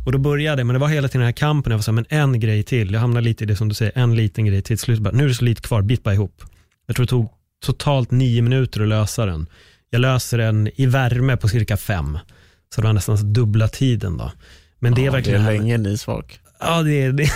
och 0.07 0.13
då 0.13 0.19
började 0.19 0.57
det, 0.57 0.65
men 0.65 0.75
det 0.75 0.81
var 0.81 0.89
hela 0.89 1.09
tiden 1.09 1.21
den 1.21 1.27
här 1.27 1.33
kampen, 1.33 1.71
jag 1.71 1.79
var 1.79 1.83
så 1.83 1.91
här, 1.91 1.95
men 1.95 2.07
en 2.09 2.41
grej 2.41 2.63
till. 2.63 2.93
Jag 2.93 3.01
hamnade 3.01 3.25
lite 3.25 3.45
i 3.45 3.47
det 3.47 3.57
som 3.57 3.69
du 3.69 3.75
säger, 3.75 3.93
en 3.95 4.17
liten 4.17 4.45
grej 4.45 4.63
till. 4.63 4.79
Slut 4.79 5.01
bara, 5.01 5.15
nu 5.15 5.25
är 5.25 5.29
det 5.29 5.35
så 5.35 5.45
lite 5.45 5.63
kvar, 5.63 5.83
bit 5.83 6.03
bara 6.03 6.15
ihop. 6.15 6.43
Jag 6.87 6.97
tror 6.97 7.07
det 7.07 7.11
tog 7.11 7.29
totalt 7.63 8.11
nio 8.11 8.43
minuter 8.43 8.83
att 8.83 8.89
lösa 8.89 9.27
den. 9.27 9.47
Jag 9.91 10.01
löser 10.01 10.39
den 10.39 10.71
i 10.75 10.87
värme 10.87 11.37
på 11.37 11.49
cirka 11.49 11.77
fem. 11.77 12.19
Så 12.75 12.81
det 12.81 12.87
var 12.87 12.93
nästan 12.93 13.33
dubbla 13.33 13.69
tiden 13.69 14.17
då. 14.17 14.33
Men 14.79 14.95
det 14.95 15.01
ja, 15.01 15.07
är 15.07 15.11
verkligen... 15.11 15.45
Det 15.45 15.53
är 15.53 15.59
länge 15.59 15.79
ni 15.79 15.99
svag. 15.99 16.39
Ja, 16.61 16.83
det 16.83 17.03
är, 17.03 17.13
det, 17.13 17.31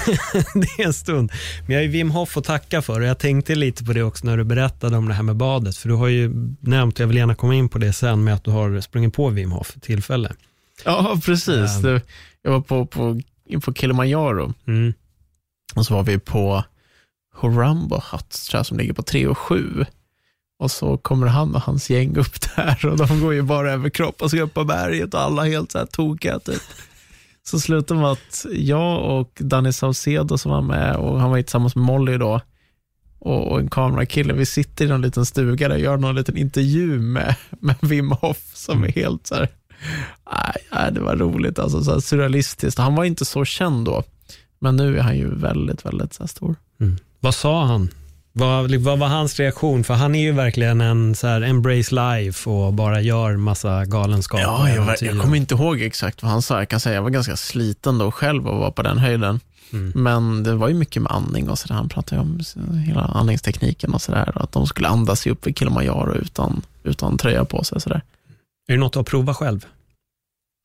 det 0.54 0.82
är 0.82 0.86
en 0.86 0.92
stund. 0.92 1.32
Men 1.66 1.74
jag 1.74 1.84
ju 1.84 1.88
Wim 1.88 2.10
Hof 2.10 2.36
att 2.36 2.44
tacka 2.44 2.82
för 2.82 3.00
och 3.00 3.06
jag 3.06 3.18
tänkte 3.18 3.54
lite 3.54 3.84
på 3.84 3.92
det 3.92 4.02
också 4.02 4.26
när 4.26 4.36
du 4.36 4.44
berättade 4.44 4.96
om 4.96 5.08
det 5.08 5.14
här 5.14 5.22
med 5.22 5.36
badet. 5.36 5.76
För 5.76 5.88
du 5.88 5.94
har 5.94 6.08
ju 6.08 6.30
nämnt, 6.60 6.94
och 6.94 7.00
jag 7.00 7.06
vill 7.06 7.16
gärna 7.16 7.34
komma 7.34 7.54
in 7.54 7.68
på 7.68 7.78
det 7.78 7.92
sen, 7.92 8.24
med 8.24 8.34
att 8.34 8.44
du 8.44 8.50
har 8.50 8.80
sprungit 8.80 9.14
på 9.14 9.28
Wim 9.28 9.52
Hof 9.52 9.74
tillfälle. 9.80 10.32
Ja, 10.84 11.20
precis. 11.24 11.84
Um, 11.84 12.00
jag 12.42 12.50
var 12.50 12.60
på, 12.60 12.86
på, 12.86 13.20
på 13.64 13.74
Kilimanjaro 13.74 14.54
mm. 14.66 14.94
och 15.74 15.86
så 15.86 15.94
var 15.94 16.02
vi 16.02 16.18
på 16.18 16.64
Horumbo 17.34 18.00
Huts, 18.12 18.48
tror 18.48 18.58
jag, 18.58 18.66
som 18.66 18.78
ligger 18.78 18.92
på 18.92 19.02
3 19.02 19.26
och 19.26 19.38
7. 19.38 19.86
Och 20.59 20.71
så 20.71 20.97
kommer 20.97 21.27
han 21.27 21.55
och 21.55 21.61
hans 21.61 21.90
gäng 21.90 22.16
upp 22.16 22.40
där 22.57 22.87
och 22.87 22.97
de 22.97 23.21
går 23.21 23.35
ju 23.35 23.42
bara 23.42 23.73
över 23.73 23.88
kropp 23.88 24.23
och 24.23 24.31
ska 24.31 24.42
upp 24.42 24.55
på 24.55 24.64
berget 24.64 25.14
och 25.14 25.21
alla 25.21 25.45
helt 25.45 25.73
så 25.73 25.79
här 25.79 25.87
tokiga 25.87 26.38
typ. 26.38 26.62
Så 27.42 27.61
slutar 27.61 27.95
med 27.95 28.07
att 28.07 28.47
jag 28.53 29.19
och 29.19 29.33
Danny 29.38 29.73
Saucedo 29.73 30.38
som 30.38 30.51
var 30.51 30.62
med 30.62 30.97
och 30.97 31.21
han 31.21 31.31
var 31.31 31.37
ju 31.37 31.42
tillsammans 31.42 31.77
med 31.77 31.85
Molly 31.85 32.19
då 32.19 32.40
och, 33.19 33.61
en 33.61 33.71
kamerakille, 33.71 34.33
vi 34.33 34.47
sitter 34.47 34.85
i 34.85 34.88
någon 34.88 35.03
liten 35.03 35.27
stuga 35.27 35.69
där 35.69 35.75
och 35.75 35.81
gör 35.81 35.97
någon 35.97 36.14
liten 36.14 36.37
intervju 36.37 36.99
med, 36.99 37.35
med 37.51 37.77
Wim 37.81 38.11
Hof 38.11 38.51
som 38.55 38.85
är 38.85 38.92
helt 38.92 39.27
så 39.27 39.35
här, 39.35 39.49
nej, 40.73 40.92
det 40.92 41.01
var 41.01 41.16
roligt, 41.16 41.59
alltså 41.59 41.85
så 41.85 42.01
surrealistiskt. 42.01 42.79
Han 42.79 42.95
var 42.95 43.05
inte 43.05 43.25
så 43.25 43.45
känd 43.45 43.85
då, 43.85 44.03
men 44.59 44.77
nu 44.77 44.99
är 44.99 45.03
han 45.03 45.16
ju 45.16 45.35
väldigt, 45.35 45.87
väldigt 45.87 46.14
så 46.14 46.27
stor. 46.27 46.55
Mm. 46.81 46.97
Vad 47.21 47.35
sa 47.35 47.64
han? 47.64 47.88
Vad, 48.38 48.75
vad 48.75 48.99
var 48.99 49.07
hans 49.07 49.40
reaktion? 49.40 49.85
För 49.85 49.94
han 49.94 50.14
är 50.14 50.20
ju 50.22 50.33
verkligen 50.33 50.81
en 50.81 51.14
så 51.14 51.27
här 51.27 51.40
embrace 51.40 51.94
life 51.94 52.51
och 52.51 52.72
bara 52.72 53.01
gör 53.01 53.37
massa 53.37 53.85
galenskap. 53.85 54.40
Ja, 54.40 54.70
jag, 54.70 54.96
jag 55.01 55.20
kommer 55.20 55.37
inte 55.37 55.55
ihåg 55.55 55.81
exakt 55.81 56.22
vad 56.22 56.33
han 56.33 56.42
sa. 56.42 56.59
Jag 56.59 56.68
kan 56.68 56.81
säga 56.81 56.94
jag 56.94 57.03
var 57.03 57.11
ganska 57.11 57.37
sliten 57.37 57.99
då 57.99 58.12
själv 58.12 58.49
att 58.49 58.59
vara 58.59 58.70
på 58.70 58.83
den 58.83 58.99
höjden. 58.99 59.40
Mm. 59.72 59.92
Men 59.94 60.42
det 60.42 60.55
var 60.55 60.68
ju 60.68 60.75
mycket 60.75 61.03
med 61.03 61.12
andning 61.12 61.51
och 61.51 61.59
sådär. 61.59 61.75
Han 61.75 61.88
pratade 61.88 62.20
om 62.20 62.40
hela 62.87 63.01
andningstekniken 63.01 63.94
och 63.94 64.03
sådär. 64.03 64.33
Att 64.35 64.53
de 64.53 64.66
skulle 64.66 64.88
andas 64.88 65.20
sig 65.20 65.33
upp 65.33 65.46
vid 65.46 65.59
Kilimanjaro 65.59 66.14
utan, 66.14 66.62
utan 66.83 67.18
tröja 67.18 67.44
på 67.44 67.64
sig. 67.64 67.81
Sådär. 67.81 68.03
Är 68.68 68.72
det 68.72 68.81
något 68.81 68.94
har 68.94 69.03
provat 69.03 69.37
själv? 69.37 69.66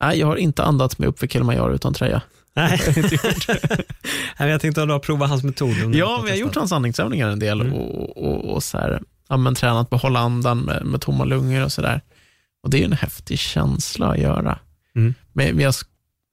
Nej, 0.04 0.18
jag 0.18 0.26
har 0.26 0.36
inte 0.36 0.64
andats 0.64 0.98
mig 0.98 1.08
upp 1.08 1.18
för 1.18 1.26
Kilimanjaro 1.26 1.74
utan 1.74 1.94
tröja. 1.94 2.22
Nej, 2.54 2.80
jag, 4.38 4.48
jag 4.50 4.60
tänkte 4.60 4.82
att 4.82 4.88
du 4.88 4.92
har 4.92 4.98
provat 4.98 5.28
hans 5.28 5.42
metod. 5.42 5.70
Ja, 5.70 5.88
jag 5.94 6.18
har 6.18 6.36
gjort 6.36 6.54
hans 6.54 6.72
andningsövningar 6.72 7.28
en 7.28 7.38
del 7.38 7.60
mm. 7.60 7.72
och, 7.72 8.16
och, 8.16 8.54
och, 8.54 8.62
så 8.62 8.78
här, 8.78 9.02
ja, 9.28 9.36
men 9.36 9.54
tränat 9.54 9.90
på 9.90 9.96
att 9.96 10.02
hålla 10.02 10.20
andan 10.20 10.58
med, 10.58 10.86
med 10.86 11.00
tomma 11.00 11.24
lungor 11.24 11.64
och 11.64 11.72
sådär. 11.72 12.00
Och 12.62 12.70
det 12.70 12.80
är 12.80 12.84
en 12.84 12.92
häftig 12.92 13.38
känsla 13.38 14.06
att 14.06 14.18
göra. 14.18 14.58
Mm. 14.96 15.14
Men, 15.32 15.56
men 15.56 15.64
jag 15.64 15.74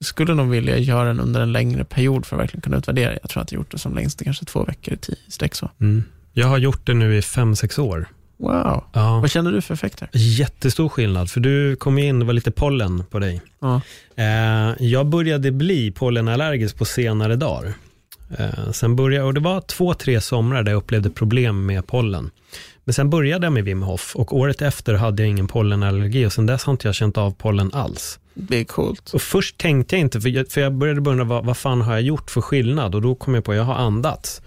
skulle 0.03 0.33
nog 0.33 0.49
vilja 0.49 0.77
göra 0.77 1.07
den 1.07 1.19
under 1.19 1.41
en 1.41 1.51
längre 1.51 1.83
period 1.83 2.25
för 2.25 2.35
att 2.35 2.41
verkligen 2.41 2.61
kunna 2.61 2.77
utvärdera. 2.77 3.17
Jag 3.21 3.29
tror 3.29 3.43
att 3.43 3.51
jag 3.51 3.59
har 3.59 3.63
gjort 3.63 3.71
det 3.71 3.77
som 3.77 3.95
längst, 3.95 4.23
kanske 4.23 4.45
två 4.45 4.63
veckor 4.63 4.93
i 4.93 5.31
sträck. 5.31 5.55
Så. 5.55 5.71
Mm. 5.81 6.03
Jag 6.33 6.47
har 6.47 6.57
gjort 6.57 6.85
det 6.85 6.93
nu 6.93 7.17
i 7.17 7.21
fem, 7.21 7.55
sex 7.55 7.79
år. 7.79 8.07
Wow. 8.39 8.83
Ja. 8.93 9.19
Vad 9.19 9.31
känner 9.31 9.51
du 9.51 9.61
för 9.61 9.73
effekter? 9.73 10.09
Jättestor 10.13 10.89
skillnad, 10.89 11.29
för 11.29 11.39
du 11.39 11.75
kom 11.75 11.97
in, 11.97 12.19
det 12.19 12.25
var 12.25 12.33
lite 12.33 12.51
pollen 12.51 13.03
på 13.09 13.19
dig. 13.19 13.41
Ja. 13.59 13.81
Eh, 14.15 14.73
jag 14.79 15.05
började 15.05 15.51
bli 15.51 15.91
pollenallergisk 15.91 16.77
på 16.77 16.85
senare 16.85 17.35
dagar. 17.35 17.73
Eh, 18.37 18.71
sen 18.71 18.95
började, 18.95 19.25
och 19.25 19.33
det 19.33 19.39
var 19.39 19.61
två, 19.61 19.93
tre 19.93 20.21
somrar 20.21 20.63
där 20.63 20.71
jag 20.71 20.77
upplevde 20.77 21.09
problem 21.09 21.65
med 21.65 21.87
pollen. 21.87 22.31
Men 22.83 22.93
sen 22.93 23.09
började 23.09 23.45
jag 23.45 23.53
med 23.53 23.63
Wim 23.63 23.81
Hof 23.81 24.15
och 24.15 24.37
året 24.37 24.61
efter 24.61 24.93
hade 24.93 25.23
jag 25.23 25.29
ingen 25.29 25.47
pollenallergi 25.47 26.25
och 26.25 26.33
sen 26.33 26.45
dess 26.45 26.63
har 26.63 26.71
inte 26.71 26.87
jag 26.87 26.95
känt 26.95 27.17
av 27.17 27.31
pollen 27.31 27.73
alls. 27.73 28.19
Det 28.41 28.57
är 28.57 28.63
coolt. 28.63 29.13
Och 29.13 29.21
först 29.21 29.57
tänkte 29.57 29.95
jag 29.95 30.01
inte, 30.01 30.21
för 30.21 30.29
jag, 30.29 30.51
för 30.51 30.61
jag 30.61 30.73
började 30.73 31.09
undra 31.09 31.23
vad, 31.23 31.45
vad 31.45 31.57
fan 31.57 31.81
har 31.81 31.93
jag 31.93 32.01
gjort 32.01 32.31
för 32.31 32.41
skillnad? 32.41 32.95
Och 32.95 33.01
då 33.01 33.15
kom 33.15 33.35
jag 33.35 33.43
på 33.43 33.51
att 33.51 33.57
jag 33.57 33.63
har 33.63 33.75
andats. 33.75 34.41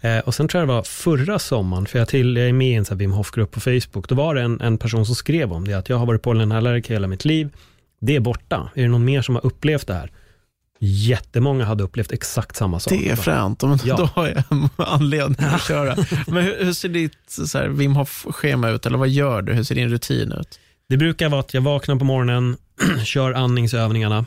Eh, 0.00 0.18
och 0.18 0.34
sen 0.34 0.48
tror 0.48 0.60
jag 0.60 0.68
det 0.68 0.74
var 0.74 0.82
förra 0.82 1.38
sommaren, 1.38 1.86
för 1.86 1.98
jag, 1.98 2.08
till, 2.08 2.36
jag 2.36 2.48
är 2.48 2.52
med 2.52 2.70
i 2.70 2.74
en 2.74 2.98
Wim 2.98 3.12
Hof-grupp 3.12 3.50
på 3.50 3.60
Facebook, 3.60 4.08
då 4.08 4.14
var 4.14 4.34
det 4.34 4.42
en, 4.42 4.60
en 4.60 4.78
person 4.78 5.06
som 5.06 5.14
skrev 5.14 5.52
om 5.52 5.64
det, 5.68 5.74
att 5.74 5.88
jag 5.88 5.96
har 5.96 6.06
varit 6.06 6.22
pollenallergiker 6.22 6.94
hela 6.94 7.06
mitt 7.06 7.24
liv. 7.24 7.50
Det 8.00 8.16
är 8.16 8.20
borta. 8.20 8.70
Är 8.74 8.82
det 8.82 8.88
någon 8.88 9.04
mer 9.04 9.22
som 9.22 9.34
har 9.34 9.46
upplevt 9.46 9.86
det 9.86 9.94
här? 9.94 10.10
Jättemånga 10.82 11.64
hade 11.64 11.82
upplevt 11.84 12.12
exakt 12.12 12.56
samma 12.56 12.80
sak. 12.80 12.92
Det 12.92 13.10
är 13.10 13.16
fränt, 13.16 13.62
ja. 13.84 13.96
då 13.96 14.04
har 14.04 14.28
jag 14.28 14.68
anledning 14.76 15.48
att 15.48 15.62
köra. 15.68 15.96
Men 16.26 16.44
hur, 16.44 16.64
hur 16.64 16.72
ser 16.72 16.88
ditt 16.88 17.30
så 17.46 17.58
här, 17.58 17.68
Wim 17.68 17.96
Hof-schema 17.96 18.70
ut, 18.70 18.86
eller 18.86 18.98
vad 18.98 19.08
gör 19.08 19.42
du? 19.42 19.52
Hur 19.52 19.64
ser 19.64 19.74
din 19.74 19.88
rutin 19.88 20.32
ut? 20.32 20.60
Det 20.88 20.96
brukar 20.96 21.28
vara 21.28 21.40
att 21.40 21.54
jag 21.54 21.60
vaknar 21.60 21.96
på 21.96 22.04
morgonen, 22.04 22.56
kör 23.04 23.32
andningsövningarna. 23.32 24.24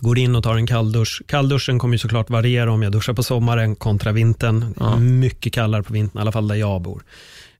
Går 0.00 0.18
in 0.18 0.36
och 0.36 0.42
tar 0.42 0.56
en 0.56 0.66
kalldusch. 0.66 1.22
Kallduschen 1.26 1.78
kommer 1.78 1.94
ju 1.94 1.98
såklart 1.98 2.30
variera 2.30 2.72
om 2.72 2.82
jag 2.82 2.92
duschar 2.92 3.12
på 3.12 3.22
sommaren 3.22 3.76
kontra 3.76 4.12
vintern. 4.12 4.74
Ja. 4.80 4.96
Mycket 4.96 5.52
kallare 5.52 5.82
på 5.82 5.92
vintern, 5.92 6.18
i 6.18 6.20
alla 6.20 6.32
fall 6.32 6.48
där 6.48 6.54
jag 6.54 6.82
bor. 6.82 7.02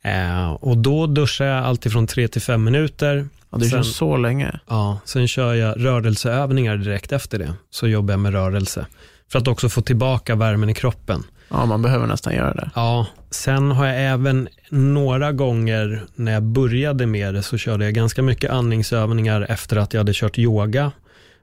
Eh, 0.02 0.50
och 0.50 0.78
då 0.78 1.06
duschar 1.06 1.44
jag 1.44 1.64
alltid 1.64 1.92
från 1.92 2.06
3 2.06 2.28
till 2.28 2.42
5 2.42 2.64
minuter. 2.64 3.28
Ja, 3.50 3.58
du 3.58 3.70
kör 3.70 3.82
så 3.82 4.16
länge. 4.16 4.60
Ja, 4.68 5.00
sen 5.04 5.28
kör 5.28 5.54
jag 5.54 5.84
rörelseövningar 5.84 6.76
direkt 6.76 7.12
efter 7.12 7.38
det. 7.38 7.54
Så 7.70 7.88
jobbar 7.88 8.12
jag 8.12 8.20
med 8.20 8.32
rörelse. 8.32 8.86
För 9.32 9.38
att 9.38 9.48
också 9.48 9.68
få 9.68 9.80
tillbaka 9.80 10.34
värmen 10.34 10.70
i 10.70 10.74
kroppen. 10.74 11.24
Ja, 11.50 11.66
man 11.66 11.82
behöver 11.82 12.06
nästan 12.06 12.34
göra 12.34 12.54
det. 12.54 12.70
Ja, 12.74 13.06
sen 13.30 13.70
har 13.70 13.86
jag 13.86 14.12
även 14.12 14.48
några 14.70 15.32
gånger 15.32 16.02
när 16.14 16.32
jag 16.32 16.42
började 16.42 17.06
med 17.06 17.34
det 17.34 17.42
så 17.42 17.58
körde 17.58 17.84
jag 17.84 17.94
ganska 17.94 18.22
mycket 18.22 18.50
andningsövningar 18.50 19.46
efter 19.48 19.76
att 19.76 19.94
jag 19.94 20.00
hade 20.00 20.12
kört 20.14 20.38
yoga. 20.38 20.92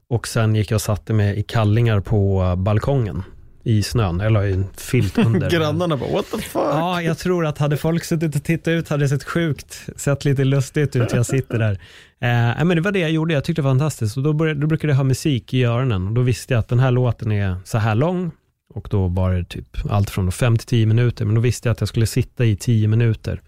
Och 0.10 0.28
sen 0.28 0.56
gick 0.56 0.72
jag 0.72 0.76
och 0.76 0.82
satte 0.82 1.14
mig 1.14 1.40
i 1.40 1.44
kallingar 1.44 2.00
på 2.00 2.54
balkongen 2.58 3.24
i 3.68 3.84
snön, 3.84 4.22
eller 4.22 4.44
i 4.44 4.54
en 4.54 4.66
filt 4.78 5.18
under. 5.26 5.50
Grannarna 5.50 5.98
bara, 5.98 6.12
what 6.12 6.26
the 6.32 6.38
fuck? 6.38 6.62
Ja, 6.62 7.02
jag 7.02 7.18
tror 7.18 7.46
att 7.46 7.58
hade 7.58 7.78
folk 7.78 8.04
suttit 8.04 8.36
och 8.36 8.44
tittat 8.44 8.68
ut 8.68 8.90
hade 8.90 9.04
det 9.04 9.10
sett 9.10 9.24
sjukt, 9.24 9.90
sett 9.96 10.26
lite 10.26 10.44
lustigt 10.44 10.96
ut. 10.96 11.14
Jag 11.14 11.26
sitter 11.26 11.60
där. 11.60 11.72
Eh, 12.20 12.66
men 12.66 12.70
det 12.70 12.82
var 12.82 12.92
det 12.92 13.00
jag 13.00 13.12
gjorde, 13.12 13.34
jag 13.34 13.44
tyckte 13.44 13.62
det 13.62 13.64
var 13.64 13.72
fantastiskt. 13.72 14.18
Och 14.18 14.24
då, 14.24 14.34
började, 14.34 14.60
då 14.60 14.68
brukade 14.68 14.94
jag 14.94 14.98
ha 14.98 15.04
musik 15.04 15.54
i 15.54 15.64
öronen 15.64 16.08
och 16.08 16.14
då 16.14 16.22
visste 16.22 16.54
jag 16.54 16.60
att 16.60 16.68
den 16.68 16.80
här 16.80 16.92
låten 16.92 17.32
är 17.32 17.56
så 17.66 17.78
här 17.78 17.96
lång 17.96 18.32
och 18.78 18.88
då 18.92 19.08
var 19.08 19.34
det 19.34 19.44
typ 19.44 19.78
allt 19.90 20.10
från 20.10 20.32
5 20.32 20.58
till 20.58 20.68
10 20.68 20.86
minuter, 20.86 21.26
men 21.26 21.36
då 21.36 21.42
visste 21.42 21.70
jag 21.70 21.74
att 21.74 21.82
jag 21.82 21.90
skulle 21.90 22.06
sitta 22.06 22.46
i 22.46 22.56
10 22.56 22.88
minuter. 22.88 23.42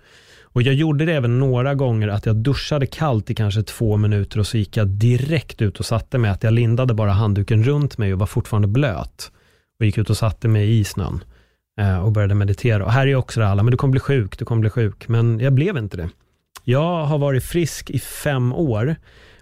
Och 0.43 0.61
jag 0.61 0.73
gjorde 0.73 1.05
det 1.05 1.13
även 1.13 1.39
några 1.39 1.75
gånger 1.75 2.07
att 2.07 2.25
jag 2.25 2.35
duschade 2.35 2.85
kallt 2.85 3.29
i 3.29 3.35
kanske 3.35 3.63
två 3.63 3.97
minuter 3.97 4.39
och 4.39 4.47
så 4.47 4.57
gick 4.57 4.77
jag 4.77 4.87
direkt 4.87 5.61
ut 5.61 5.79
och 5.79 5.85
satte 5.85 6.17
mig, 6.17 6.31
att 6.31 6.43
jag 6.43 6.53
lindade 6.53 6.93
bara 6.93 7.11
handduken 7.11 7.63
runt 7.63 7.97
mig 7.97 8.13
och 8.13 8.19
var 8.19 8.27
fortfarande 8.27 8.67
blöt. 8.67 9.31
Och 9.79 9.85
gick 9.85 9.97
ut 9.97 10.09
och 10.09 10.17
satte 10.17 10.47
mig 10.47 10.79
i 10.79 10.83
snön 10.83 11.23
eh, 11.79 11.99
och 11.99 12.11
började 12.11 12.35
meditera. 12.35 12.85
Och 12.85 12.91
här 12.91 13.07
är 13.07 13.15
också 13.15 13.39
det 13.39 13.47
alla, 13.47 13.63
men 13.63 13.71
du 13.71 13.77
kommer 13.77 13.91
bli 13.91 13.99
sjuk, 13.99 14.39
du 14.39 14.45
kommer 14.45 14.61
bli 14.61 14.69
sjuk. 14.69 15.07
Men 15.07 15.39
jag 15.39 15.53
blev 15.53 15.77
inte 15.77 15.97
det. 15.97 16.09
Jag 16.63 17.05
har 17.05 17.17
varit 17.17 17.43
frisk 17.43 17.89
i 17.89 17.99
fem 17.99 18.53
år, 18.53 18.95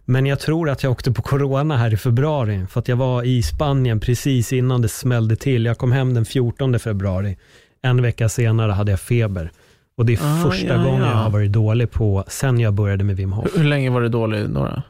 men 0.09 0.25
jag 0.25 0.39
tror 0.39 0.69
att 0.69 0.83
jag 0.83 0.91
åkte 0.91 1.11
på 1.11 1.21
corona 1.21 1.77
här 1.77 1.93
i 1.93 1.97
februari, 1.97 2.65
för 2.69 2.79
att 2.79 2.87
jag 2.87 2.95
var 2.95 3.23
i 3.23 3.43
Spanien 3.43 3.99
precis 3.99 4.53
innan 4.53 4.81
det 4.81 4.89
smällde 4.89 5.35
till. 5.35 5.65
Jag 5.65 5.77
kom 5.77 5.91
hem 5.91 6.13
den 6.13 6.25
14 6.25 6.79
februari. 6.79 7.37
En 7.81 8.01
vecka 8.01 8.29
senare 8.29 8.71
hade 8.71 8.91
jag 8.91 8.99
feber. 8.99 9.51
Och 9.97 10.05
det 10.05 10.13
är 10.13 10.19
Ah, 10.23 10.49
första 10.51 10.67
ja, 10.75 10.83
gången 10.83 11.01
ja. 11.01 11.07
jag 11.07 11.15
har 11.15 11.29
varit 11.29 11.51
dålig 11.51 11.91
på, 11.91 12.23
sen 12.27 12.59
jag 12.59 12.73
började 12.73 13.03
med 13.03 13.15
Wim 13.15 13.31
Hof. 13.31 13.45
Hur, 13.53 13.59
hur 13.59 13.69
länge 13.69 13.89
var 13.89 14.01
du 14.01 14.09
dålig 14.09 14.49
då? 14.49 14.63
då? 14.63 14.81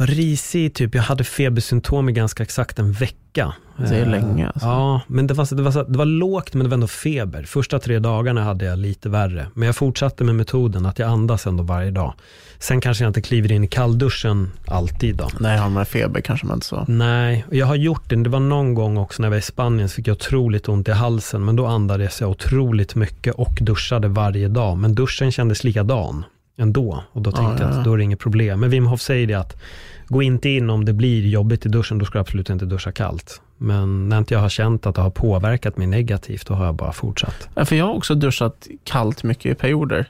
Var 0.00 0.06
risig, 0.06 0.74
typ. 0.74 0.94
Jag 0.94 1.02
hade 1.02 1.24
febersymptom 1.24 2.08
i 2.08 2.12
ganska 2.12 2.42
exakt 2.42 2.78
en 2.78 2.92
vecka. 2.92 3.54
Det 3.76 3.96
är 3.96 4.02
Eh, 4.02 4.10
länge, 4.10 4.46
alltså. 4.46 4.68
Ja, 4.68 5.00
men 5.06 5.26
det 5.26 5.34
var, 5.34 5.54
det, 5.56 5.62
var, 5.62 5.84
det 5.84 5.98
var 5.98 6.04
lågt 6.04 6.54
men 6.54 6.64
det 6.64 6.68
var 6.68 6.74
ändå 6.74 6.86
feber. 6.86 7.42
Första 7.42 7.78
tre 7.78 7.98
dagarna 7.98 8.44
hade 8.44 8.64
jag 8.64 8.78
lite 8.78 9.08
värre. 9.08 9.46
Men 9.54 9.66
jag 9.66 9.76
fortsatte 9.76 10.24
med 10.24 10.34
metoden 10.34 10.86
att 10.86 10.98
jag 10.98 11.08
andas 11.10 11.46
ändå 11.46 11.62
varje 11.62 11.90
dag. 11.90 12.14
Sen 12.58 12.80
kanske 12.80 13.04
jag 13.04 13.10
inte 13.10 13.22
kliver 13.22 13.52
in 13.52 13.64
i 13.64 13.68
kallduschen 13.68 14.52
alltid 14.66 15.16
då. 15.16 15.28
Nej, 15.40 15.58
har 15.58 15.70
man 15.70 15.86
feber 15.86 16.20
kanske 16.20 16.46
man 16.46 16.56
inte 16.56 16.66
så. 16.66 16.84
Nej, 16.88 17.44
jag 17.50 17.66
har 17.66 17.74
gjort 17.76 18.10
det. 18.10 18.16
Det 18.16 18.30
var 18.30 18.40
någon 18.40 18.74
gång 18.74 18.96
också 18.96 19.22
när 19.22 19.26
jag 19.26 19.30
var 19.30 19.38
i 19.38 19.42
Spanien 19.42 19.88
så 19.88 19.94
fick 19.94 20.08
jag 20.08 20.14
otroligt 20.14 20.68
ont 20.68 20.88
i 20.88 20.92
halsen. 20.92 21.44
Men 21.44 21.56
då 21.56 21.66
andades 21.66 22.20
jag 22.20 22.30
otroligt 22.30 22.94
mycket 22.94 23.34
och 23.34 23.58
duschade 23.60 24.08
varje 24.08 24.48
dag. 24.48 24.78
Men 24.78 24.94
duschen 24.94 25.32
kändes 25.32 25.64
likadan 25.64 26.24
ändå. 26.60 27.04
Och 27.12 27.22
då 27.22 27.32
tänkte 27.32 27.62
Ja, 27.62 27.68
jag 27.68 27.74
ja. 27.76 27.78
att 27.78 27.84
då 27.84 27.92
är 27.92 27.96
det 27.98 28.04
inget 28.04 28.18
problem. 28.18 28.60
Men 28.60 28.70
Wim 28.70 28.86
Hof 28.86 29.00
säger 29.00 29.26
det 29.26 29.34
att 29.34 29.62
gå 30.08 30.22
inte 30.22 30.48
in 30.48 30.70
om 30.70 30.84
det 30.84 30.92
blir 30.92 31.26
jobbigt 31.26 31.66
i 31.66 31.68
duschen. 31.68 31.98
Då 31.98 32.04
ska 32.04 32.18
du 32.18 32.20
absolut 32.20 32.50
inte 32.50 32.64
duscha 32.64 32.92
kallt. 32.92 33.40
Men 33.58 34.08
när 34.08 34.18
inte 34.18 34.34
jag 34.34 34.40
har 34.40 34.48
känt 34.48 34.86
att 34.86 34.94
det 34.94 35.00
har 35.02 35.10
påverkat 35.10 35.76
mig 35.76 35.86
negativt, 35.86 36.46
då 36.46 36.54
har 36.54 36.64
jag 36.64 36.74
bara 36.74 36.92
fortsatt. 36.92 37.48
Ja, 37.54 37.64
För 37.64 37.76
jag 37.76 37.84
har 37.84 37.94
också 37.94 38.14
duschat 38.14 38.68
kallt 38.84 39.22
mycket 39.22 39.52
i 39.52 39.54
perioder 39.54 40.06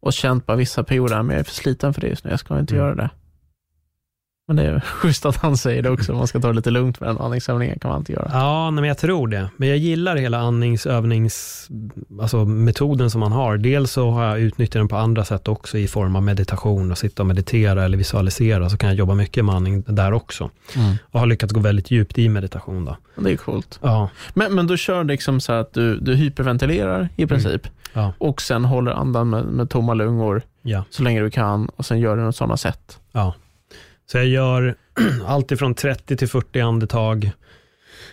och 0.00 0.12
känt 0.12 0.46
bara 0.46 0.56
vissa 0.56 0.84
perioder, 0.84 1.22
men 1.22 1.30
jag 1.30 1.40
är 1.40 1.44
för 1.44 1.54
sliten 1.54 1.94
för 1.94 2.00
det 2.00 2.06
just 2.06 2.24
nu, 2.24 2.30
jag 2.30 2.40
ska 2.40 2.58
inte 2.58 2.74
Mm. 2.74 2.86
göra 2.86 2.94
det. 2.94 3.10
Men 4.50 4.56
det 4.56 4.62
är 4.62 4.80
schysst 4.80 5.26
att 5.26 5.36
han 5.36 5.56
säger 5.56 5.82
det 5.82 5.90
också, 5.90 6.12
man 6.12 6.26
ska 6.26 6.40
ta 6.40 6.48
det 6.48 6.54
lite 6.54 6.70
lugnt 6.70 7.00
med 7.00 7.08
den 7.08 7.18
andningsövningen 7.18 7.78
kan 7.78 7.90
man 7.90 8.00
inte 8.00 8.12
göra. 8.12 8.30
Ja, 8.32 8.70
men 8.70 8.84
jag 8.84 8.98
tror 8.98 9.28
det. 9.28 9.50
Men 9.56 9.68
jag 9.68 9.78
gillar 9.78 10.16
hela 10.16 10.38
andningsövnings, 10.38 11.68
alltså 12.20 12.44
metoden 12.44 13.10
som 13.10 13.20
man 13.20 13.32
har. 13.32 13.56
Dels 13.56 13.92
så 13.92 14.10
har 14.10 14.24
jag 14.24 14.40
utnyttjat 14.40 14.80
den 14.80 14.88
på 14.88 14.96
andra 14.96 15.24
sätt 15.24 15.48
också 15.48 15.78
i 15.78 15.88
form 15.88 16.16
av 16.16 16.22
meditation 16.22 16.90
och 16.90 16.98
sitta 16.98 17.22
och 17.22 17.26
meditera 17.26 17.84
eller 17.84 17.98
visualisera. 17.98 18.70
Så 18.70 18.76
kan 18.76 18.88
jag 18.88 18.96
jobba 18.96 19.14
mycket 19.14 19.44
med 19.44 19.54
andning 19.54 19.84
där 19.86 20.12
också. 20.12 20.50
Mm. 20.76 20.96
Och 21.10 21.20
har 21.20 21.26
lyckats 21.26 21.52
gå 21.52 21.60
väldigt 21.60 21.90
djupt 21.90 22.18
i 22.18 22.28
meditation. 22.28 22.84
Då. 22.84 22.96
Det 23.16 23.32
är 23.32 23.36
coolt. 23.36 23.78
Ja, 23.82 24.10
Men, 24.34 24.54
men 24.54 24.66
du 24.66 24.78
kör 24.78 25.04
liksom 25.04 25.40
så 25.40 25.52
att 25.52 25.72
du, 25.72 25.96
du 26.00 26.14
hyperventilerar 26.14 27.08
i 27.16 27.26
princip 27.26 27.68
ja, 27.92 28.12
och 28.18 28.42
sen 28.42 28.64
håller 28.64 28.92
andan 28.92 29.30
med, 29.30 29.44
med 29.44 29.70
tomma 29.70 29.94
lungor 29.94 30.42
ja, 30.62 30.84
så 30.90 31.02
länge 31.02 31.20
du 31.20 31.30
kan 31.30 31.68
och 31.68 31.86
sen 31.86 32.00
gör 32.00 32.16
du 32.16 32.22
något 32.22 32.36
sådana 32.36 32.56
sätt. 32.56 32.98
ja. 33.12 33.34
Så 34.12 34.16
jag 34.18 34.26
gör 34.26 34.74
allt 35.26 35.52
ifrån 35.52 35.74
30 35.74 36.16
till 36.16 36.28
40 36.28 36.60
andetag. 36.60 37.30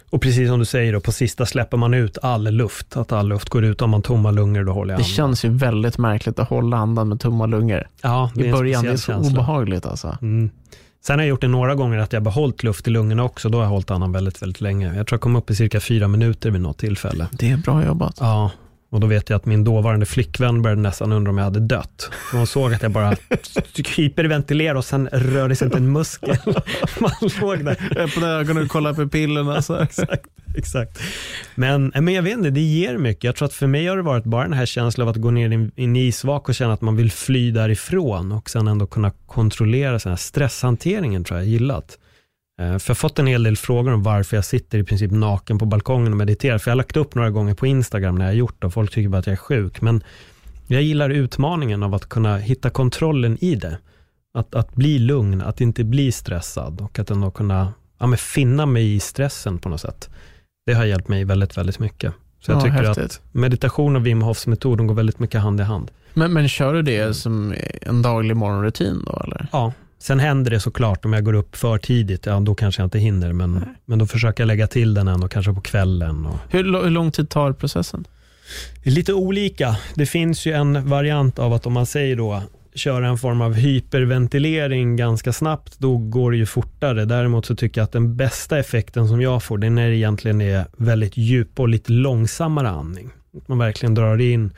Och 0.10 0.22
precis 0.22 0.50
som 0.50 0.60
du 0.60 0.66
säger, 0.66 0.94
då, 0.94 1.00
på 1.00 1.12
sista 1.12 1.46
släpper 1.46 1.78
man 1.78 1.94
ut 1.94 2.18
all 2.22 2.44
luft. 2.52 2.98
Att 2.98 3.12
all 3.12 3.28
luft 3.28 3.50
går 3.50 3.64
ut. 3.66 3.82
Om 3.82 3.90
man 3.90 4.02
tomma 4.02 4.32
lungor, 4.32 4.64
då 4.64 4.72
håller 4.72 4.94
jag 4.94 5.00
Det 5.00 5.04
andan. 5.04 5.16
känns 5.16 5.46
ju 5.46 5.50
väldigt 5.50 5.98
märkligt 5.98 6.40
att 6.40 6.50
hålla 6.50 6.78
andan 6.78 7.10
med 7.10 7.20
tomma 7.20 7.46
lungor. 7.46 7.88
ja, 8.02 8.32
det 8.36 8.46
I 8.46 8.52
början, 8.52 8.84
det 8.84 8.90
är 8.92 8.96
så 8.96 9.12
känsla. 9.12 9.32
obehagligt 9.32 9.86
alltså. 9.86 10.18
Mm. 10.22 10.50
Sen 11.06 11.20
har 11.20 11.24
jag 11.26 11.30
gjort 11.30 11.42
det 11.42 11.48
några 11.48 11.76
gånger 11.76 11.98
att 11.98 12.14
jag 12.14 12.24
behållit 12.24 12.64
luft 12.64 12.88
i 12.88 12.92
lungorna 12.92 13.24
också. 13.24 13.50
Då 13.50 13.58
har 13.58 13.64
jag 13.66 13.70
hållit 13.70 13.92
andan 13.92 14.12
väldigt, 14.12 14.42
väldigt 14.42 14.62
länge. 14.62 14.88
Jag 14.96 15.08
tror 15.08 15.16
jag 15.18 15.22
kom 15.22 15.36
upp 15.36 15.50
i 15.50 15.56
cirka 15.56 15.80
fyra 15.80 16.08
minuter 16.08 16.52
vid 16.52 16.62
något 16.62 16.78
tillfälle. 16.78 17.28
Det 17.32 17.52
är 17.52 17.58
bra 17.58 17.86
jobbat. 17.86 18.18
Ja, 18.20 18.52
och 18.90 19.00
då 19.00 19.08
vet 19.08 19.30
jag 19.30 19.38
att 19.38 19.46
min 19.46 19.64
dåvarande 19.64 20.06
flickvän 20.06 20.62
började 20.62 20.82
nästan 20.82 21.12
undra 21.12 21.30
om 21.32 21.38
jag 21.38 21.46
hade 21.46 21.60
dött. 21.60 22.10
För 22.32 22.38
hon 22.38 22.48
såg 22.48 22.74
att 22.74 22.82
jag 22.82 22.92
bara 22.92 23.16
hyperventilerade 23.98 24.78
och 24.80 24.86
sen 24.86 25.10
rörde 25.12 25.56
sig 25.56 25.66
inte 25.66 25.78
en 25.78 25.92
muskel. 25.92 26.38
Man 27.00 27.12
låg 27.42 27.66
där. 27.66 27.78
Öppna 27.98 28.28
ögonen 28.28 28.64
och 28.64 28.70
kolla 28.70 28.94
på 28.94 29.08
pillerna. 29.08 29.62
Så. 29.62 29.76
Exakt, 29.82 30.26
exakt. 30.56 31.00
Men, 31.56 31.92
men 31.96 32.14
jag 32.14 32.24
vet 32.24 32.34
inte, 32.38 32.50
det 32.50 32.62
ger 32.62 32.98
mycket. 32.98 33.24
Jag 33.24 33.36
tror 33.36 33.46
att 33.46 33.54
för 33.54 33.68
mig 33.68 33.88
har 33.88 33.98
det 33.98 34.04
varit 34.04 34.24
bara 34.24 34.44
den 34.44 34.54
här 34.54 34.66
känslan 34.66 35.08
av 35.08 35.12
att 35.12 35.22
gå 35.22 35.32
ner 35.32 35.50
i 35.76 35.84
en- 35.84 35.96
isvak 35.96 36.50
och 36.50 36.56
känna 36.56 36.74
att 36.74 36.82
man 36.82 36.96
vill 36.96 37.12
fly 37.12 37.52
därifrån 37.52 38.32
och 38.32 38.50
sen 38.50 38.68
ändå 38.68 38.88
kunna 38.88 39.12
kontrollera 39.26 39.92
den 39.92 40.00
här 40.06 40.16
stresshanteringen 40.16 41.24
tror 41.24 41.40
jag 41.40 41.46
jag 41.48 41.52
gillat. 41.52 41.98
Eh, 42.62 42.66
För 42.78 42.90
jag 42.90 42.90
har 42.90 42.96
fått 42.96 43.20
en 43.20 43.28
hel 43.28 43.44
del 43.44 43.58
frågor 43.58 43.94
om 43.94 44.04
varför 44.04 44.38
jag 44.38 44.46
sitter 44.46 44.78
i 44.78 44.84
princip 44.84 45.12
naken 45.12 45.60
på 45.60 45.66
balkongen 45.66 46.12
och 46.12 46.18
mediterar. 46.18 46.58
För 46.58 46.70
jag 46.72 46.74
har 46.74 46.78
lagt 46.78 46.98
upp 46.98 47.16
några 47.16 47.30
gånger 47.30 47.54
på 47.54 47.68
Instagram 47.68 48.16
när 48.16 48.26
jag 48.26 48.30
har 48.32 48.36
gjort 48.38 48.56
det 48.62 48.68
och 48.68 48.74
folk 48.74 48.92
tycker 48.92 49.10
bara 49.10 49.18
att 49.18 49.28
jag 49.28 49.34
är 49.34 49.38
sjuk. 49.38 49.82
Men 49.82 50.04
jag 50.68 50.82
gillar 50.82 51.10
utmaningen 51.10 51.84
av 51.84 51.94
att 51.96 52.10
kunna 52.10 52.38
hitta 52.38 52.70
kontrollen 52.70 53.38
i 53.44 53.56
det. 53.56 53.78
Att, 54.34 54.56
att 54.56 54.76
bli 54.76 55.00
lugn, 55.00 55.42
att 55.42 55.62
inte 55.62 55.84
bli 55.84 56.12
stressad 56.12 56.82
och 56.82 57.00
att 57.00 57.12
ändå 57.12 57.32
kunna 57.32 57.74
ja, 58.00 58.08
men 58.08 58.18
finna 58.18 58.66
mig 58.66 58.96
i 58.96 59.00
stressen 59.00 59.58
på 59.60 59.70
något 59.70 59.82
sätt. 59.82 60.10
Det 60.66 60.74
har 60.74 60.86
hjälpt 60.86 61.08
mig 61.08 61.24
väldigt, 61.24 61.58
väldigt 61.58 61.80
mycket. 61.80 62.14
Så 62.40 62.52
jag 62.52 62.58
Ja, 62.58 62.62
tycker 62.62 62.84
häftigt. 62.84 63.04
att 63.04 63.22
meditation 63.32 63.96
och 63.96 64.06
Wim 64.08 64.22
Hofs 64.22 64.48
metod, 64.48 64.78
de 64.78 64.88
går 64.88 64.96
väldigt 64.96 65.20
mycket 65.20 65.42
hand 65.42 65.60
i 65.60 65.64
hand. 65.64 65.92
Men, 66.14 66.34
men 66.34 66.48
kör 66.50 66.74
du 66.74 66.82
det 66.82 67.14
som 67.14 67.54
en 67.82 68.02
daglig 68.02 68.36
morgonrutin 68.38 69.04
då 69.06 69.22
eller? 69.26 69.48
Ja, 69.52 69.74
sen 70.00 70.20
händer 70.20 70.52
det 70.52 70.60
såklart 70.60 71.06
om 71.06 71.14
jag 71.14 71.24
går 71.24 71.34
upp 71.34 71.56
för 71.56 71.78
tidigt, 71.78 72.26
ja 72.26 72.40
då 72.40 72.56
kanske 72.56 72.82
jag 72.82 72.88
inte 72.88 73.00
hinner, 73.00 73.34
men, 73.34 73.66
men 73.86 74.00
då 74.00 74.06
försöker 74.06 74.44
jag 74.44 74.48
lägga 74.48 74.68
till 74.68 74.94
den 74.94 75.08
ändå, 75.08 75.28
kanske 75.28 75.54
på 75.54 75.62
kvällen. 75.62 76.26
Och, 76.26 76.38
Hur, 76.50 76.84
hur 76.84 76.90
lång 76.90 77.12
tid 77.12 77.30
tar 77.30 77.54
processen? 77.54 78.08
Det 78.84 78.90
är 78.90 78.94
lite 78.94 79.14
olika. 79.14 79.78
Det 79.96 80.06
finns 80.06 80.46
ju 80.46 80.52
en 80.52 80.90
variant 80.90 81.40
av 81.40 81.54
att 81.54 81.66
om 81.66 81.74
man 81.74 81.86
säger 81.86 82.16
då 82.16 82.44
köra 82.76 83.08
en 83.08 83.18
form 83.18 83.42
av 83.42 83.54
hyperventilering 83.54 84.96
ganska 84.96 85.34
snabbt, 85.34 85.80
då 85.80 85.98
går 85.98 86.32
det 86.32 86.38
ju 86.38 86.46
fortare. 86.46 87.06
Däremot 87.06 87.46
så 87.46 87.56
tycker 87.56 87.82
jag 87.82 87.86
att 87.86 87.92
den 87.92 88.16
bästa 88.16 88.60
effekten 88.60 89.08
som 89.08 89.22
jag 89.22 89.44
får, 89.44 89.58
det 89.58 89.68
är 89.68 89.72
när 89.72 89.90
det 89.90 89.96
egentligen 89.96 90.42
är 90.42 90.66
väldigt 90.78 91.18
djup 91.18 91.60
och 91.60 91.70
lite 91.70 91.92
långsammare 91.92 92.70
andning. 92.70 93.10
Att 93.38 93.48
man 93.48 93.58
verkligen 93.58 93.96
drar 93.96 94.22
in 94.22 94.52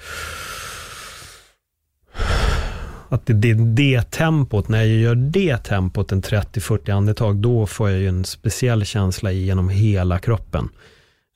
att 3.10 3.26
det, 3.26 3.34
det 3.34 3.50
är 3.52 3.56
det 3.56 4.12
tempot, 4.12 4.68
när 4.68 4.78
jag 4.78 4.88
gör 4.88 5.16
det 5.16 5.58
tempot 5.58 6.12
en 6.12 6.22
30-40 6.22 6.92
andetag, 6.96 7.36
då 7.36 7.66
får 7.68 7.90
jag 7.90 8.00
ju 8.00 8.08
en 8.08 8.26
speciell 8.26 8.86
känsla 8.86 9.32
genom 9.32 9.70
hela 9.70 10.20
kroppen. 10.20 10.70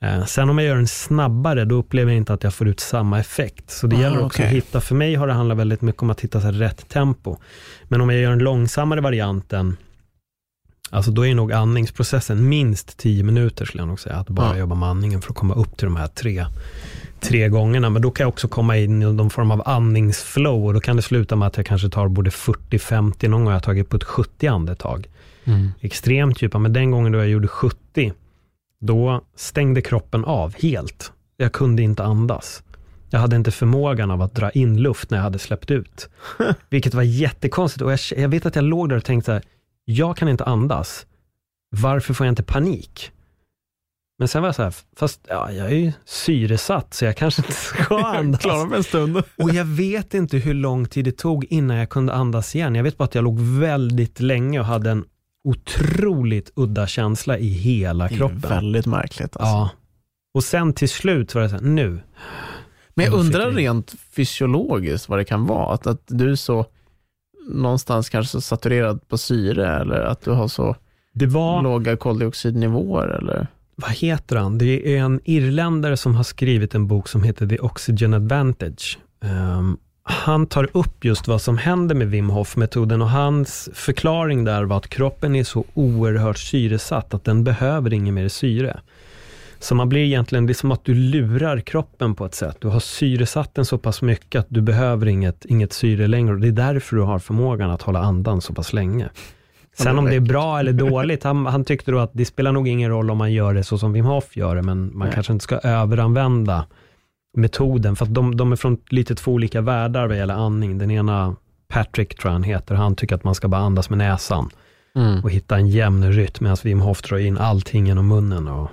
Eh, 0.04 0.26
sen 0.26 0.50
om 0.50 0.58
jag 0.58 0.68
gör 0.68 0.76
den 0.76 0.88
snabbare, 0.88 1.66
då 1.66 1.76
upplever 1.76 2.12
jag 2.12 2.18
inte 2.18 2.34
att 2.34 2.44
jag 2.44 2.54
får 2.54 2.68
ut 2.68 2.80
samma 2.80 3.20
effekt. 3.20 3.72
Så 3.72 3.88
det 3.88 3.96
Ah, 3.96 4.00
gäller 4.00 4.26
också 4.26 4.38
okej. 4.42 4.46
att 4.46 4.52
hitta, 4.54 4.82
för 4.82 4.96
mig 4.96 5.16
har 5.16 5.28
det 5.28 5.34
handlat 5.34 5.58
väldigt 5.58 5.82
mycket 5.82 6.02
om 6.02 6.10
att 6.10 6.22
hitta 6.22 6.42
så 6.42 6.52
rätt 6.52 6.90
tempo. 6.90 7.38
Men 7.84 8.02
om 8.02 8.10
jag 8.10 8.20
gör 8.22 8.30
den 8.30 8.40
långsammare 8.40 9.02
varianten, 9.02 9.78
alltså 10.90 11.12
då 11.12 11.26
är 11.26 11.36
nog 11.36 11.52
andningsprocessen 11.54 12.50
minst 12.50 12.98
10 12.98 13.24
minuter 13.24 13.66
skulle 13.66 13.82
jag 13.82 13.88
nog 13.88 14.00
säga, 14.00 14.16
att 14.16 14.30
bara 14.30 14.48
Ja. 14.54 14.58
jobba 14.58 14.76
med 14.76 14.90
andningen 14.90 15.22
för 15.22 15.30
att 15.32 15.38
komma 15.38 15.54
upp 15.54 15.78
till 15.78 15.86
de 15.86 15.96
här 15.96 16.08
tre, 16.08 16.46
tre 17.24 17.50
gångerna, 17.50 17.90
men 17.90 18.02
då 18.02 18.12
kan 18.12 18.24
jag 18.24 18.30
också 18.30 18.48
komma 18.48 18.78
in 18.78 19.02
i 19.02 19.06
någon 19.06 19.30
form 19.30 19.52
av 19.52 19.64
andningsflow 19.66 20.66
och 20.66 20.74
då 20.74 20.80
kan 20.80 20.96
det 20.96 21.02
sluta 21.02 21.36
med 21.36 21.48
att 21.48 21.58
jag 21.58 21.66
kanske 21.66 21.90
tar 21.90 22.08
både 22.08 22.30
40-50, 22.30 23.28
någon 23.28 23.40
gång 23.40 23.46
har 23.46 23.54
jag 23.54 23.64
tagit 23.64 23.90
på 23.90 23.98
ett 23.98 24.04
70 24.04 24.48
andetag. 24.48 25.08
Mm. 25.44 25.72
Extremt 25.82 26.42
djupa, 26.42 26.60
men 26.60 26.74
den 26.74 26.92
gången 26.92 27.12
då 27.12 27.20
jag 27.20 27.28
gjorde 27.28 27.48
70, 27.48 28.14
då 28.80 29.22
stängde 29.36 29.82
kroppen 29.82 30.26
av 30.26 30.56
helt. 30.62 31.12
Jag 31.38 31.52
kunde 31.52 31.82
inte 31.82 32.04
andas. 32.04 32.64
Jag 33.10 33.20
hade 33.20 33.36
inte 33.36 33.52
förmågan 33.52 34.12
av 34.12 34.22
att 34.22 34.36
dra 34.36 34.50
in 34.52 34.78
luft 34.78 35.10
när 35.10 35.18
jag 35.18 35.24
hade 35.24 35.40
släppt 35.40 35.72
ut. 35.72 36.10
Vilket 36.70 36.94
var 36.94 37.04
jättekonstigt 37.04 37.82
och 37.82 37.92
jag, 37.92 38.00
jag 38.18 38.30
vet 38.30 38.46
att 38.46 38.56
jag 38.56 38.66
låg 38.66 38.90
där 38.90 38.96
och 38.96 39.06
tänkte 39.06 39.26
så 39.26 39.32
här, 39.32 39.44
jag 39.86 40.18
kan 40.18 40.30
inte 40.30 40.44
andas. 40.44 41.06
Varför 41.70 42.14
får 42.14 42.26
jag 42.26 42.32
inte 42.32 42.44
panik? 42.44 43.12
Men 44.24 44.28
sen 44.28 44.42
var 44.42 44.48
jag 44.48 44.56
så 44.56 44.64
här, 44.64 44.74
fast 44.96 45.22
ja, 45.30 45.52
jag 45.52 45.68
är 45.68 45.76
ju 45.76 45.92
syresatt 46.06 46.94
så 46.94 47.06
jag 47.06 47.18
kanske 47.18 47.42
inte 47.42 47.54
ska 47.54 47.98
andas. 48.06 48.42
Klarar 48.42 48.66
mig 48.66 48.78
en 48.78 48.84
stund. 48.84 49.18
Och 49.38 49.50
jag 49.54 49.66
vet 49.66 50.14
inte 50.14 50.38
hur 50.38 50.54
lång 50.54 50.86
tid 50.86 51.06
det 51.06 51.12
tog 51.18 51.46
innan 51.50 51.78
jag 51.78 51.90
kunde 51.90 52.14
andas 52.14 52.56
igen. 52.56 52.76
Jag 52.76 52.84
vet 52.84 52.98
bara 52.98 53.04
att 53.04 53.16
jag 53.16 53.24
låg 53.24 53.40
väldigt 53.40 54.20
länge 54.20 54.60
och 54.60 54.66
hade 54.66 54.92
en 54.92 55.06
otroligt 55.44 56.52
udda 56.56 56.88
känsla 56.88 57.38
i 57.38 57.48
hela 57.48 58.08
Det 58.08 58.14
är 58.14 58.18
kroppen. 58.18 58.40
väldigt 58.40 58.86
märkligt. 58.86 59.38
Alltså. 59.38 59.44
Ja. 59.46 59.70
Och 60.34 60.44
sen 60.44 60.74
till 60.74 60.90
slut 60.90 61.36
var 61.36 61.42
det 61.42 61.50
så 61.50 61.56
här, 61.56 61.64
nu. 61.64 62.00
Men 62.94 63.06
jag 63.06 63.14
undrar 63.14 63.52
rent 63.52 63.94
fysiologiskt 64.16 65.10
vad 65.10 65.20
det 65.20 65.26
kan 65.26 65.46
vara. 65.46 65.74
Att, 65.74 65.88
att 65.88 66.02
du 66.08 66.32
är 66.32 66.36
så 66.36 66.66
någonstans 67.50 68.10
kanske 68.10 68.42
saturerad 68.42 69.08
på 69.08 69.18
syre 69.18 69.76
eller 69.82 70.00
att 70.02 70.22
du 70.22 70.32
har 70.32 70.48
så 70.48 70.76
Det 71.14 71.26
var, 71.26 71.62
låga 71.62 71.98
koldioxidnivåer 71.98 73.08
eller? 73.08 73.48
Vad 73.76 73.92
heter 73.92 74.36
han? 74.36 74.58
Det 74.58 74.96
är 74.96 75.00
en 75.00 75.20
irländare 75.26 75.98
som 75.98 76.16
har 76.16 76.24
skrivit 76.24 76.76
en 76.76 76.88
bok 76.88 77.08
som 77.08 77.24
heter 77.24 77.48
The 77.48 77.60
Oxygen 77.60 78.14
Advantage. 78.14 79.00
Um, 79.22 79.78
han 80.04 80.48
tar 80.48 80.70
upp 80.74 81.06
just 81.06 81.28
vad 81.28 81.42
som 81.42 81.58
händer 81.58 81.96
med 81.96 82.08
Wim 82.08 82.30
Hof-metoden 82.30 83.02
och 83.02 83.10
hans 83.10 83.70
förklaring 83.74 84.44
där 84.44 84.64
var 84.64 84.78
att 84.78 84.90
kroppen 84.90 85.36
är 85.36 85.44
så 85.44 85.66
oerhört 85.74 86.38
syresatt 86.38 87.14
att 87.14 87.24
den 87.24 87.44
behöver 87.44 87.94
inget 87.94 88.14
mer 88.14 88.28
syre. 88.28 88.80
Så 89.60 89.76
man 89.76 89.90
blir 89.90 90.02
egentligen, 90.02 90.46
det 90.46 90.52
är 90.52 90.56
som 90.56 90.72
att 90.72 90.86
du 90.86 90.94
lurar 90.94 91.60
kroppen 91.60 92.16
på 92.16 92.26
ett 92.26 92.36
sätt. 92.36 92.58
Du 92.60 92.68
har 92.68 92.80
syresatt 92.80 93.56
den 93.56 93.66
så 93.66 93.78
pass 93.78 94.02
mycket 94.02 94.40
att 94.40 94.48
du 94.50 94.62
behöver 94.62 95.08
inget, 95.08 95.46
inget 95.46 95.74
syre 95.74 96.08
längre 96.08 96.34
och 96.34 96.40
det 96.40 96.48
är 96.48 96.52
därför 96.52 96.96
du 96.96 97.02
har 97.02 97.20
förmågan 97.20 97.70
att 97.70 97.82
hålla 97.82 98.00
andan 98.00 98.42
så 98.42 98.54
pass 98.54 98.74
länge. 98.74 99.10
Sen 99.78 100.00
om 100.00 100.06
det 100.06 100.16
är 100.16 100.20
bra 100.20 100.60
eller 100.60 100.74
dåligt, 100.90 101.24
han, 101.24 101.46
han 101.46 101.66
tyckte 101.66 101.92
då 101.92 102.00
att 102.00 102.12
det 102.14 102.26
spelar 102.26 102.52
nog 102.52 102.68
ingen 102.68 102.90
roll 102.90 103.12
om 103.12 103.18
man 103.18 103.34
gör 103.34 103.54
det 103.54 103.64
så 103.64 103.78
som 103.78 103.94
Wim 103.94 104.06
Hof 104.06 104.38
gör 104.38 104.56
det, 104.56 104.62
men 104.62 104.98
man 104.98 105.08
Nej. 105.08 105.14
kanske 105.14 105.34
inte 105.34 105.44
ska 105.44 105.58
överanvända 105.58 106.66
metoden, 107.38 107.96
för 107.96 108.06
att 108.06 108.14
de, 108.14 108.38
de 108.38 108.52
är 108.52 108.56
från 108.56 108.78
lite 108.90 109.16
två 109.16 109.32
olika 109.32 109.62
världar 109.62 110.08
vad 110.08 110.18
gäller 110.18 110.34
andning. 110.34 110.78
Den 110.78 110.92
ena, 110.92 111.36
Patrick 111.68 112.18
tror 112.18 112.30
jag 112.30 112.34
han 112.34 112.44
heter, 112.44 112.76
han 112.76 112.96
tycker 112.96 113.16
att 113.16 113.24
man 113.24 113.36
ska 113.36 113.48
bara 113.48 113.62
andas 113.62 113.90
med 113.90 113.98
näsan 113.98 114.50
Mm. 114.96 115.20
och 115.24 115.32
hitta 115.32 115.56
en 115.58 115.68
jämn 115.68 116.12
rytm, 116.12 116.44
medan 116.44 116.58
Wim 116.64 116.82
Hof 116.82 117.02
drar 117.02 117.18
in 117.18 117.38
allting 117.38 117.88
genom 117.88 118.08
munnen. 118.08 118.48
Och, 118.48 118.70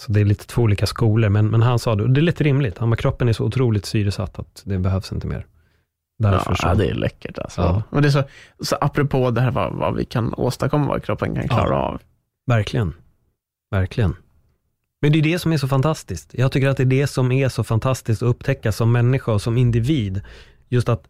så 0.00 0.12
det 0.12 0.20
är 0.20 0.24
lite 0.24 0.46
två 0.46 0.62
olika 0.62 0.86
skolor, 0.86 1.28
men, 1.28 1.46
men 1.48 1.62
han 1.62 1.78
sa 1.78 1.94
det, 1.94 2.02
och 2.02 2.10
det 2.10 2.20
är 2.20 2.22
lite 2.22 2.44
rimligt, 2.44 2.78
han 2.78 2.90
bara, 2.90 2.96
kroppen 2.96 3.28
är 3.28 3.32
så 3.32 3.44
otroligt 3.44 3.86
syresatt 3.86 4.38
att 4.38 4.62
det 4.64 4.78
behövs 4.78 5.12
inte 5.12 5.26
mer. 5.26 5.46
Därför 6.22 6.50
Ja, 6.50 6.56
så. 6.56 6.74
det 6.74 6.86
är 6.86 6.94
läckert 6.94 7.38
alltså. 7.38 7.60
Ja. 7.60 7.82
Men 7.90 8.02
det 8.02 8.08
är 8.08 8.10
så, 8.10 8.22
så 8.64 8.76
apropå 8.80 9.30
det 9.30 9.40
här 9.40 9.50
vad, 9.50 9.72
vad 9.72 9.94
vi 9.96 10.04
kan 10.04 10.34
åstadkomma, 10.34 10.86
vad 10.86 11.04
kroppen 11.04 11.34
kan 11.34 11.48
klara 11.48 11.68
Ja. 11.68 11.76
av. 11.76 12.00
Verkligen. 12.46 12.92
Verkligen. 13.70 14.16
Men 15.02 15.12
det 15.12 15.18
är 15.18 15.22
det 15.22 15.38
som 15.38 15.52
är 15.52 15.56
så 15.58 15.68
fantastiskt. 15.68 16.30
Jag 16.34 16.52
tycker 16.52 16.68
att 16.68 16.76
det 16.76 16.82
är 16.82 16.84
det 16.84 17.06
som 17.06 17.32
är 17.32 17.48
så 17.48 17.64
fantastiskt 17.64 18.22
att 18.22 18.28
upptäcka 18.28 18.72
som 18.72 18.92
människa 18.92 19.32
och 19.32 19.42
som 19.42 19.58
individ. 19.58 20.20
Just 20.68 20.88
att, 20.88 21.08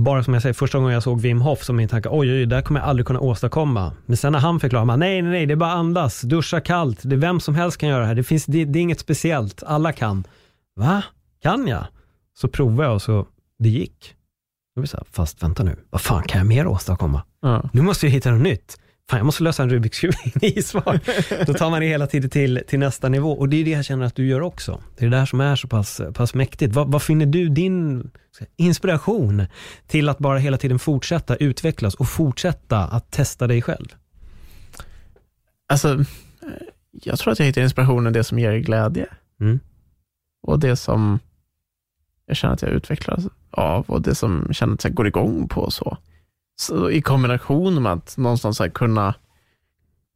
bara 0.00 0.24
som 0.24 0.34
jag 0.34 0.42
säger, 0.42 0.52
första 0.52 0.78
gången 0.78 0.92
jag 0.94 1.02
såg 1.02 1.20
Wim 1.20 1.40
Hof, 1.40 1.62
som 1.62 1.76
min 1.76 1.88
tanke, 1.88 2.08
oj, 2.12 2.32
oj, 2.32 2.46
det 2.46 2.54
här 2.56 2.62
kommer 2.62 2.80
jag 2.80 2.88
aldrig 2.88 3.06
kunna 3.06 3.20
åstadkomma. 3.20 3.92
Men 4.06 4.16
sen 4.16 4.32
när 4.32 4.38
han 4.38 4.60
förklarar, 4.60 4.84
man, 4.84 4.98
nej, 4.98 5.22
nej, 5.22 5.30
nej, 5.32 5.46
det 5.46 5.54
är 5.54 5.56
bara 5.56 5.72
andas, 5.72 6.20
duscha 6.20 6.60
kallt, 6.60 7.00
det 7.02 7.14
är 7.14 7.18
vem 7.18 7.40
som 7.40 7.54
helst 7.54 7.78
kan 7.78 7.88
göra 7.88 8.00
det 8.00 8.06
här, 8.06 8.14
det, 8.14 8.22
finns, 8.24 8.46
det, 8.46 8.64
det 8.64 8.78
är 8.78 8.80
inget 8.80 9.00
speciellt, 9.00 9.62
alla 9.62 9.92
kan. 9.92 10.24
Va? 10.76 11.02
Kan 11.42 11.66
jag? 11.66 11.84
Så 12.34 12.48
provade 12.48 12.88
jag 12.88 12.94
och 12.94 13.02
så, 13.02 13.26
det 13.58 13.68
gick. 13.68 14.14
Då 14.80 14.82
blir 14.82 14.88
så 14.88 14.96
här, 14.96 15.06
fast 15.12 15.42
vänta 15.42 15.62
nu, 15.62 15.76
vad 15.90 16.00
fan 16.00 16.22
kan 16.22 16.38
jag 16.38 16.46
mer 16.46 16.66
åstadkomma? 16.66 17.22
Ja. 17.42 17.70
nu 17.72 17.82
måste 17.82 18.06
jag 18.06 18.12
hitta 18.12 18.30
något 18.30 18.42
nytt. 18.42 18.76
Fan, 19.10 19.18
jag 19.18 19.26
måste 19.26 19.42
lösa 19.42 19.62
en 19.62 19.70
Rubiks 19.70 20.00
kub 20.00 20.14
i 20.42 20.62
svar. 20.62 21.00
Då 21.46 21.54
tar 21.54 21.70
man 21.70 21.80
det 21.80 21.86
hela 21.86 22.06
tiden 22.06 22.30
till, 22.30 22.62
till 22.68 22.78
nästa 22.78 23.08
nivå. 23.08 23.32
Och 23.32 23.48
det 23.48 23.56
är 23.56 23.64
det 23.64 23.70
jag 23.70 23.84
känner 23.84 24.06
att 24.06 24.14
du 24.14 24.26
gör 24.26 24.40
också. 24.40 24.82
Det 24.98 25.04
är 25.06 25.10
det 25.10 25.16
där 25.16 25.26
som 25.26 25.40
är 25.40 25.56
så 25.56 25.68
pass, 25.68 26.00
pass 26.14 26.34
mäktigt. 26.34 26.74
Vad, 26.74 26.92
vad 26.92 27.02
finner 27.02 27.26
du 27.26 27.48
din 27.48 28.10
inspiration 28.56 29.46
till 29.86 30.08
att 30.08 30.18
bara 30.18 30.38
hela 30.38 30.58
tiden 30.58 30.78
fortsätta 30.78 31.36
utvecklas 31.36 31.94
och 31.94 32.08
fortsätta 32.08 32.78
att 32.78 33.10
testa 33.10 33.46
dig 33.46 33.62
själv? 33.62 33.86
Alltså, 35.72 36.04
jag 36.92 37.18
tror 37.18 37.32
att 37.32 37.38
jag 37.38 37.46
hittar 37.46 37.62
inspiration 37.62 38.06
i 38.06 38.10
det 38.10 38.24
som 38.24 38.38
ger 38.38 38.56
glädje 38.58 39.06
Mm. 39.40 39.60
och 40.42 40.58
det 40.60 40.76
som 40.76 41.18
jag 42.30 42.36
känner 42.36 42.54
att 42.54 42.62
jag 42.62 42.70
utvecklas 42.70 43.24
av 43.50 43.84
och 43.88 44.02
det 44.02 44.14
som 44.14 44.44
jag 44.46 44.56
känner 44.56 44.74
att 44.74 44.84
jag 44.84 44.94
går 44.94 45.06
igång 45.06 45.48
på. 45.48 45.70
Så. 45.70 45.96
så 46.60 46.90
I 46.90 47.02
kombination 47.02 47.82
med 47.82 47.92
att 47.92 48.16
någonstans 48.16 48.56
så 48.56 48.70
kunna, 48.70 49.14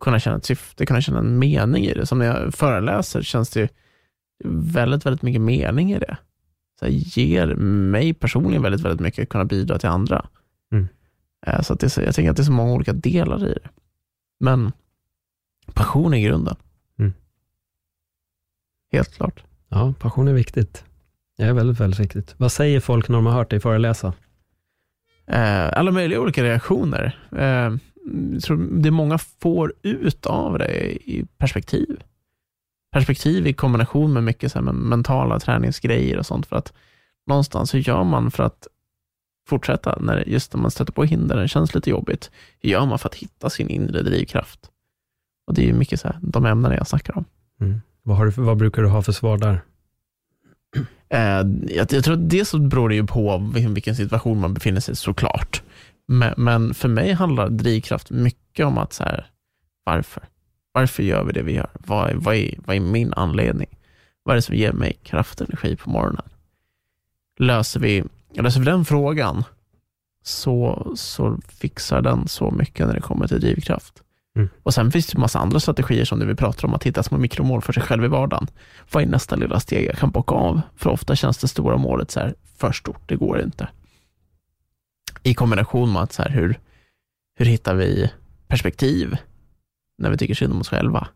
kunna 0.01 0.19
känna 0.21 0.37
ett 0.37 0.45
syfte, 0.45 0.87
kunna 0.87 1.01
känna 1.01 1.19
en 1.19 1.39
mening 1.39 1.85
i 1.85 1.95
det. 1.95 2.07
Som 2.07 2.19
när 2.19 2.27
jag 2.27 2.55
föreläser 2.55 3.23
känns 3.23 3.51
det 3.51 3.61
ju 3.61 3.69
väldigt, 4.45 5.07
väldigt 5.07 5.23
mycket 5.23 5.41
mening 5.41 5.93
i 5.93 5.99
det. 5.99 6.17
Så 6.79 6.85
här, 6.85 6.93
ger 6.93 7.55
mig 7.55 8.15
personligen 8.15 8.63
väldigt, 8.63 8.81
väldigt 8.81 9.01
mycket 9.01 9.23
att 9.23 9.29
kunna 9.29 9.45
bidra 9.45 9.79
till 9.79 9.89
andra. 9.89 10.27
Mm. 10.73 10.89
Eh, 11.47 11.61
Så 11.61 11.73
att 11.73 11.81
det 11.81 11.91
så, 11.91 12.01
jag 12.03 12.15
tänker 12.15 12.31
att 12.31 12.37
det 12.37 12.43
är 12.43 12.45
så 12.45 12.53
många 12.53 12.73
olika 12.73 12.93
delar 12.93 13.49
i 13.49 13.53
det. 13.53 13.69
Men 14.41 14.73
passion 15.73 16.15
är 16.15 16.19
grunden. 16.19 16.57
Mm. 16.99 17.13
Helt 18.93 19.15
klart. 19.15 19.45
Ja, 19.69 19.95
passion 19.99 20.29
är 20.29 20.33
viktigt. 20.33 20.85
Det 21.37 21.43
är 21.43 21.53
väldigt, 21.53 21.81
väldigt 21.81 22.01
viktigt. 22.01 22.35
Vad 22.37 22.53
säger 22.53 22.81
folk 22.81 23.09
när 23.09 23.17
de 23.17 23.27
har 23.27 23.33
hört 23.33 23.51
dig 23.51 23.61
föreläsa? 23.61 24.13
Eh, 25.27 25.79
alla 25.79 25.91
möjliga 25.91 26.21
olika 26.21 26.45
reaktioner. 26.45 27.19
Eh, 27.37 27.73
jag 28.33 28.43
tror 28.43 28.83
det 28.83 28.91
många 28.91 29.19
får 29.19 29.73
ut 29.83 30.27
av 30.27 30.59
det 30.59 30.93
i 30.93 31.27
perspektiv. 31.39 32.03
Perspektiv 32.93 33.47
i 33.47 33.53
kombination 33.53 34.13
med 34.13 34.25
mycket 34.25 34.53
så 34.53 34.63
mentala 34.63 35.41
träningsgrejer 35.41 36.19
och 36.19 36.27
sånt. 36.27 36.47
För 36.47 36.57
att 36.57 36.73
någonstans, 37.27 37.75
hur 37.75 37.79
gör 37.79 38.05
man 38.05 38.31
för 38.31 38.43
att 38.43 38.69
fortsätta 39.49 39.99
när 40.01 40.29
just 40.29 40.55
när 40.55 40.61
man 40.61 40.71
stöter 40.71 40.93
på 40.93 41.05
hinder, 41.05 41.37
det 41.37 41.49
känns 41.49 41.75
lite 41.75 41.91
jobbigt. 41.91 42.31
Hur 42.61 42.71
gör 42.71 42.87
man 42.87 42.99
för 42.99 43.09
att 43.09 43.15
hitta 43.15 43.51
sin 43.51 43.69
inre 43.69 44.03
drivkraft? 44.03 44.71
Och 45.47 45.55
det 45.55 45.63
är 45.63 45.67
ju 45.67 45.73
mycket 45.73 46.01
så 46.01 46.09
här, 46.09 46.19
de 46.23 46.47
ämnen 46.47 46.73
jag 46.73 46.87
snackar 46.87 47.19
om. 47.19 47.25
Mm. 47.61 47.81
Vad, 48.03 48.27
du, 48.27 48.43
vad 48.43 48.57
brukar 48.57 48.83
du 48.83 48.89
ha 48.89 49.03
för 49.03 49.13
svar 49.13 49.39
där? 49.39 49.61
Eh, 51.15 51.47
jag, 51.77 51.93
jag 51.93 52.05
tror 52.05 52.15
att 52.15 52.31
det 52.31 52.45
så 52.45 52.59
beror 52.59 52.89
det 52.89 52.95
ju 52.95 53.07
på 53.07 53.51
vilken, 53.55 53.75
vilken 53.75 53.97
situation 53.97 54.41
man 54.41 54.55
befinner 54.55 54.81
sig 54.81 54.93
i 54.93 54.97
såklart. 54.97 55.63
Men, 56.07 56.35
men 56.37 56.75
för 56.75 56.89
mig 56.89 57.13
handlar 57.13 57.49
drivkraft 57.49 58.11
mycket 58.11 58.67
om 58.67 58.79
att 58.79 58.93
så 58.93 59.03
här, 59.03 59.27
varför? 59.85 60.23
Varför 60.73 61.03
gör 61.03 61.25
vi 61.25 61.33
det 61.33 61.43
vi 61.43 61.53
gör? 61.53 61.71
Vad 61.73 62.11
är, 62.11 62.15
vad, 62.15 62.35
är, 62.35 62.55
vad 62.65 62.77
är 62.77 62.81
min 62.81 63.13
anledning? 63.15 63.69
Vad 64.23 64.33
är 64.33 64.37
det 64.37 64.43
som 64.43 64.55
ger 64.55 64.73
mig 64.73 64.99
kraft 65.03 65.41
och 65.41 65.49
energi 65.49 65.77
på 65.77 65.91
morgonen? 65.91 66.29
Löser 67.39 67.81
vi, 67.81 68.05
löser 68.33 68.61
vi 68.61 68.67
den 68.67 68.85
frågan 68.85 69.45
så, 70.23 70.93
så 70.97 71.39
fixar 71.49 72.03
den 72.03 72.29
så 72.29 72.51
mycket 72.51 72.87
när 72.87 72.95
det 72.95 73.01
kommer 73.01 73.27
till 73.27 73.41
drivkraft. 73.41 74.03
Mm. 74.37 74.49
Och 74.63 74.75
Sen 74.75 74.93
finns 74.93 75.07
det 75.07 75.19
massa 75.19 75.39
andra 75.39 75.61
strategier 75.61 76.05
som 76.05 76.19
det 76.19 76.27
vi 76.27 76.35
pratar 76.35 76.69
om, 76.69 76.75
att 76.75 76.85
hitta 76.85 77.03
små 77.03 77.19
mikromål 77.19 77.63
för 77.63 77.73
sig 77.73 77.83
själv 77.83 78.05
i 78.05 78.09
vardagen. 78.09 78.47
Vad 78.93 79.03
är 79.03 79.07
nästa 79.07 79.37
lilla 79.37 79.61
steg 79.61 79.87
jag 79.87 79.99
kan 79.99 80.11
bocka 80.11 80.35
av? 80.35 80.61
För 80.77 80.91
ofta 80.91 81.17
känns 81.17 81.39
det 81.39 81.49
stora 81.49 81.77
målet 81.77 82.11
så 82.11 82.21
här, 82.21 82.35
för 82.57 82.73
stort, 82.73 83.03
det 83.09 83.17
går 83.17 83.41
inte. 83.41 83.69
I 85.23 85.35
kombination 85.35 85.93
med 85.93 86.03
att 86.03 86.13
så 86.13 86.23
här, 86.23 86.31
hur, 86.31 86.59
hur 87.37 87.47
hittar 87.47 87.75
vi 87.75 88.11
perspektiv 88.49 89.17
när 89.99 90.11
vi 90.11 90.17
tycker 90.17 90.35
synd 90.35 90.53
om 90.53 90.61
oss 90.61 90.69
själva? 90.69 91.09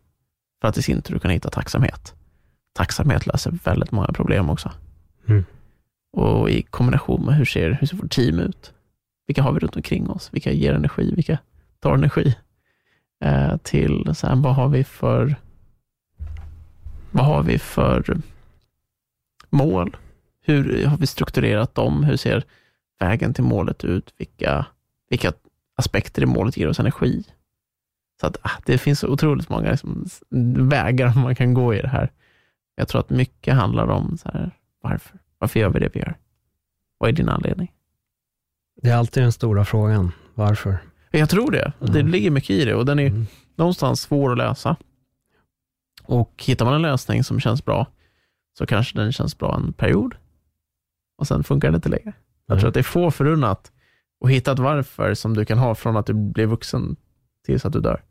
För 0.61 0.67
att 0.67 0.77
i 0.77 0.81
sin 0.81 1.01
tur 1.01 1.19
kunna 1.19 1.33
hitta 1.33 1.49
tacksamhet. 1.49 2.13
Tacksamhet 2.73 3.27
löser 3.27 3.51
väldigt 3.63 3.91
många 3.91 4.07
problem 4.07 4.49
också. 4.49 4.71
Mm. 5.27 5.45
Och 6.11 6.49
i 6.49 6.61
kombination 6.61 7.25
med 7.25 7.35
hur 7.35 7.45
ser, 7.45 7.77
hur 7.79 7.87
ser 7.87 7.97
vårt 7.97 8.11
team 8.11 8.39
ut? 8.39 8.73
Vilka 9.27 9.41
har 9.41 9.51
vi 9.51 9.59
runt 9.59 9.75
omkring 9.75 10.09
oss? 10.09 10.29
Vilka 10.31 10.51
ger 10.51 10.73
energi? 10.73 11.15
Vilka 11.15 11.37
tar 11.79 11.93
energi? 11.93 12.35
Eh, 13.21 13.57
till 13.57 14.15
så 14.15 14.27
här, 14.27 14.35
vad 14.35 14.55
har 14.55 14.67
vi 14.69 14.83
för 14.83 15.35
vad 17.11 17.25
har 17.25 17.43
vi 17.43 17.59
för 17.59 18.17
mål? 19.49 19.97
Hur 20.41 20.85
har 20.85 20.97
vi 20.97 21.07
strukturerat 21.07 21.75
dem? 21.75 22.03
Hur 22.03 22.17
ser 22.17 22.43
vägen 22.99 23.33
till 23.33 23.43
målet 23.43 23.83
ut? 23.83 24.13
Vilka, 24.17 24.65
vilka 25.09 25.33
aspekter 25.75 26.21
i 26.21 26.25
målet 26.25 26.57
ger 26.57 26.67
oss 26.67 26.79
energi? 26.79 27.23
Så 28.19 28.27
att, 28.27 28.37
ah, 28.41 28.59
det 28.65 28.77
finns 28.77 28.99
så 28.99 29.07
otroligt 29.07 29.49
många 29.49 29.71
liksom, 29.71 30.05
vägar 30.69 31.13
man 31.13 31.35
kan 31.35 31.53
gå 31.53 31.73
i 31.73 31.81
det 31.81 31.87
här. 31.87 32.11
Jag 32.75 32.87
tror 32.87 33.01
att 33.01 33.09
mycket 33.09 33.55
handlar 33.55 33.87
om 33.87 34.17
så 34.17 34.29
här, 34.29 34.51
varför. 34.81 35.19
Varför 35.37 35.59
gör 35.59 35.69
vi 35.69 35.79
det 35.79 35.89
vi 35.93 35.99
gör? 35.99 36.17
Vad 36.97 37.09
är 37.09 37.13
din 37.13 37.29
anledning? 37.29 37.71
Det 38.81 38.89
är 38.89 38.95
alltid 38.95 39.23
den 39.23 39.31
stora 39.31 39.65
frågan. 39.65 40.11
Varför? 40.35 40.77
Jag 41.11 41.29
tror 41.29 41.51
det. 41.51 41.73
Det 41.79 41.99
Mm. 41.99 42.11
ligger 42.11 42.31
mycket 42.31 42.49
i 42.49 42.65
det 42.65 42.75
och 42.75 42.85
den 42.85 42.99
är 42.99 43.07
Mm. 43.07 43.25
någonstans 43.55 44.01
svår 44.01 44.31
att 44.31 44.37
lösa. 44.37 44.75
Och 46.03 46.43
hittar 46.47 46.65
man 46.65 46.73
en 46.73 46.81
lösning 46.81 47.23
som 47.23 47.39
känns 47.39 47.65
bra, 47.65 47.87
så 48.57 48.65
kanske 48.65 48.97
den 48.99 49.11
känns 49.11 49.37
bra 49.37 49.55
en 49.55 49.73
period 49.73 50.15
och 51.17 51.27
sen 51.27 51.43
funkar 51.43 51.67
den 51.67 51.75
inte 51.75 51.89
längre. 51.89 52.13
Jag 52.47 52.59
tror 52.59 52.67
att 52.67 52.73
det 52.73 52.79
är 52.79 52.83
få 52.83 53.11
förunnat 53.11 53.71
att 54.25 54.31
hitta 54.31 54.51
ett 54.51 54.59
varför 54.59 55.13
som 55.13 55.33
du 55.33 55.45
kan 55.45 55.57
ha 55.57 55.75
från 55.75 55.97
att 55.97 56.05
du 56.05 56.13
blir 56.13 56.45
vuxen 56.45 56.95
tills 57.45 57.65
att 57.65 57.73
du 57.73 57.79
dör. 57.79 58.01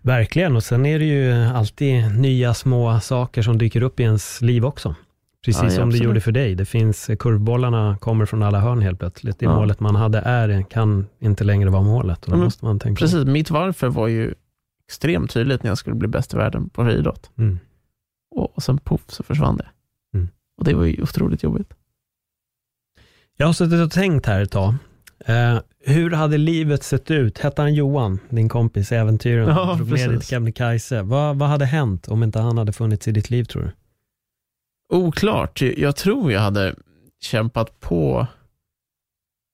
Verkligen, 0.00 0.56
och 0.56 0.64
sen 0.64 0.86
är 0.86 0.98
det 0.98 1.04
ju 1.04 1.32
alltid 1.32 2.18
nya 2.20 2.54
små 2.54 3.00
saker 3.00 3.42
som 3.42 3.58
dyker 3.58 3.82
upp 3.82 4.00
i 4.00 4.02
ens 4.02 4.40
liv 4.40 4.64
också. 4.66 4.94
Precis 5.44 5.62
Ja, 5.62 5.70
som 5.70 5.90
det 5.90 5.98
gjorde 5.98 6.20
för 6.20 6.32
dig. 6.32 6.54
Det 6.54 6.64
finns, 6.64 7.10
kurvbollarna 7.18 7.98
kommer 8.00 8.26
från 8.26 8.42
alla 8.42 8.60
hörn 8.60 8.82
helt 8.82 8.98
plötsligt. 8.98 9.38
Det 9.38 9.44
Ja. 9.44 9.56
målet 9.56 9.80
man 9.80 9.94
hade 9.96 10.18
är, 10.18 10.62
kan 10.62 11.06
inte 11.18 11.44
längre 11.44 11.70
vara 11.70 11.82
målet. 11.82 12.24
Och 12.24 12.30
då 12.30 12.36
men 12.36 12.44
måste 12.44 12.64
man 12.64 12.78
tänka 12.78 12.98
Precis, 13.00 13.24
mitt 13.24 13.50
varför 13.50 13.88
var 13.88 14.08
ju 14.08 14.34
extremt 14.88 15.30
tydligt 15.30 15.62
när 15.62 15.70
jag 15.70 15.78
skulle 15.78 15.96
bli 15.96 16.08
bäst 16.08 16.34
i 16.34 16.36
världen 16.36 16.68
på 16.68 16.84
friidrott. 16.84 17.30
Mm. 17.38 17.58
Och, 18.36 18.56
och 18.56 18.62
sen 18.62 18.78
poff 18.78 19.00
så 19.06 19.22
försvann 19.22 19.56
det. 19.56 19.66
Mm. 20.14 20.28
Och 20.58 20.64
det 20.64 20.74
var 20.74 20.84
ju 20.84 21.02
otroligt 21.02 21.42
jobbigt. 21.42 21.74
Jag 23.36 23.46
har 23.46 23.52
suttit 23.52 23.80
och 23.80 23.90
tänkt 23.90 24.26
här 24.26 24.40
ett 24.42 24.50
tag. 24.50 24.74
Eh, 25.26 25.58
hur 25.84 26.10
hade 26.10 26.38
livet 26.38 26.82
sett 26.82 27.10
ut? 27.10 27.38
Hette 27.38 27.62
han 27.62 27.74
Johan, 27.74 28.18
din 28.28 28.48
kompis, 28.48 28.92
äventyraren, 28.92 29.48
Ja, 29.48 29.74
drog 29.74 29.88
med 29.88 29.98
dig 29.98 30.06
precis. 30.08 30.20
till 30.20 30.28
Kebnekaise. 30.34 31.02
Vad, 31.02 31.36
vad 31.38 31.48
hade 31.48 31.64
hänt 31.64 32.08
om 32.08 32.22
inte 32.22 32.38
han 32.38 32.58
hade 32.58 32.72
funnits 32.72 33.08
i 33.08 33.12
ditt 33.12 33.30
liv 33.30 33.44
tror 33.44 33.62
du? 33.62 33.70
Oklart. 34.88 35.60
Jag 35.60 35.96
tror 35.96 36.32
jag 36.32 36.40
hade 36.40 36.74
kämpat 37.20 37.80
på 37.80 38.26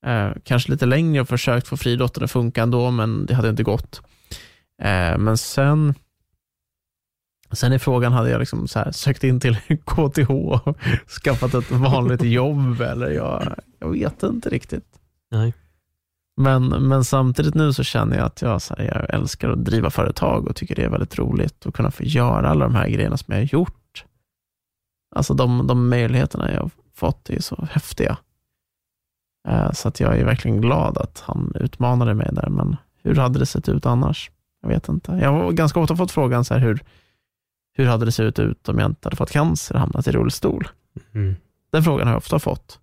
eh, 0.06 0.30
kanske 0.44 0.72
lite 0.72 0.86
längre 0.86 1.20
och 1.20 1.28
försökt 1.28 1.68
få 1.68 1.76
friidrotten 1.76 2.24
att 2.24 2.30
funka 2.30 2.62
ändå, 2.62 2.90
men 2.90 3.26
det 3.26 3.34
hade 3.34 3.48
inte 3.48 3.62
gått. 3.62 4.02
Eh, 4.82 5.18
men 5.18 5.38
sen, 5.38 5.94
sen 7.52 7.72
är 7.72 7.78
frågan, 7.78 8.12
hade 8.12 8.30
jag 8.30 8.38
liksom 8.38 8.68
så 8.68 8.78
här 8.78 8.92
sökt 8.92 9.24
in 9.24 9.40
till 9.40 9.56
KTH 9.84 10.30
och 10.30 10.78
skaffat 11.24 11.54
ett 11.54 11.70
vanligt 11.70 12.22
jobb 12.24 12.80
eller 12.80 13.10
jag, 13.10 13.54
jag 13.78 13.92
vet 13.92 14.22
inte 14.22 14.48
riktigt. 14.48 14.86
Nej. 15.30 15.54
Men, 16.36 16.68
men 16.68 17.04
samtidigt 17.04 17.54
nu 17.54 17.72
så 17.72 17.84
känner 17.84 18.16
jag 18.16 18.26
att 18.26 18.42
jag, 18.42 18.62
så 18.62 18.74
här, 18.78 18.84
jag 18.84 19.20
älskar 19.20 19.50
att 19.50 19.64
driva 19.64 19.90
företag 19.90 20.48
och 20.48 20.56
tycker 20.56 20.74
det 20.74 20.82
är 20.82 20.88
väldigt 20.88 21.18
roligt 21.18 21.66
att 21.66 21.74
kunna 21.74 21.90
få 21.90 22.02
göra 22.02 22.50
alla 22.50 22.64
de 22.64 22.74
här 22.74 22.88
grejerna 22.88 23.16
som 23.16 23.34
jag 23.34 23.40
har 23.40 23.48
gjort. 23.52 23.83
Alltså 25.14 25.34
de, 25.34 25.66
de 25.66 25.88
möjligheterna 25.88 26.52
jag 26.52 26.60
har 26.60 26.70
fått 26.94 27.30
är 27.30 27.40
så 27.40 27.68
häftiga. 27.70 28.16
Eh, 29.48 29.72
Så 29.72 29.88
att 29.88 30.00
jag 30.00 30.18
är 30.18 30.24
verkligen 30.24 30.60
glad 30.60 30.98
att 30.98 31.20
han 31.26 31.52
utmanade 31.60 32.14
mig 32.14 32.28
där, 32.32 32.48
men 32.48 32.76
hur 33.02 33.14
hade 33.14 33.38
det 33.38 33.46
sett 33.46 33.68
ut 33.68 33.86
annars? 33.86 34.30
Jag 34.62 34.68
vet 34.68 34.88
inte. 34.88 35.12
Jag 35.12 35.32
har 35.32 35.52
ganska 35.52 35.80
ofta 35.80 35.96
fått 35.96 36.10
frågan 36.10 36.44
så 36.44 36.54
här, 36.54 36.60
hur, 36.60 36.84
hur 37.76 37.86
hade 37.86 38.04
det 38.04 38.12
sett 38.12 38.38
ut 38.38 38.68
om 38.68 38.78
jag 38.78 38.90
inte 38.90 39.06
hade 39.06 39.16
fått 39.16 39.30
cancer 39.30 39.74
och 39.74 39.80
hamnat 39.80 40.06
i 40.06 40.12
rullstol? 40.12 40.68
Mm. 41.12 41.34
Den 41.72 41.82
frågan 41.84 42.06
har 42.06 42.14
jag 42.14 42.18
ofta 42.18 42.38
fått. 42.38 42.80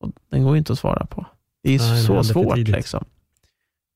Och 0.00 0.10
den 0.30 0.42
går 0.44 0.52
ju 0.54 0.58
inte 0.58 0.72
att 0.72 0.78
svara 0.78 1.06
på. 1.06 1.26
Det 1.62 1.74
är 1.74 1.78
Nej, 1.78 1.90
det 1.90 2.02
så 2.02 2.14
för 2.14 2.22
svårt. 2.22 2.56
Liksom. 2.56 3.04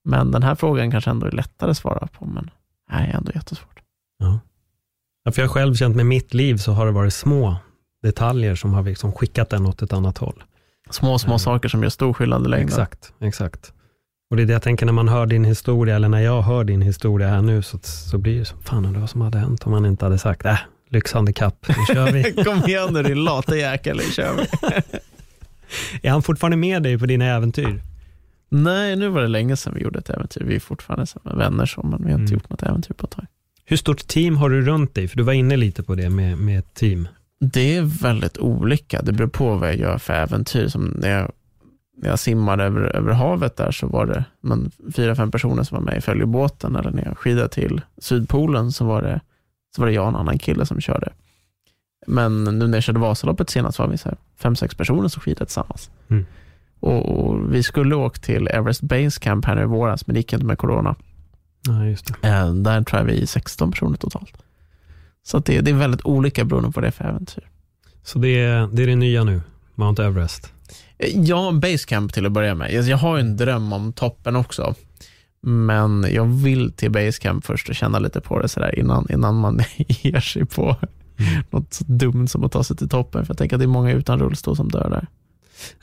Men 0.05 0.31
den 0.31 0.43
här 0.43 0.55
frågan 0.55 0.91
kanske 0.91 1.11
ändå 1.11 1.27
är 1.27 1.31
lättare 1.31 1.71
att 1.71 1.77
svara 1.77 2.07
på, 2.07 2.27
men 2.27 2.51
nej, 2.91 3.11
ändå 3.15 3.33
jättesvårt. 3.35 3.81
Ja. 4.19 4.41
Ja, 5.25 5.33
för 5.33 5.43
jag 5.43 5.49
har 5.49 5.55
själv 5.55 5.75
känt 5.75 5.97
med 5.97 6.07
mitt 6.07 6.35
liv 6.35 6.57
så 6.57 6.73
har 6.73 6.87
det 6.87 6.93
varit 6.93 7.15
små 7.15 7.57
detaljer 8.07 8.55
som 8.55 8.75
har 8.75 8.83
liksom 8.83 9.13
skickat 9.13 9.51
den 9.51 9.67
åt 9.67 9.83
ett 9.83 9.93
annat 9.93 10.19
håll. 10.19 10.43
Små, 10.91 11.19
små 11.19 11.31
Mm. 11.33 11.39
saker 11.39 11.69
som 11.69 11.83
gör 11.83 11.91
stor 11.91 12.13
skillnad 12.13 12.47
i 12.47 12.49
längden. 12.49 12.69
Exakt, 12.69 13.13
exakt. 13.21 13.73
Och 14.31 14.37
det 14.37 14.43
är 14.43 14.47
det 14.47 14.53
jag 14.53 14.63
tänker 14.63 14.87
när 14.87 14.93
man 14.93 15.09
hör 15.09 15.27
din 15.27 15.45
historia, 15.45 15.97
eller 15.97 16.09
när 16.09 16.21
jag 16.21 16.43
hör 16.43 16.65
din 16.65 16.83
historia 16.83 17.29
här 17.29 17.43
nu, 17.43 17.63
så, 17.63 17.79
så 17.83 18.19
blir 18.19 18.39
det 18.39 18.45
som, 18.45 18.61
fan 18.63 18.87
undrar 18.87 19.01
vad 19.01 19.11
som 19.11 19.21
hade 19.21 19.39
hänt 19.39 19.67
om 19.67 19.73
man 19.73 19.87
inte 19.87 20.05
hade 20.05 20.19
sagt, 20.19 20.45
äh, 20.47 20.59
lyxhandikapp, 20.91 21.69
nu 21.69 21.95
kör 21.95 22.13
vi. 22.13 22.33
Kom 22.45 22.59
igen 22.65 22.89
nu 22.93 23.03
din 23.03 23.25
lata 23.25 23.57
jäkel, 23.57 23.97
nu 23.97 24.03
kör 24.13 24.35
vi. 24.37 24.47
är 26.03 26.11
han 26.11 26.23
fortfarande 26.23 26.57
med 26.57 26.83
dig 26.83 26.99
på 26.99 27.07
dina 27.07 27.25
äventyr? 27.25 27.83
Nej, 28.49 28.97
nu 28.97 29.09
var 29.09 29.23
det 29.23 29.29
länge 29.29 29.57
sedan 29.57 29.75
vi 29.75 29.81
gjorde 29.83 29.99
ett 29.99 30.11
äventyr. 30.11 30.45
Vi 30.45 30.57
är 30.57 30.61
fortfarande 30.61 31.07
vänner, 31.25 31.67
så, 31.67 31.83
men 31.83 32.05
vi 32.05 32.13
har 32.13 32.19
inte 32.21 32.33
Mm. 32.33 32.35
gjort 32.35 32.51
något 32.51 32.63
äventyr 32.63 32.95
på 32.95 33.07
ett 33.07 33.13
tag. 33.13 33.27
Hur 33.65 33.77
stort 33.77 34.07
team 34.09 34.37
har 34.37 34.51
du 34.51 34.63
runt 34.63 34.95
dig? 34.95 35.09
För 35.09 35.17
du 35.17 35.23
var 35.23 35.33
inne 35.33 35.57
lite 35.57 35.83
på 35.83 35.95
det 35.95 36.11
med, 36.11 36.39
med 36.39 36.75
team. 36.75 37.09
Det 37.39 37.77
är 37.77 37.83
väldigt 37.83 38.39
olika. 38.39 39.03
Det 39.03 39.13
beror 39.13 39.29
på 39.29 39.57
vad 39.57 39.69
jag 39.69 39.77
gör 39.79 39.99
för 39.99 40.13
äventyr. 40.15 40.69
Som 40.69 40.85
när, 40.85 41.11
jag, 41.11 41.33
när 42.03 42.09
jag 42.09 42.19
simmade 42.19 42.65
över, 42.65 42.97
över 42.97 43.13
havet 43.13 43.57
där 43.57 43.71
så 43.71 43.87
var 43.87 44.07
det 44.07 44.25
men, 44.41 44.71
fyra, 44.97 45.15
fem 45.15 45.31
personer 45.31 45.63
som 45.63 45.77
var 45.79 45.85
med 45.85 45.99
i 45.99 46.01
följebåten. 46.01 46.77
Eller 46.77 46.91
när 46.91 47.05
jag 47.05 47.19
skidade 47.19 47.49
till 47.49 47.81
Sydpolen 47.99 48.73
så 48.73 48.85
var, 48.85 49.03
det, 49.03 49.21
så 49.77 49.83
var 49.83 49.87
det 49.89 49.95
jag 49.95 50.03
och 50.03 50.09
en 50.09 50.17
annan 50.17 50.39
kille 50.39 50.67
som 50.67 50.81
körde. 50.81 51.13
Men 52.07 52.45
nu 52.45 52.67
när 52.67 52.77
jag 52.77 52.83
körde 52.83 52.99
Vasaloppet 52.99 53.51
senast 53.51 53.79
var 53.79 53.89
vi 53.89 53.99
så 53.99 54.09
här 54.09 54.19
fem, 54.37 54.57
sex 54.57 54.75
personer 54.75 55.09
som 55.09 55.23
skidade 55.23 55.45
tillsammans. 55.47 55.91
Mm. 56.09 56.27
Och, 56.81 57.19
och 57.19 57.55
Vi 57.55 57.63
skulle 57.63 57.95
åka 57.95 58.21
till 58.21 58.49
Everest 58.49 58.83
Base 58.83 59.21
Camp 59.21 59.45
här 59.45 59.55
nu 59.55 59.63
i 59.63 59.67
våras, 59.67 60.07
men 60.07 60.15
det 60.15 60.21
gick 60.21 60.33
inte 60.33 60.47
med 60.47 60.59
corona. 60.59 60.95
Ja, 61.67 61.85
just 61.87 62.07
det. 62.23 62.29
Eh, 62.29 62.55
Där 62.55 62.83
tror 62.83 63.01
jag 63.01 63.07
vi 63.07 63.23
är 63.23 63.27
16 63.27 63.71
personer 63.71 63.97
totalt. 63.97 64.43
Så 65.27 65.39
det, 65.39 65.61
det 65.61 65.71
är 65.71 65.75
väldigt 65.75 66.05
olika 66.05 66.45
beroende 66.45 66.71
på 66.71 66.81
det 66.81 66.91
för 66.91 67.05
äventyr. 67.05 67.49
Så 68.03 68.19
det 68.19 68.29
är, 68.29 68.69
det 68.73 68.83
är 68.83 68.87
det 68.87 68.97
nya 68.97 69.25
nu, 69.25 69.41
Mount 69.75 70.05
Everest. 70.05 70.53
Eh, 70.99 71.21
Ja, 71.21 71.53
basecamp 71.53 72.13
till 72.13 72.27
att 72.27 72.33
börja 72.33 72.55
med. 72.55 72.73
Jag, 72.73 72.85
jag 72.85 72.97
har 72.97 73.19
en 73.19 73.37
dröm 73.37 73.73
om 73.73 73.93
toppen 73.93 74.37
också. 74.37 74.75
Men 75.41 76.07
jag 76.13 76.25
vill 76.25 76.73
till 76.73 76.91
basecamp 76.91 77.45
först 77.45 77.69
och 77.69 77.75
känna 77.75 77.99
lite 77.99 78.21
på 78.21 78.39
det 78.39 78.49
sådär 78.49 78.79
innan, 78.79 79.07
innan 79.11 79.35
man 79.35 79.61
ger 79.77 80.21
sig 80.21 80.45
på 80.45 80.77
något 81.51 81.75
så 81.75 81.85
dumt 81.87 82.29
som 82.29 82.45
att 82.45 82.53
ta 82.53 82.65
sig 82.65 82.77
till 82.77 82.89
toppen. 82.89 83.27
För 83.27 83.31
jag 83.31 83.39
tänker 83.39 83.57
att 83.57 83.61
det 83.61 83.65
är 83.65 83.69
många 83.69 83.93
utan 83.93 84.19
rullstol 84.19 84.57
som 84.57 84.69
dör 84.69 84.91
där. 84.91 85.07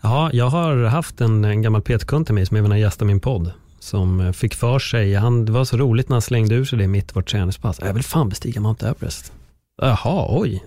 Ja, 0.02 0.30
jag 0.34 0.50
har 0.50 0.84
haft 0.84 1.22
en, 1.22 1.46
en 1.46 1.62
gammal 1.62 1.82
PT-kund 1.82 2.26
till 2.26 2.36
mig 2.36 2.46
som 2.46 2.58
även 2.58 2.72
har 2.72 2.78
gästat 2.78 3.08
min 3.08 3.20
podd. 3.20 3.52
Som 3.84 4.20
eh, 4.20 4.32
fick 4.32 4.56
för 4.56 4.80
sig, 4.80 5.14
han, 5.14 5.46
det 5.46 5.52
var 5.52 5.66
så 5.66 5.78
roligt 5.78 6.10
när 6.10 6.16
han 6.16 6.22
slängde 6.22 6.56
ur 6.56 6.66
sig 6.66 6.80
det 6.80 6.88
mitt 6.88 7.12
i 7.12 7.14
vårt 7.14 7.32
träningspass. 7.32 7.80
Jag 7.82 7.94
vill 7.94 8.04
fan 8.04 8.30
bestiga 8.30 8.62
Mount 8.62 8.88
Everest. 8.88 9.32
Jaha, 9.82 10.26
oj. 10.30 10.64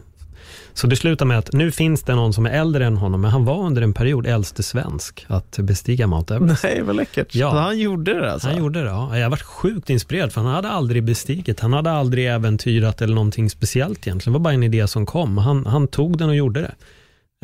Så 0.74 0.86
det 0.86 0.96
slutar 0.96 1.26
med 1.26 1.38
att 1.38 1.52
nu 1.52 1.70
finns 1.70 2.02
det 2.02 2.14
någon 2.14 2.32
som 2.32 2.46
är 2.46 2.50
äldre 2.50 2.86
än 2.86 2.96
honom, 2.96 3.20
men 3.20 3.30
han 3.30 3.44
var 3.44 3.66
under 3.66 3.82
en 3.82 3.92
period 3.92 4.26
äldste 4.26 4.62
svensk 4.62 5.26
att 5.28 5.58
bestiga 5.58 6.06
Mount 6.06 6.34
Everest. 6.34 6.62
Nej, 6.64 6.82
vad 6.82 6.96
läckert. 6.96 7.34
Ja. 7.34 7.50
Så 7.50 7.56
han 7.56 7.78
gjorde 7.78 8.20
det 8.20 8.32
alltså? 8.32 8.48
Han 8.48 8.58
gjorde 8.58 8.82
det, 8.82 8.88
ja. 8.88 9.18
Jag 9.18 9.30
varit 9.30 9.42
sjukt 9.42 9.90
inspirerad, 9.90 10.32
för 10.32 10.40
han 10.40 10.54
hade 10.54 10.68
aldrig 10.68 11.04
bestigit. 11.04 11.60
Han 11.60 11.72
hade 11.72 11.90
aldrig 11.90 12.26
äventyrat 12.26 13.02
eller 13.02 13.14
någonting 13.14 13.50
speciellt 13.50 14.06
egentligen. 14.06 14.32
Det 14.32 14.38
var 14.38 14.44
bara 14.44 14.54
en 14.54 14.62
idé 14.62 14.88
som 14.88 15.06
kom. 15.06 15.38
Han, 15.38 15.66
han 15.66 15.88
tog 15.88 16.18
den 16.18 16.28
och 16.28 16.36
gjorde 16.36 16.60
det. 16.60 16.74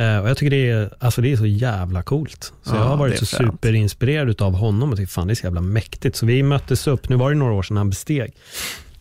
Eh, 0.01 0.19
och 0.19 0.29
jag 0.29 0.37
tycker 0.37 0.51
det 0.51 0.71
är, 0.71 0.91
alltså 0.99 1.21
det 1.21 1.33
är 1.33 1.37
så 1.37 1.47
jävla 1.47 2.03
coolt. 2.03 2.53
Så 2.63 2.75
Ja, 2.75 2.77
jag 2.77 2.85
har 2.85 2.97
varit 2.97 3.19
så 3.19 3.27
superinspirerad 3.27 4.43
av 4.43 4.55
honom 4.55 4.91
och 4.91 4.97
tyckte 4.97 5.15
fan 5.15 5.27
det 5.27 5.33
är 5.33 5.35
så 5.35 5.47
jävla 5.47 5.61
mäktigt. 5.61 6.17
Så 6.17 6.27
vi 6.27 6.43
möttes 6.43 6.87
upp, 6.87 7.09
nu 7.09 7.17
var 7.17 7.31
det 7.31 7.37
några 7.37 7.53
år 7.53 7.63
sedan 7.63 7.77
han 7.77 7.91
besteg. 7.91 8.33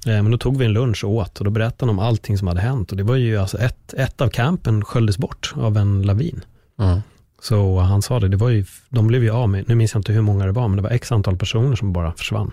Eh, 0.06 0.14
men 0.24 0.32
då 0.32 0.38
tog 0.38 0.58
vi 0.58 0.66
en 0.66 0.74
lunch 0.74 1.04
och 1.04 1.12
åt 1.12 1.40
och 1.40 1.46
då 1.46 1.52
berättade 1.52 1.92
han 1.92 2.00
om 2.00 2.00
allting 2.00 2.38
som 2.38 2.48
hade 2.48 2.62
hänt. 2.62 2.92
Och 2.92 2.98
det 2.98 3.04
var 3.04 3.16
ju 3.16 3.38
alltså 3.38 3.58
ett, 3.58 3.94
ett 3.94 4.22
av 4.22 4.30
campen 4.30 4.86
sköljdes 4.86 5.18
bort 5.18 5.54
av 5.56 5.78
en 5.78 6.02
lavin. 6.02 6.42
Mm. 6.80 7.00
Så 7.42 7.80
han 7.80 8.02
sa 8.02 8.20
det, 8.20 8.28
det 8.28 8.38
var 8.38 8.50
ju, 8.50 8.66
de 8.90 9.08
blev 9.08 9.24
ju 9.24 9.30
av 9.30 9.50
med, 9.50 9.70
nu 9.70 9.76
minns 9.76 9.94
jag 9.94 10.00
inte 10.00 10.14
hur 10.14 10.22
många 10.22 10.46
det 10.46 10.52
var, 10.52 10.68
men 10.68 10.78
det 10.78 10.84
var 10.84 10.90
x 10.90 11.12
antal 11.12 11.38
personer 11.38 11.76
som 11.76 11.94
bara 11.94 12.14
försvann. 12.14 12.52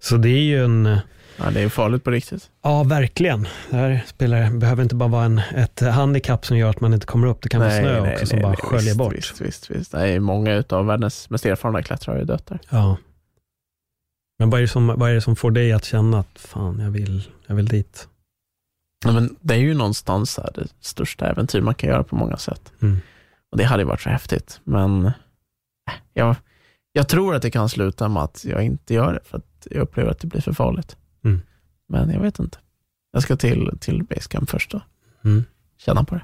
Så 0.00 0.16
det 0.16 0.28
är 0.28 0.42
ju 0.42 0.64
en, 0.64 0.86
eh, 0.86 0.98
Ja, 1.36 1.50
det 1.50 1.60
är 1.60 1.68
farligt 1.68 2.04
på 2.04 2.10
riktigt. 2.10 2.50
ja 2.62 2.82
verkligen. 2.82 3.48
Det 3.70 3.76
här 3.76 4.04
spelar, 4.06 4.50
behöver 4.50 4.82
inte 4.82 4.94
bara 4.94 5.08
vara 5.08 5.24
en, 5.24 5.38
ett 5.38 5.80
handikapp 5.80 6.46
som 6.46 6.58
gör 6.58 6.70
att 6.70 6.80
man 6.80 6.94
inte 6.94 7.06
kommer 7.06 7.26
upp, 7.26 7.42
det 7.42 7.48
kan 7.48 7.60
vara 7.60 7.70
snö 7.70 8.12
också 8.12 8.26
som 8.26 8.40
bara 8.40 8.56
sköljer 8.56 8.80
visst, 8.80 8.98
bort. 8.98 9.14
Visst, 9.14 9.40
visst, 9.40 9.70
visst. 9.70 9.94
Är 9.94 10.20
många 10.20 10.64
av 10.68 10.86
världens 10.86 11.30
mest 11.30 11.46
erfarna 11.46 11.82
klättrare 11.82 12.18
ju 12.18 12.24
dött 12.24 12.46
där. 12.46 12.58
Ja. 12.70 12.96
Men 14.38 14.50
vad 14.50 14.60
är, 14.60 14.62
det 14.62 14.68
som, 14.68 14.86
vad 14.86 15.10
är 15.10 15.14
det 15.14 15.20
som 15.20 15.36
får 15.36 15.50
dig 15.50 15.72
att 15.72 15.84
känna 15.84 16.18
att 16.18 16.38
fan, 16.38 16.80
jag 16.80 16.90
vill, 16.90 17.28
jag 17.46 17.54
vill 17.54 17.68
dit? 17.68 18.08
Ja, 19.04 19.12
men 19.12 19.36
det 19.40 19.54
är 19.54 19.58
ju 19.58 19.74
någonstans 19.74 20.36
här 20.36 20.50
det 20.54 20.66
största 20.80 21.30
äventyr 21.30 21.60
man 21.60 21.74
kan 21.74 21.90
göra 21.90 22.04
på 22.04 22.16
många 22.16 22.36
sätt. 22.36 22.72
Mm. 22.82 23.00
Och 23.52 23.58
Det 23.58 23.64
hade 23.64 23.82
ju 23.82 23.86
varit 23.86 24.00
så 24.00 24.08
häftigt, 24.08 24.60
men 24.64 25.06
äh, 25.06 25.12
jag, 26.12 26.36
jag 26.92 27.08
tror 27.08 27.34
att 27.34 27.42
det 27.42 27.50
kan 27.50 27.68
sluta 27.68 28.08
med 28.08 28.22
att 28.22 28.44
jag 28.44 28.62
inte 28.62 28.94
gör 28.94 29.12
det, 29.12 29.20
för 29.24 29.38
att 29.38 29.66
jag 29.70 29.82
upplever 29.82 30.10
att 30.10 30.18
det 30.18 30.26
blir 30.26 30.40
för 30.40 30.52
farligt. 30.52 30.96
Mm. 31.26 31.40
Men 31.88 32.10
jag 32.10 32.20
vet 32.20 32.38
inte. 32.38 32.58
Jag 33.12 33.22
ska 33.22 33.36
till, 33.36 33.70
till 33.80 34.02
Basecamp 34.04 34.50
först 34.50 34.74
och 34.74 34.80
Mm. 35.24 35.44
känna 35.78 36.04
på 36.04 36.14
det. 36.14 36.20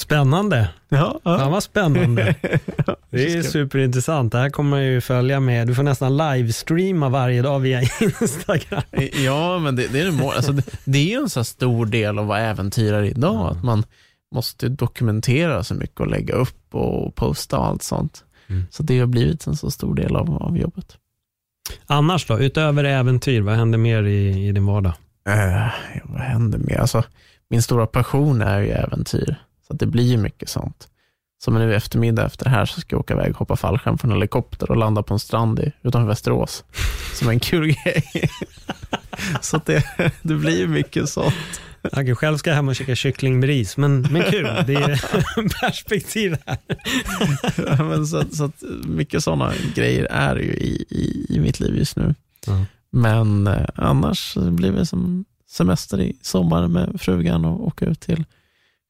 Spännande. 0.00 0.68
Ja, 0.88 1.20
Fan 1.24 1.52
vad 1.52 1.62
spännande. 1.62 2.34
Det 3.10 3.32
är 3.34 3.42
superintressant. 3.42 4.32
Det 4.32 4.38
här 4.38 4.50
kommer 4.50 4.70
man 4.70 4.84
ju 4.84 5.00
följa 5.00 5.40
med. 5.40 5.66
Du 5.66 5.74
får 5.74 5.82
nästan 5.82 6.16
livestreama 6.16 7.08
varje 7.08 7.42
dag 7.42 7.60
via 7.60 7.80
Instagram. 8.00 8.82
Ja, 9.24 9.58
men 9.58 9.76
det, 9.76 9.86
det 9.92 10.00
är 10.00 10.10
det. 10.10 10.24
Alltså, 10.36 10.52
det, 10.52 10.62
det 10.84 10.98
är 10.98 11.04
ju 11.04 11.22
en 11.22 11.28
så 11.30 11.44
stor 11.44 11.86
del 11.86 12.18
av 12.18 12.26
vad 12.26 12.40
äventyrare 12.40 13.08
idag, 13.10 13.50
att 13.56 13.64
man 13.64 13.84
måste 14.34 14.68
dokumentera 14.68 15.64
så 15.64 15.74
mycket 15.74 16.00
och 16.00 16.06
lägga 16.08 16.34
upp 16.34 16.74
och 16.74 17.14
posta 17.14 17.58
och 17.58 17.66
allt 17.66 17.82
sånt. 17.82 18.24
Mm. 18.46 18.64
Så 18.70 18.82
det 18.82 18.98
har 18.98 19.06
blivit 19.06 19.46
en 19.46 19.56
så 19.56 19.70
stor 19.70 19.94
del 19.94 20.16
av, 20.16 20.30
av 20.42 20.58
jobbet. 20.58 20.96
Annars 21.86 22.26
då, 22.26 22.38
utöver 22.38 22.84
äventyr, 22.84 23.40
vad 23.40 23.54
händer 23.54 23.78
mer 23.78 24.02
i, 24.02 24.48
i 24.48 24.52
din 24.52 24.66
vardag? 24.66 24.92
Eh, 25.28 25.68
vad 26.04 26.20
händer 26.20 26.58
mer? 26.58 26.78
Alltså, 26.78 27.04
min 27.50 27.62
stora 27.62 27.86
passion 27.86 28.42
är 28.42 28.60
ju 28.60 28.70
äventyr, 28.70 29.34
så 29.66 29.72
att 29.72 29.80
det 29.80 29.86
blir 29.86 30.04
ju 30.04 30.16
mycket 30.16 30.48
sånt. 30.48 30.88
Som 31.40 31.54
nu 31.54 31.72
i 31.72 31.74
eftermiddag 31.74 32.26
efter 32.26 32.44
det 32.44 32.50
här 32.50 32.66
så 32.66 32.80
ska 32.80 32.94
jag 32.94 33.00
åka 33.00 33.14
iväg 33.14 33.30
och 33.30 33.38
hoppa 33.38 33.56
fallskärm 33.56 33.98
från 33.98 34.10
en 34.10 34.16
helikopter 34.16 34.70
och 34.70 34.76
landa 34.76 35.02
på 35.02 35.14
en 35.14 35.20
strand 35.20 35.60
i, 35.60 35.72
utanför 35.82 36.08
Västerås. 36.08 36.64
Som 37.14 37.28
en 37.28 37.40
kul 37.40 37.66
grej. 37.84 38.30
så 39.40 39.56
att 39.56 39.66
det, 39.66 39.84
det 40.22 40.34
blir 40.34 40.58
ju 40.58 40.68
mycket 40.68 41.08
sånt. 41.08 41.60
Jag 41.82 42.18
själv 42.18 42.36
ska 42.36 42.52
hem 42.52 42.68
och 42.68 42.76
käka 42.76 42.94
kyckling 42.94 43.40
med 43.40 43.46
ris, 43.46 43.76
men, 43.76 44.00
men 44.00 44.22
kul. 44.22 44.48
Det 44.66 44.74
är 44.74 45.60
perspektiv 45.60 46.36
här. 46.46 46.58
Ja, 47.56 47.84
Men 47.84 48.06
så, 48.06 48.24
så 48.32 48.44
att 48.44 48.62
mycket 48.84 49.24
sådana 49.24 49.52
grejer 49.74 50.04
är 50.04 50.36
ju 50.36 50.52
i, 50.52 50.84
i, 50.88 51.26
i 51.28 51.40
mitt 51.40 51.60
liv 51.60 51.76
just 51.76 51.96
nu. 51.96 52.14
Ja. 52.46 52.64
Men 52.90 53.46
eh, 53.46 53.66
annars 53.74 54.36
blir 54.36 54.72
det 54.72 54.86
som 54.86 55.24
semester 55.50 56.00
i 56.00 56.16
sommar 56.22 56.68
med 56.68 57.00
frugan 57.00 57.44
och 57.44 57.66
åka 57.66 57.86
ut 57.86 58.00
till 58.00 58.24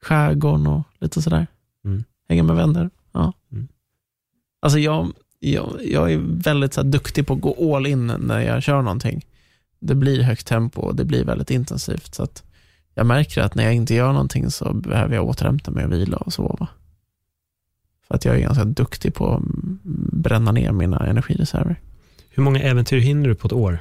skärgården 0.03 0.67
och 0.67 0.83
lite 0.99 1.21
sådär. 1.21 1.47
Mm. 1.85 2.03
Hänga 2.29 2.43
med 2.43 2.55
vänner. 2.55 2.89
Ja. 3.11 3.33
Mm. 3.51 3.67
Alltså 4.61 4.79
jag, 4.79 5.11
jag, 5.39 5.79
jag 5.83 6.11
är 6.11 6.17
väldigt 6.23 6.73
så 6.73 6.83
duktig 6.83 7.27
på 7.27 7.33
att 7.33 7.41
gå 7.41 7.75
all 7.75 7.87
in 7.87 8.07
när 8.07 8.39
jag 8.39 8.63
kör 8.63 8.81
någonting. 8.81 9.25
Det 9.79 9.95
blir 9.95 10.21
högt 10.21 10.47
tempo 10.47 10.81
och 10.81 10.95
det 10.95 11.05
blir 11.05 11.25
väldigt 11.25 11.51
intensivt. 11.51 12.15
Så 12.15 12.23
att 12.23 12.43
jag 12.99 13.05
märker 13.05 13.41
att 13.41 13.55
när 13.55 13.63
jag 13.63 13.73
inte 13.73 13.95
gör 13.95 14.11
någonting 14.11 14.51
så 14.51 14.73
behöver 14.73 15.15
jag 15.15 15.25
återhämta 15.25 15.71
mig 15.71 15.85
och 15.85 15.91
vila 15.91 16.17
och 16.17 16.33
sova. 16.33 16.67
För 18.07 18.15
att 18.15 18.25
jag 18.25 18.35
är 18.35 18.39
ganska 18.39 18.65
duktig 18.65 19.13
på 19.13 19.33
att 19.33 19.41
bränna 20.13 20.51
ner 20.51 20.71
mina 20.71 21.07
energireserver. 21.07 21.79
Hur 22.29 22.43
många 22.43 22.59
äventyr 22.59 22.99
hinner 22.99 23.29
du 23.29 23.35
på 23.35 23.47
ett 23.47 23.53
år? 23.53 23.79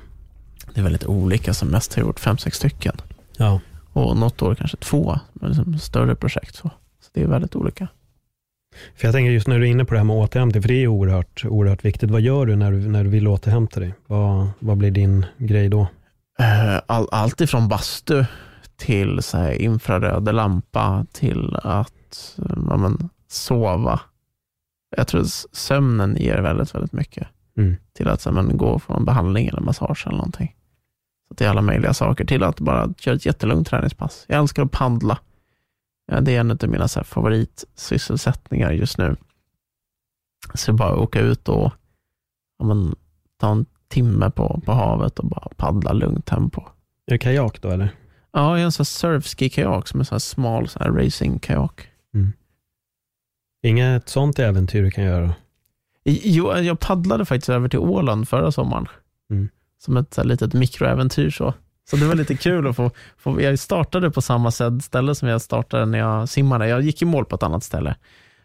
Det 0.74 0.80
är 0.80 0.84
väldigt 0.84 1.06
olika, 1.06 1.54
som 1.54 1.68
mest 1.68 1.94
har 1.94 2.02
jag 2.02 2.06
gjort 2.06 2.20
fem, 2.20 2.38
sex 2.38 2.56
stycken. 2.56 2.96
Ja. 3.36 3.60
Och 3.92 4.16
något 4.16 4.42
år 4.42 4.54
kanske 4.54 4.76
två, 4.76 5.18
men 5.32 5.50
liksom 5.50 5.78
större 5.78 6.14
projekt. 6.14 6.54
Så. 6.54 6.70
så 7.00 7.10
det 7.12 7.22
är 7.22 7.26
väldigt 7.26 7.56
olika. 7.56 7.88
För 8.96 9.08
jag 9.08 9.14
tänker 9.14 9.30
just 9.30 9.46
när 9.46 9.58
du 9.58 9.66
är 9.66 9.70
inne 9.70 9.84
på 9.84 9.94
det 9.94 10.00
här 10.00 10.04
med 10.04 10.16
återhämtning, 10.16 10.62
för 10.62 10.68
det 10.68 10.82
är 10.82 10.86
oerhört, 10.86 11.44
oerhört 11.44 11.84
viktigt. 11.84 12.10
Vad 12.10 12.20
gör 12.20 12.46
du 12.46 12.56
när 12.56 12.72
du, 12.72 12.78
när 12.78 13.04
du 13.04 13.10
vill 13.10 13.28
återhämta 13.28 13.80
dig? 13.80 13.94
Vad, 14.06 14.48
vad 14.58 14.76
blir 14.76 14.90
din 14.90 15.26
grej 15.38 15.68
då? 15.68 15.88
Eh, 16.38 16.80
All, 16.86 17.08
allt 17.10 17.40
ifrån 17.40 17.68
bastu 17.68 18.24
till 18.78 19.22
så 19.22 19.38
här 19.38 19.52
infraröd 19.52 20.34
lampa 20.34 21.06
till 21.12 21.56
att 21.56 22.38
eh, 22.38 22.56
ja, 22.68 22.76
men, 22.76 23.10
sova. 23.28 24.00
Jag 24.96 25.08
tror 25.08 25.20
att 25.20 25.46
sömnen 25.52 26.16
ger 26.16 26.42
väldigt, 26.42 26.74
väldigt 26.74 26.92
mycket. 26.92 27.28
Mm. 27.56 27.76
Till 27.92 28.08
att 28.08 28.20
så 28.20 28.30
här, 28.30 28.42
men, 28.42 28.56
gå 28.56 28.78
på 28.78 28.94
en 28.94 29.04
behandling 29.04 29.46
eller 29.46 29.60
massage 29.60 30.06
eller 30.06 30.16
någonting. 30.16 30.56
Så 31.38 31.44
är 31.44 31.48
alla 31.48 31.62
möjliga 31.62 31.94
saker. 31.94 32.24
Till 32.24 32.42
att 32.42 32.60
bara 32.60 32.94
köra 32.98 33.14
ett 33.14 33.26
jättelugnt 33.26 33.68
träningspass. 33.68 34.24
Jag 34.28 34.38
älskar 34.38 34.62
att 34.62 34.72
paddla. 34.72 35.18
Ja, 36.06 36.20
det 36.20 36.36
är 36.36 36.40
en 36.40 36.50
av 36.50 36.68
mina 36.68 36.88
så 36.88 36.98
här, 36.98 37.04
favoritsysselsättningar 37.04 38.72
just 38.72 38.98
nu. 38.98 39.16
Så 40.54 40.72
bara 40.72 40.96
åka 40.96 41.20
ut 41.20 41.48
och 41.48 41.72
ja, 42.58 42.64
men, 42.64 42.94
ta 43.40 43.50
en 43.50 43.66
timme 43.88 44.30
på, 44.30 44.60
på 44.64 44.72
havet 44.72 45.18
och 45.18 45.26
bara 45.26 45.48
paddla 45.56 45.92
lugnt 45.92 46.26
tempo. 46.26 46.62
Är 47.06 47.12
det 47.12 47.18
kajak 47.18 47.62
då 47.62 47.68
eller? 47.68 47.94
Ja, 48.32 48.40
jag 48.40 48.48
har 48.48 48.58
en 48.58 48.72
sån 48.72 48.86
surfski-kajak 48.86 49.88
som 49.88 50.00
är 50.00 50.04
så 50.04 50.14
här 50.14 50.18
smal 50.18 50.68
så 50.68 50.78
här 50.78 50.90
racing-kajak. 50.90 51.88
Inget 53.62 54.08
sånt 54.08 54.38
äventyr 54.38 54.82
du 54.82 54.90
kan 54.90 55.04
göra? 55.04 55.34
Jo, 56.04 56.56
jag 56.56 56.80
paddlade 56.80 57.24
faktiskt 57.24 57.48
över 57.48 57.68
till 57.68 57.78
Åland 57.78 58.28
förra 58.28 58.52
sommaren. 58.52 58.86
Mm. 59.30 59.48
Som 59.78 59.96
ett 59.96 60.14
så 60.14 60.20
här, 60.20 60.28
litet 60.28 60.54
mikroäventyr. 60.54 61.30
Så. 61.30 61.54
så 61.90 61.96
det 61.96 62.06
var 62.06 62.14
lite 62.14 62.36
kul 62.36 62.66
att 62.66 62.76
få, 62.76 62.90
få, 63.16 63.42
jag 63.42 63.58
startade 63.58 64.10
på 64.10 64.22
samma 64.22 64.50
ställe 64.80 65.14
som 65.14 65.28
jag 65.28 65.42
startade 65.42 65.86
när 65.86 65.98
jag 65.98 66.28
simmade. 66.28 66.68
Jag 66.68 66.82
gick 66.82 67.02
i 67.02 67.04
mål 67.04 67.24
på 67.24 67.36
ett 67.36 67.42
annat 67.42 67.64
ställe. 67.64 67.96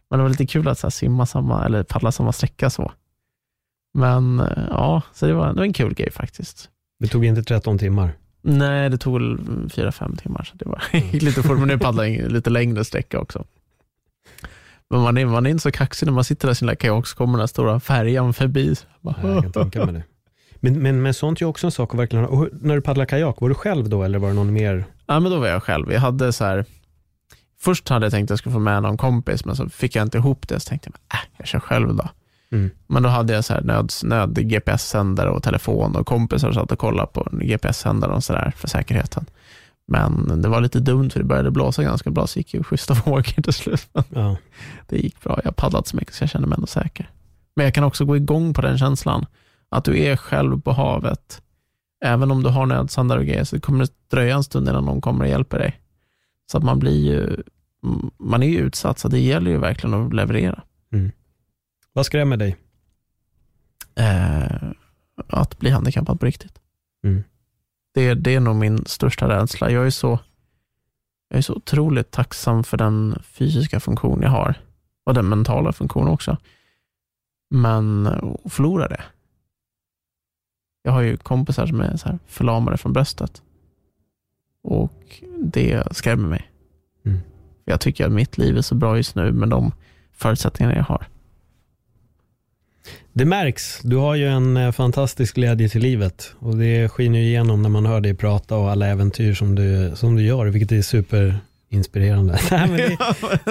Men 0.10 0.20
det 0.20 0.24
var 0.24 0.30
lite 0.30 0.46
kul 0.46 0.68
att 0.68 0.80
så 0.80 0.88
här, 0.88 0.92
simma 0.92 1.26
samma, 1.26 1.66
eller 1.66 1.84
paddla 1.84 2.12
samma 2.12 2.32
sträcka 2.32 2.70
så. 2.70 2.92
Men 3.94 4.40
eh, 4.40 4.68
ja, 4.70 5.02
så 5.14 5.26
det 5.26 5.34
var, 5.34 5.48
det 5.48 5.54
var 5.54 5.64
en 5.64 5.74
kul 5.74 5.94
grej 5.94 6.12
faktiskt. 6.12 6.70
Det 7.00 7.08
tog 7.08 7.26
inte 7.26 7.44
13 7.44 7.78
timmar. 7.78 8.14
Nej, 8.46 8.90
det 8.90 8.98
tog 8.98 9.14
väl 9.14 9.38
fyra, 9.70 9.92
fem 9.92 10.16
timmar. 10.16 10.44
Så 10.44 10.56
det 10.58 10.66
var 10.66 10.84
gick 10.92 11.22
lite 11.22 11.44
fort, 11.44 11.60
men 11.60 11.68
nu 11.68 11.78
paddlar 11.80 12.04
jag 12.04 12.32
lite 12.32 12.50
längre 12.50 12.86
sträcka 12.86 13.20
också. 13.20 13.46
Men 14.90 15.02
man 15.02 15.18
är, 15.18 15.26
man 15.26 15.46
är 15.46 15.50
inte 15.50 15.62
så 15.64 15.72
kaxig 15.72 16.06
när 16.06 16.14
man 16.14 16.24
sitter 16.24 16.48
där 16.48 16.52
i 16.52 16.56
sin 16.56 16.66
lilla 16.68 16.76
kajak 16.76 17.08
så 17.08 17.16
kommer 17.18 17.38
den 17.40 17.48
stora 17.48 17.80
färjan 17.80 18.34
förbi. 18.34 18.76
Bara, 19.02 19.16
Ja, 19.24 19.30
Jag 19.30 19.44
kan 19.44 19.52
tänka 19.52 19.86
mig 19.86 19.94
det. 19.94 20.04
Men, 20.56 20.80
men, 20.80 21.02
men 21.02 21.14
sånt 21.14 21.38
är 21.38 21.42
ju 21.46 21.50
också 21.50 21.68
en 21.68 21.72
sak 21.72 21.94
att 21.94 22.00
verkligen. 22.00 22.26
Och 22.26 22.50
när 22.62 22.76
du 22.76 22.82
paddlar 22.82 23.06
kajak, 23.06 23.42
var 23.42 23.50
du 23.50 23.56
själv 23.56 23.90
då 23.90 24.04
eller 24.04 24.20
var 24.20 24.28
det 24.28 24.34
någon 24.34 24.54
mer? 24.54 24.86
Ja, 25.06 25.20
men 25.20 25.32
då 25.32 25.40
var 25.40 25.48
jag 25.48 25.64
själv. 25.64 25.92
Jag 25.92 26.00
hade 26.00 26.34
så 26.34 26.46
här, 26.46 26.66
först 27.60 27.90
hade 27.90 28.06
jag 28.06 28.12
tänkt 28.14 28.26
att 28.26 28.30
jag 28.30 28.40
skulle 28.40 28.54
få 28.54 28.60
med 28.60 28.82
någon 28.84 28.98
kompis, 28.98 29.46
men 29.46 29.56
så 29.56 29.70
fick 29.70 29.96
jag 29.96 30.04
inte 30.04 30.18
ihop 30.18 30.48
det. 30.48 30.60
Så 30.60 30.70
tänkte 30.70 30.90
jag, 30.94 31.20
äh, 31.20 31.26
jag 31.38 31.48
kör 31.48 31.60
själv 31.60 31.96
då. 31.96 32.10
Mm. 32.54 32.70
Men 32.88 33.04
då 33.04 33.10
hade 33.10 33.34
jag 33.34 33.46
så 33.46 33.54
här 33.54 33.62
nöd, 33.62 33.92
nöd 34.04 34.50
GPS-sändare 34.50 35.30
och 35.30 35.44
telefon 35.44 35.96
och 35.96 36.08
kompisar 36.08 36.52
satt 36.52 36.72
och 36.72 36.80
kollade 36.80 37.08
på 37.14 37.30
GPS-sändare 37.32 38.12
och 38.12 38.24
sådär 38.24 38.54
för 38.58 38.68
säkerheten. 38.68 39.26
Men 39.88 40.42
det 40.42 40.50
var 40.50 40.62
lite 40.62 40.80
dumt 40.80 41.10
för 41.10 41.20
det 41.20 41.26
började 41.26 41.52
blåsa 41.52 41.84
ganska 41.84 42.10
bra 42.10 42.28
så 42.28 42.40
gick 42.40 42.54
ju 42.54 42.64
schyssta 42.64 42.94
vågor 43.06 43.42
till 43.42 43.54
slut. 43.54 43.90
Ja. 44.10 44.38
det 44.88 44.98
gick 44.98 45.24
bra. 45.24 45.40
Jag 45.44 45.50
har 45.50 45.54
paddlat 45.54 45.88
så 45.88 45.96
mycket 45.96 46.14
så 46.14 46.24
jag 46.24 46.30
kände 46.30 46.48
mig 46.48 46.56
ändå 46.56 46.68
säker. 46.68 47.10
Men 47.56 47.66
jag 47.66 47.74
kan 47.74 47.84
också 47.84 48.06
gå 48.06 48.18
igång 48.18 48.54
på 48.54 48.62
den 48.62 48.78
känslan. 48.78 49.26
Att 49.70 49.86
du 49.86 50.04
är 50.04 50.16
själv 50.16 50.62
på 50.62 50.72
havet. 50.72 51.42
Även 52.06 52.32
om 52.32 52.44
du 52.44 52.50
har 52.50 52.66
nödsändare 52.66 53.20
och 53.20 53.26
grejer 53.26 53.44
så 53.44 53.60
kommer 53.60 53.80
det 53.80 53.92
dröja 54.12 54.36
en 54.36 54.44
stund 54.44 54.70
innan 54.70 54.86
någon 54.86 55.02
kommer 55.02 55.26
och 55.26 55.32
hjälper 55.32 55.60
dig. 55.60 55.80
Så 56.52 56.58
att 56.58 56.64
man 56.64 56.80
blir 56.80 57.12
ju, 57.12 57.44
man 58.18 58.44
är 58.44 58.48
ju 58.48 58.58
utsatt 58.58 59.00
så 59.00 59.08
det 59.08 59.20
gäller 59.20 59.52
ju 59.52 59.58
verkligen 59.58 59.94
att 59.94 60.14
leverera. 60.14 60.64
Vad 61.94 62.06
skrämmer 62.06 62.38
dig? 62.38 62.58
Eh, 63.96 64.72
att 65.28 65.60
bli 65.60 65.70
handikappad 65.70 66.20
på 66.20 66.26
riktigt. 66.26 66.60
Mm. 67.04 67.24
Det, 67.94 68.14
det 68.14 68.36
är 68.36 68.40
nog 68.40 68.56
min 68.56 68.86
största 68.86 69.30
rädsla. 69.30 69.72
Jag 69.72 69.86
är, 69.86 69.90
så, 69.90 70.20
jag 71.30 71.38
är 71.38 71.42
så 71.42 71.54
otroligt 71.54 72.12
tacksam 72.12 72.64
för 72.64 72.78
den 72.78 73.22
fysiska 73.24 73.80
funktion 73.80 74.22
jag 74.22 74.30
har 74.30 74.56
och 75.04 75.14
den 75.14 75.30
mentala 75.30 75.74
funktion 75.74 76.08
också. 76.08 76.38
Men 77.50 78.08
att 78.08 78.54
förlora 78.54 78.88
det. 78.88 79.04
Jag 80.84 80.92
har 80.92 81.02
ju 81.02 81.18
kompisar 81.18 81.68
som 81.68 81.82
är 81.82 81.98
så 81.98 82.10
här 82.10 82.20
förlamade 82.28 82.78
från 82.78 82.94
bröstet. 82.94 83.42
Och 84.64 85.24
det 85.40 85.96
skrämmer 85.96 86.28
mig. 86.30 86.52
Mm. 87.06 87.20
Jag 87.66 87.82
tycker 87.82 88.06
att 88.06 88.12
mitt 88.12 88.38
liv 88.38 88.58
är 88.58 88.62
så 88.62 88.76
bra 88.76 88.98
just 88.98 89.16
nu 89.16 89.32
med 89.32 89.50
de 89.50 89.72
förutsättningar 90.12 90.76
jag 90.76 90.84
har. 90.84 91.08
Det 93.14 93.26
märks. 93.26 93.80
Du 93.84 93.96
har 93.96 94.16
ju 94.16 94.28
en 94.28 94.58
eh, 94.58 94.72
fantastisk 94.72 95.36
glädje 95.36 95.70
till 95.70 95.82
livet 95.82 96.32
och 96.40 96.58
det 96.58 96.90
skiner 96.90 97.20
ju 97.20 97.26
igenom 97.26 97.62
när 97.62 97.70
man 97.70 97.86
hör 97.86 98.02
dig 98.02 98.14
prata 98.14 98.56
och 98.58 98.72
alla 98.72 98.88
äventyr 98.88 99.34
som 99.34 99.56
du, 99.56 99.92
som 99.96 100.16
du 100.16 100.24
gör, 100.24 100.46
vilket 100.46 100.72
är 100.72 100.82
superinspirerande. 100.82 102.40
Nej, 102.52 102.68
men 102.68 102.78
det, 102.78 102.98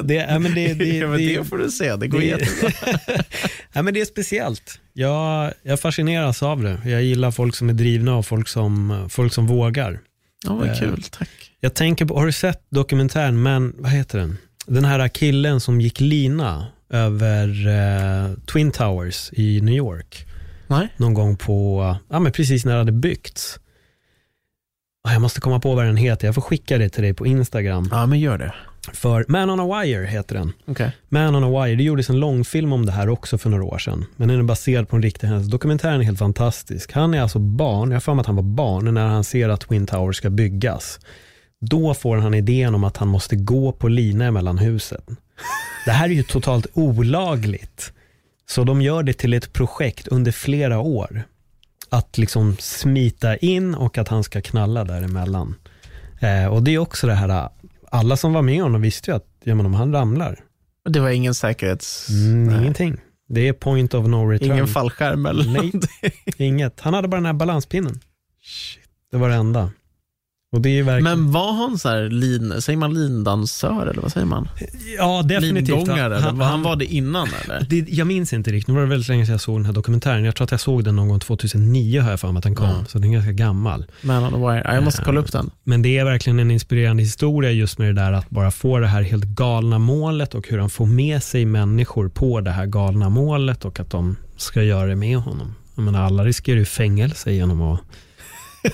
det, 0.03 0.15
ja, 0.15 0.39
men 0.39 0.55
det, 0.55 0.75
det, 0.75 0.85
ja, 0.85 1.07
men 1.09 1.19
det, 1.19 1.37
det 1.39 1.45
får 1.45 1.59
du 1.59 1.71
se, 1.71 1.97
det 1.97 2.09
går 2.09 2.19
det- 2.19 2.27
jättebra. 2.27 2.73
ja, 3.73 3.83
men 3.83 3.95
det 3.95 4.01
är 4.01 4.05
speciellt. 4.05 4.81
Jag, 4.93 5.53
jag 5.63 5.81
fascineras 5.81 6.43
av 6.43 6.63
det. 6.63 6.79
Jag 6.85 7.03
gillar 7.03 7.31
folk 7.31 7.55
som 7.57 7.69
är 7.69 7.73
drivna 7.75 8.17
och 8.17 8.27
folk 8.27 8.49
som, 8.49 9.07
folk 9.11 9.33
som 9.33 9.47
vågar. 9.47 10.01
Ja, 10.47 10.55
vad 10.55 10.69
Eh, 10.69 10.79
kul, 10.79 11.03
tack. 11.11 11.29
Jag 11.61 11.75
tänker 11.75 12.05
på, 12.05 12.19
har 12.19 12.27
du 12.27 12.33
sett 12.33 12.63
dokumentären, 12.71 13.43
men 13.43 13.75
vad 13.79 13.91
heter 13.91 14.19
den? 14.19 14.39
Den 14.67 14.85
här 14.85 15.09
killen 15.09 15.61
som 15.61 15.81
gick 15.81 16.01
lina 16.01 16.67
över 16.93 17.67
eh, 17.67 18.35
Twin 18.53 18.71
Towers 18.71 19.31
i 19.33 19.61
New 19.61 19.75
York. 19.75 20.27
Nej? 20.67 20.89
Någon 20.97 21.15
gång 21.15 21.37
på, 21.37 21.97
ja 22.09 22.19
men 22.19 22.33
precis 22.33 22.65
när 22.65 22.73
det 22.73 22.79
hade 22.79 22.93
byggts. 22.93 23.59
Jag 25.09 25.23
måste 25.23 25.41
komma 25.41 25.61
på 25.61 25.75
vad 25.75 25.85
den 25.85 25.97
heter, 25.97 26.27
jag 26.27 26.35
får 26.35 26.43
skicka 26.43 26.79
det 26.79 26.89
till 26.89 27.03
dig 27.03 27.15
på 27.15 27.27
Instagram. 27.27 27.89
Ja, 27.91 28.07
men 28.07 28.21
gör 28.21 28.39
det. 28.39 28.55
För 28.93 29.25
Man 29.29 29.51
on 29.51 29.61
a 29.61 29.83
Wire 29.83 30.07
heter 30.07 30.35
den. 30.35 30.53
Okej. 30.67 30.97
Man 31.09 31.35
on 31.35 31.45
a 31.45 31.65
Wire, 31.65 31.77
det 31.77 31.83
gjordes 31.83 32.11
en 32.11 32.21
långfilm 32.21 32.73
om 32.73 32.87
det 32.87 32.93
här 32.93 33.09
också 33.09 33.39
för 33.39 33.51
några 33.51 33.65
år 33.65 33.79
sedan. 33.79 34.05
Men 34.17 34.29
den 34.29 34.39
är 34.39 34.43
baserad 34.43 34.89
på 34.89 34.97
en 34.97 35.03
riktig 35.03 35.27
händelse. 35.27 35.51
Dokumentären 35.51 36.01
är 36.01 36.05
helt 36.05 36.19
fantastisk. 36.19 36.93
Han 36.93 37.15
är 37.15 37.21
alltså 37.21 37.39
barn, 37.39 37.91
jag 37.91 37.95
har 37.97 38.01
för 38.01 38.15
mig 38.15 38.21
att 38.21 38.27
han 38.27 38.37
var 38.37 38.43
barn 38.43 38.95
när 38.95 39.07
han 39.07 39.25
ser 39.25 39.49
att 39.49 39.61
Twin 39.61 39.87
Towers 39.87 40.17
ska 40.17 40.31
byggas. 40.31 41.01
Då 41.61 41.95
får 41.95 42.17
han 42.17 42.35
idén 42.35 42.75
om 42.75 42.85
att 42.85 42.97
han 42.97 43.09
måste 43.09 43.37
gå 43.37 43.73
på 43.73 43.89
lina 43.89 44.31
mellan 44.31 44.59
husen. 44.59 45.17
Det 45.85 45.91
här 45.91 46.05
är 46.05 46.13
ju 46.13 46.23
totalt 46.23 46.67
olagligt. 46.73 47.93
Så 48.47 48.65
de 48.65 48.83
gör 48.83 49.03
det 49.03 49.13
till 49.13 49.35
ett 49.35 49.53
projekt 49.53 50.09
under 50.09 50.33
flera 50.33 50.79
år. 50.79 51.23
Att 51.89 52.19
liksom 52.19 52.57
smita 52.61 53.37
in 53.37 53.75
och 53.75 53.99
att 53.99 54.09
han 54.09 54.25
ska 54.25 54.41
knalla 54.41 54.85
däremellan. 54.85 55.55
Eh, 56.21 56.47
och 56.47 56.63
det 56.63 56.75
är 56.75 56.79
också 56.79 57.07
det 57.07 57.15
här, 57.15 57.49
alla 57.91 58.17
som 58.17 58.33
var 58.33 58.43
med 58.43 58.63
honom 58.63 58.81
visste 58.83 59.11
ju 59.11 59.17
att 59.17 59.27
ja, 59.45 59.55
men 59.55 59.67
om 59.67 59.75
han 59.75 59.93
ramlar, 59.93 60.41
Det 60.89 61.01
var 61.01 61.11
ingen 61.11 61.35
säkerhets... 61.35 62.09
mm, 62.09 62.61
ingenting. 62.61 62.97
Det 63.29 63.49
är 63.49 63.53
point 63.53 63.95
of 63.95 64.07
no 64.07 64.31
return. 64.31 64.53
Ingen 64.53 64.69
fallskärm 64.69 65.27
eller 65.27 65.45
Nej. 65.45 65.73
Inget. 66.37 66.81
Han 66.81 66.95
hade 66.95 67.09
bara 67.09 67.17
den 67.17 67.27
här 67.27 67.33
balanspinnen. 67.33 68.01
Det 69.11 69.17
var 69.17 69.29
det 69.29 69.35
enda. 69.35 69.63
Och 69.63 69.71
det 69.71 69.71
är 69.71 69.71
ju 69.71 69.71
verkligen... 70.61 71.03
Men 71.03 71.33
var 71.33 71.53
han 71.53 71.79
så 71.79 71.89
här 71.89 72.09
lin, 72.09 72.63
säger 72.63 72.77
man 72.77 72.95
lindansör 72.95 73.87
eller 73.87 74.03
vad 74.03 74.13
säger 74.13 74.27
man? 74.27 74.49
ja, 74.99 75.23
definitivt. 75.23 75.89
Han, 75.89 76.13
han, 76.13 76.41
han 76.41 76.63
var 76.63 76.77
det 76.77 76.85
innan 76.85 77.29
eller? 77.45 77.67
det, 77.71 77.89
jag 77.89 78.07
minns 78.07 78.33
inte 78.33 78.53
riktigt, 78.53 78.69
nu 78.69 78.75
var 78.75 78.81
det 78.81 78.87
väldigt 78.89 79.09
länge 79.09 79.27
sedan 79.27 79.33
jag 79.33 79.41
såg 79.41 79.59
den 79.59 79.67
här 79.67 79.73
dokumentären. 79.73 80.25
Jag 80.25 80.35
tror 80.37 80.45
att 80.45 80.51
jag 80.51 80.61
såg 80.61 80.85
den 80.85 80.97
någon 80.97 81.09
gång 81.09 81.21
2009 81.21 82.01
har 82.01 82.11
jag 82.11 82.21
för 82.21 82.33
mig 82.33 82.39
att 82.39 82.45
den 82.45 82.55
kom, 82.55 82.67
Ja. 82.67 82.85
så 82.89 82.99
den 82.99 83.11
är 83.11 83.15
ganska 83.15 83.33
gammal. 83.33 83.85
Man 84.03 84.25
on 84.25 84.31
the 84.33 84.39
wire. 84.39 84.63
Ja, 84.65 84.75
jag 84.75 84.85
måste 84.85 85.03
kolla 85.05 85.21
upp 85.21 85.33
den. 85.33 85.51
Men 85.65 85.83
det 85.83 85.99
är 85.99 86.05
verkligen 86.05 86.39
en 86.39 86.51
inspirerande 86.51 87.03
historia 87.03 87.51
just 87.51 87.79
med 87.79 87.89
det 87.89 88.01
där 88.03 88.13
att 88.13 88.31
bara 88.31 88.51
få 88.51 88.79
det 88.79 88.87
här 88.87 89.03
helt 89.03 89.25
galna 89.25 89.79
målet 89.79 90.35
och 90.35 90.49
hur 90.49 90.59
han 90.59 90.71
får 90.71 90.87
med 90.87 91.23
sig 91.23 91.45
människor 91.45 92.09
på 92.09 92.41
det 92.41 92.51
här 92.51 92.67
galna 92.67 93.09
målet 93.09 93.65
och 93.65 93.81
att 93.81 93.91
de 93.91 94.17
ska 94.37 94.63
göra 94.63 94.87
det 94.87 94.97
med 94.97 95.19
honom. 95.19 95.55
Jag 95.75 95.85
menar, 95.85 96.03
alla 96.03 96.25
riskerar 96.25 96.59
ju 96.59 96.65
fängelse 96.65 97.33
genom 97.33 97.63
att 97.63 97.81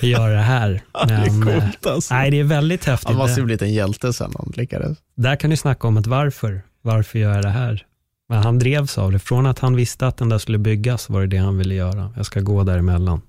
göra 0.01 0.33
det 0.33 0.41
här. 0.41 0.69
det 1.07 1.13
är 1.13 1.31
Men, 1.31 1.47
eh, 1.47 1.59
coolt 1.59 1.85
alltså. 1.85 2.13
Nej, 2.13 2.31
det 2.31 2.39
är 2.39 2.43
väldigt 2.43 2.85
häftigt. 2.85 3.07
Han 3.09 3.17
måste 3.17 3.39
ju 3.39 3.45
blivit 3.45 3.61
en 3.61 3.73
hjälte 3.73 4.13
sen 4.13 4.31
han 4.37 4.53
lyckades. 4.55 4.97
Där 5.15 5.35
kan 5.35 5.49
du 5.49 5.57
snacka 5.57 5.87
om 5.87 5.97
ett 5.97 6.07
varför. 6.07 6.61
Varför 6.81 7.19
gör 7.19 7.33
jag 7.35 7.43
det 7.43 7.49
här? 7.49 7.85
Men 8.29 8.43
han 8.43 8.59
drevs 8.59 8.97
av 8.97 9.11
det. 9.11 9.19
Från 9.19 9.45
att 9.45 9.59
han 9.59 9.75
visste 9.75 10.07
att 10.07 10.17
den 10.17 10.29
där 10.29 10.37
skulle 10.37 10.57
byggas 10.57 11.09
var 11.09 11.21
det 11.21 11.27
det 11.27 11.37
han 11.37 11.57
ville 11.57 11.73
göra. 11.75 12.13
Jag 12.15 12.25
ska 12.25 12.39
gå 12.39 12.63
däremellan. 12.63 13.21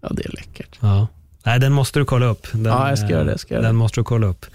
Ja, 0.00 0.08
det 0.12 0.24
är 0.24 0.32
läckert. 0.32 0.78
Ja. 0.80 1.06
Nej, 1.44 1.60
den 1.60 1.72
måste 1.72 1.98
du 1.98 2.04
kolla 2.04 2.26
upp. 2.26 2.46
Den, 2.52 2.64
Ja, 2.64 2.88
jag 2.88 2.98
ska 2.98 3.08
göra 3.08 3.24
det, 3.24 3.30
jag 3.30 3.40
ska 3.40 3.54
den 3.54 3.64
det. 3.64 3.72
måste 3.72 4.00
du 4.00 4.04
kolla 4.04 4.26
upp. 4.26 4.46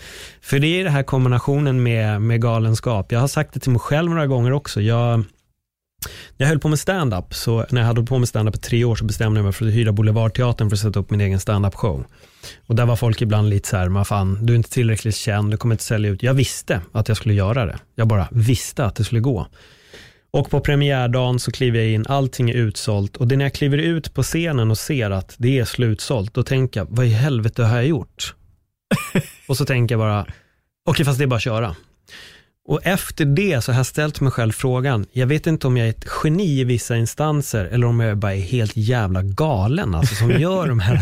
För 0.42 0.60
det 0.60 0.68
är 0.68 0.84
den 0.84 0.94
här 0.94 1.04
kombinationen 1.04 1.84
med, 1.84 2.22
med 2.22 2.42
galenskap. 2.42 3.12
Jag 3.12 3.20
har 3.20 3.28
sagt 3.28 3.54
det 3.54 3.60
till 3.60 3.72
mig 3.72 3.80
själv 3.80 4.10
några 4.10 4.28
gånger 4.28 4.52
också. 4.52 4.82
Jag, 4.82 5.24
när 6.38 6.46
jag 6.46 6.48
höll 6.48 6.60
på 6.60 6.68
med 6.68 6.80
stand-up, 6.80 7.34
så 7.34 7.66
när 7.70 7.82
jag 7.82 7.88
hade 7.88 8.04
på 8.04 8.18
med 8.18 8.30
stand-up 8.30 8.56
i 8.56 8.60
tre 8.60 8.84
år 8.84 8.96
så 8.96 9.06
bestämde 9.06 9.38
jag 9.38 9.44
mig 9.44 9.54
för 9.54 9.68
att 9.68 9.74
hyra 9.74 9.92
Boulevardteatern 9.92 10.70
för 10.70 10.76
att 10.76 10.82
sätta 10.82 11.00
upp 11.00 11.10
min 11.10 11.22
egen 11.22 11.40
stand-up 11.40 11.76
show. 11.76 12.06
Och 12.68 12.76
där 12.76 12.86
var 12.86 12.96
folk 12.96 13.22
ibland 13.22 13.50
lite 13.50 13.70
så 13.70 13.78
här, 13.78 13.90
"Men 13.90 14.06
fan, 14.06 14.46
du 14.46 14.54
är 14.54 14.58
inte 14.58 14.70
tillräckligt 14.70 15.16
känd, 15.16 15.52
du 15.52 15.58
kommer 15.58 15.76
inte 15.76 15.84
sälja 15.84 16.12
ut. 16.12 16.24
Jag 16.24 16.34
visste 16.34 16.82
att 16.92 17.08
jag 17.08 17.18
skulle 17.18 17.34
göra 17.34 17.66
det. 17.66 17.80
Jag 17.96 18.08
bara 18.08 18.28
visste 18.32 18.86
att 18.86 18.96
det 18.96 19.04
skulle 19.04 19.22
gå. 19.22 19.48
Och 20.32 20.50
på 20.50 20.60
premiärdagen 20.60 21.40
så 21.40 21.52
kliver 21.52 21.80
jag 21.80 21.90
in, 21.90 22.06
allting 22.08 22.50
är 22.50 22.54
utsålt 22.54 23.18
och 23.18 23.28
det 23.28 23.36
är 23.36 23.38
när 23.38 23.46
jag 23.46 23.54
kliver 23.54 23.78
ut 23.78 24.14
på 24.14 24.24
scenen 24.24 24.72
och 24.72 24.78
ser 24.78 25.12
att 25.12 25.36
det 25.38 25.60
är 25.60 25.66
slutsålt, 25.66 26.34
då 26.34 26.44
tänker 26.44 26.80
jag, 26.80 26.88
vad 26.90 27.06
i 27.06 27.10
helvete 27.10 27.64
har 27.64 27.76
jag 27.76 27.86
gjort? 27.86 28.36
och 29.48 29.58
så 29.58 29.66
tänker 29.66 29.96
jag 29.96 30.00
bara, 30.00 30.26
okej 30.86 31.06
fast 31.06 31.18
det 31.18 31.24
är 31.24 31.28
bara 31.28 31.36
att 31.36 31.42
köra. 31.42 31.76
Och 32.68 32.80
efter 32.84 33.26
det 33.26 33.62
så 33.62 33.72
har 33.72 33.80
jag 33.80 33.86
ställt 33.86 34.22
mig 34.22 34.32
själv 34.32 34.52
frågan, 34.52 35.06
jag 35.12 35.28
vet 35.28 35.48
inte 35.48 35.68
om 35.68 35.78
jag 35.78 35.88
är 35.88 35.90
ett 35.90 36.06
geni 36.24 36.60
i 36.60 36.64
vissa 36.64 36.98
instanser 36.98 37.66
eller 37.66 37.88
om 37.88 38.00
jag 38.00 38.18
bara 38.18 38.36
är 38.36 38.42
helt 38.42 38.78
jävla 38.78 39.22
galen, 39.22 39.96
alltså 39.96 40.16
som 40.16 40.32
gör 40.40 40.68
de 40.68 40.80
här, 40.80 40.98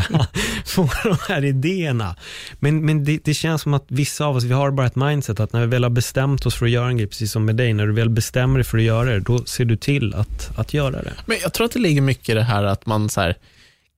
får 0.66 1.10
de 1.10 1.18
här 1.34 1.46
idéerna. 1.46 2.16
Men, 2.60 2.86
men 2.86 3.04
det, 3.04 3.20
det 3.24 3.34
känns 3.34 3.62
som 3.62 3.74
att 3.74 3.86
vissa 3.88 4.26
av 4.26 4.36
oss, 4.36 4.44
vi 4.44 4.54
har 4.54 4.72
bara 4.72 4.88
ett 4.88 4.96
mindset 4.96 5.40
att 5.40 5.54
när 5.54 5.62
vi 5.62 5.68
väl 5.68 5.84
har 5.84 5.90
bestämt 5.90 6.46
oss 6.46 6.56
för 6.56 6.66
att 6.66 6.72
göra 6.72 6.88
en 6.88 6.98
grej, 6.98 7.08
precis 7.08 7.32
som 7.32 7.46
med 7.46 7.56
dig, 7.56 7.74
när 7.74 7.88
du 7.88 7.94
väl 7.94 8.10
bestämmer 8.10 8.56
dig 8.56 8.64
för 8.64 8.78
att 8.78 8.84
göra 8.84 9.10
det, 9.10 9.20
då 9.20 9.46
ser 9.46 9.66
du 9.66 9.78
till 9.78 10.14
att, 10.14 10.60
att 10.60 10.74
göra 10.74 11.02
det. 11.02 11.14
Men 11.26 11.38
jag 11.42 11.54
tror 11.54 11.66
att 11.66 11.72
det 11.72 11.80
ligger 11.80 12.02
mycket 12.02 12.30
i 12.30 12.34
det 12.34 12.44
här 12.44 12.64
att 12.64 12.86
man, 12.86 13.10
så 13.10 13.22
här, 13.22 13.36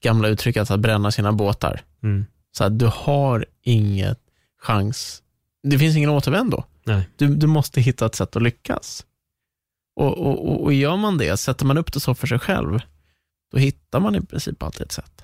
gamla 0.03 0.27
uttrycket 0.27 0.71
att 0.71 0.79
bränna 0.79 1.11
sina 1.11 1.31
båtar. 1.31 1.81
Mm. 2.03 2.25
Så 2.57 2.63
här, 2.63 2.69
du 2.69 2.89
har 2.93 3.45
inget 3.63 4.19
chans. 4.61 5.21
Det 5.63 5.79
finns 5.79 5.97
ingen 5.97 6.09
återvändo. 6.09 6.63
Nej. 6.87 7.09
Du, 7.15 7.35
du 7.35 7.47
måste 7.47 7.81
hitta 7.81 8.05
ett 8.05 8.15
sätt 8.15 8.35
att 8.35 8.41
lyckas. 8.41 9.05
Och, 9.95 10.17
och, 10.17 10.63
och, 10.63 10.73
gör 10.73 10.97
man 10.97 11.17
det, 11.17 11.37
sätter 11.37 11.65
man 11.65 11.77
upp 11.77 11.93
det 11.93 11.99
så 11.99 12.15
för 12.15 12.27
sig 12.27 12.39
själv, 12.39 12.79
då 13.51 13.57
hittar 13.57 13.99
man 13.99 14.15
i 14.15 14.21
princip 14.21 14.63
alltid 14.63 14.81
ett 14.81 14.91
sätt. 14.91 15.23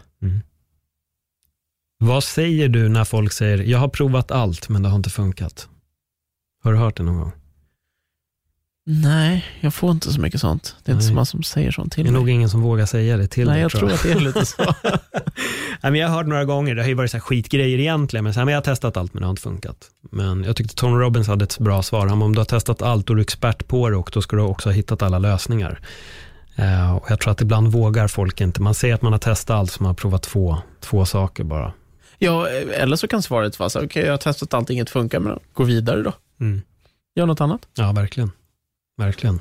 Vad 1.97 2.23
säger 2.23 2.69
du 2.69 2.89
när 2.89 3.03
folk 3.03 3.33
säger, 3.33 3.57
jag 3.57 3.79
har 3.79 3.87
provat 3.87 4.31
allt 4.31 4.69
men 4.69 4.83
det 4.83 4.89
har 4.89 4.95
inte 4.95 5.09
funkat? 5.09 5.69
Har 6.63 6.71
du 6.71 6.77
hört 6.77 6.97
det 6.97 7.03
någon 7.03 7.17
gång? 7.17 7.31
Nej, 8.85 9.45
jag 9.61 9.73
får 9.73 9.91
inte 9.91 10.13
så 10.13 10.21
mycket 10.21 10.41
sånt. 10.41 10.75
Det 10.83 10.91
är 10.91 10.93
inte 10.93 11.03
Nej. 11.03 11.09
så 11.09 11.13
många 11.13 11.25
som 11.25 11.43
säger 11.43 11.71
sånt 11.71 11.91
Det 11.91 11.95
till 11.95 12.07
är 12.07 12.11
mig. 12.11 12.19
nog 12.21 12.29
ingen 12.29 12.49
som 12.49 12.61
vågar 12.61 12.85
säga 12.85 13.17
det 13.17 13.27
till 13.27 13.45
Nej, 13.47 13.53
dig, 13.53 13.61
jag 13.61 13.71
tror 13.71 13.91
att 13.91 14.03
det 14.03 14.11
är 14.11 14.19
lite 14.19 14.45
så. 14.45 14.63
Nej, 15.81 15.99
jag 15.99 16.07
har 16.09 16.15
hört 16.15 16.27
några 16.27 16.45
gånger, 16.45 16.75
det 16.75 16.81
har 16.81 16.87
ju 16.89 16.93
varit 16.93 17.11
så 17.11 17.19
skitgrejer 17.19 17.79
egentligen, 17.79 18.23
men, 18.23 18.33
så 18.33 18.39
här, 18.39 18.45
men 18.45 18.51
jag 18.53 18.57
har 18.61 18.63
testat 18.63 18.97
allt 18.97 19.13
men 19.13 19.21
det 19.21 19.25
har 19.27 19.29
inte 19.31 19.41
funkat. 19.41 19.77
Men 20.11 20.43
jag 20.43 20.55
tyckte 20.55 20.75
Tony 20.75 20.95
Robbins 20.97 21.27
hade 21.27 21.43
ett 21.43 21.59
bra 21.59 21.81
svar. 21.83 22.07
Han 22.07 22.21
om 22.21 22.33
du 22.35 22.39
har 22.39 22.45
testat 22.45 22.81
allt, 22.81 23.09
är 23.09 23.15
du 23.15 23.21
expert 23.21 23.67
på 23.67 23.89
det 23.89 23.95
och 23.97 24.09
då 24.13 24.21
ska 24.21 24.35
du 24.35 24.41
också 24.41 24.69
ha 24.69 24.73
hittat 24.73 25.01
alla 25.01 25.19
lösningar. 25.19 25.79
Eh, 26.55 26.95
och 26.95 27.05
jag 27.11 27.19
tror 27.19 27.31
att 27.31 27.41
ibland 27.41 27.67
vågar 27.67 28.07
folk 28.07 28.41
inte. 28.41 28.61
Man 28.61 28.73
säger 28.73 28.95
att 28.95 29.01
man 29.01 29.11
har 29.11 29.19
testat 29.19 29.55
allt, 29.57 29.71
så 29.71 29.83
man 29.83 29.87
har 29.87 29.93
provat 29.95 30.23
två, 30.23 30.57
två 30.79 31.05
saker 31.05 31.43
bara. 31.43 31.73
ja, 32.17 32.47
eller 32.49 32.95
så 32.95 33.07
kan 33.07 33.21
svaret 33.21 33.59
vara 33.59 33.69
så 33.69 33.83
okej, 33.85 34.03
jag 34.05 34.13
har 34.13 34.17
testat 34.17 34.53
allt, 34.53 34.69
inget 34.69 34.89
funkar, 34.89 35.19
men 35.19 35.39
gå 35.53 35.63
vidare 35.63 36.01
då. 36.01 36.13
Mm. 36.41 36.61
Gör 37.15 37.25
något 37.25 37.41
annat. 37.41 37.61
Ja, 37.77 37.91
verkligen. 37.91 38.31
Verkligen. 39.03 39.39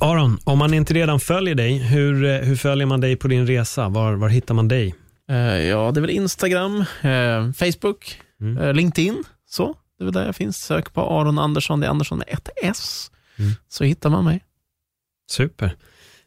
Aron, 0.00 0.38
om 0.44 0.58
man 0.58 0.74
inte 0.74 0.94
redan 0.94 1.20
följer 1.20 1.54
dig, 1.54 1.78
hur, 1.78 2.24
eh, 2.24 2.36
hur 2.38 2.56
följer 2.56 2.86
man 2.86 3.00
dig 3.00 3.16
på 3.16 3.28
din 3.28 3.46
resa? 3.46 3.88
Var, 3.88 4.12
var 4.12 4.28
hittar 4.28 4.54
man 4.54 4.68
dig? 4.68 4.94
Eh, 5.30 5.36
ja, 5.66 5.90
det 5.94 5.98
är 5.98 6.00
väl 6.00 6.10
Instagram, 6.10 6.76
eh, 7.02 7.52
Facebook, 7.52 8.20
Mm. 8.40 8.58
eh, 8.58 8.72
LinkedIn. 8.74 9.24
Så, 9.46 9.76
det 9.98 10.02
är 10.02 10.04
väl 10.04 10.12
där 10.14 10.26
jag 10.26 10.36
finns. 10.36 10.56
Sök 10.56 10.92
på 10.94 11.00
Aron 11.20 11.38
Andersson, 11.38 11.80
det 11.80 11.86
är 11.86 11.90
Andersson 11.90 12.18
med 12.18 12.28
ett 12.30 12.48
S. 12.62 13.10
Mm. 13.38 13.50
Så 13.68 13.84
hittar 13.84 14.10
man 14.10 14.24
mig. 14.24 14.44
Super. 15.30 15.76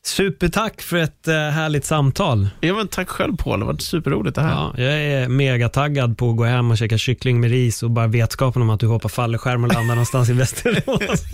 Supertack 0.06 0.82
för 0.82 0.98
ett 0.98 1.28
eh, 1.28 1.34
härligt 1.36 1.86
samtal. 1.86 2.48
Ja, 2.62 2.74
men 2.74 2.88
tack 2.88 3.10
själv 3.10 3.36
Paul, 3.38 3.60
det 3.60 3.66
har 3.66 3.74
varit 3.74 3.82
superroligt 3.82 4.36
det 4.36 4.42
här. 4.42 4.52
Ja, 4.52 4.74
jag 4.78 4.94
är 4.94 5.28
megataggad 5.28 6.18
på 6.18 6.30
att 6.30 6.38
gå 6.38 6.44
hem 6.44 6.72
och 6.72 6.78
käka 6.78 6.98
kyckling 6.98 7.40
med 7.40 7.50
ris 7.52 7.84
och 7.84 7.92
bara 7.92 8.08
vetskapen 8.08 8.62
om 8.62 8.70
att 8.70 8.80
du 8.80 8.88
hoppar 8.88 9.10
fallskärm 9.10 9.64
och 9.64 9.74
landar 9.74 9.96
någonstans 9.96 10.30
i 10.30 10.34
Västerås. 10.34 11.24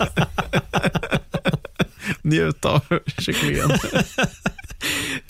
Njut 2.22 2.64
av 2.64 2.80
kycklingen. 3.18 3.70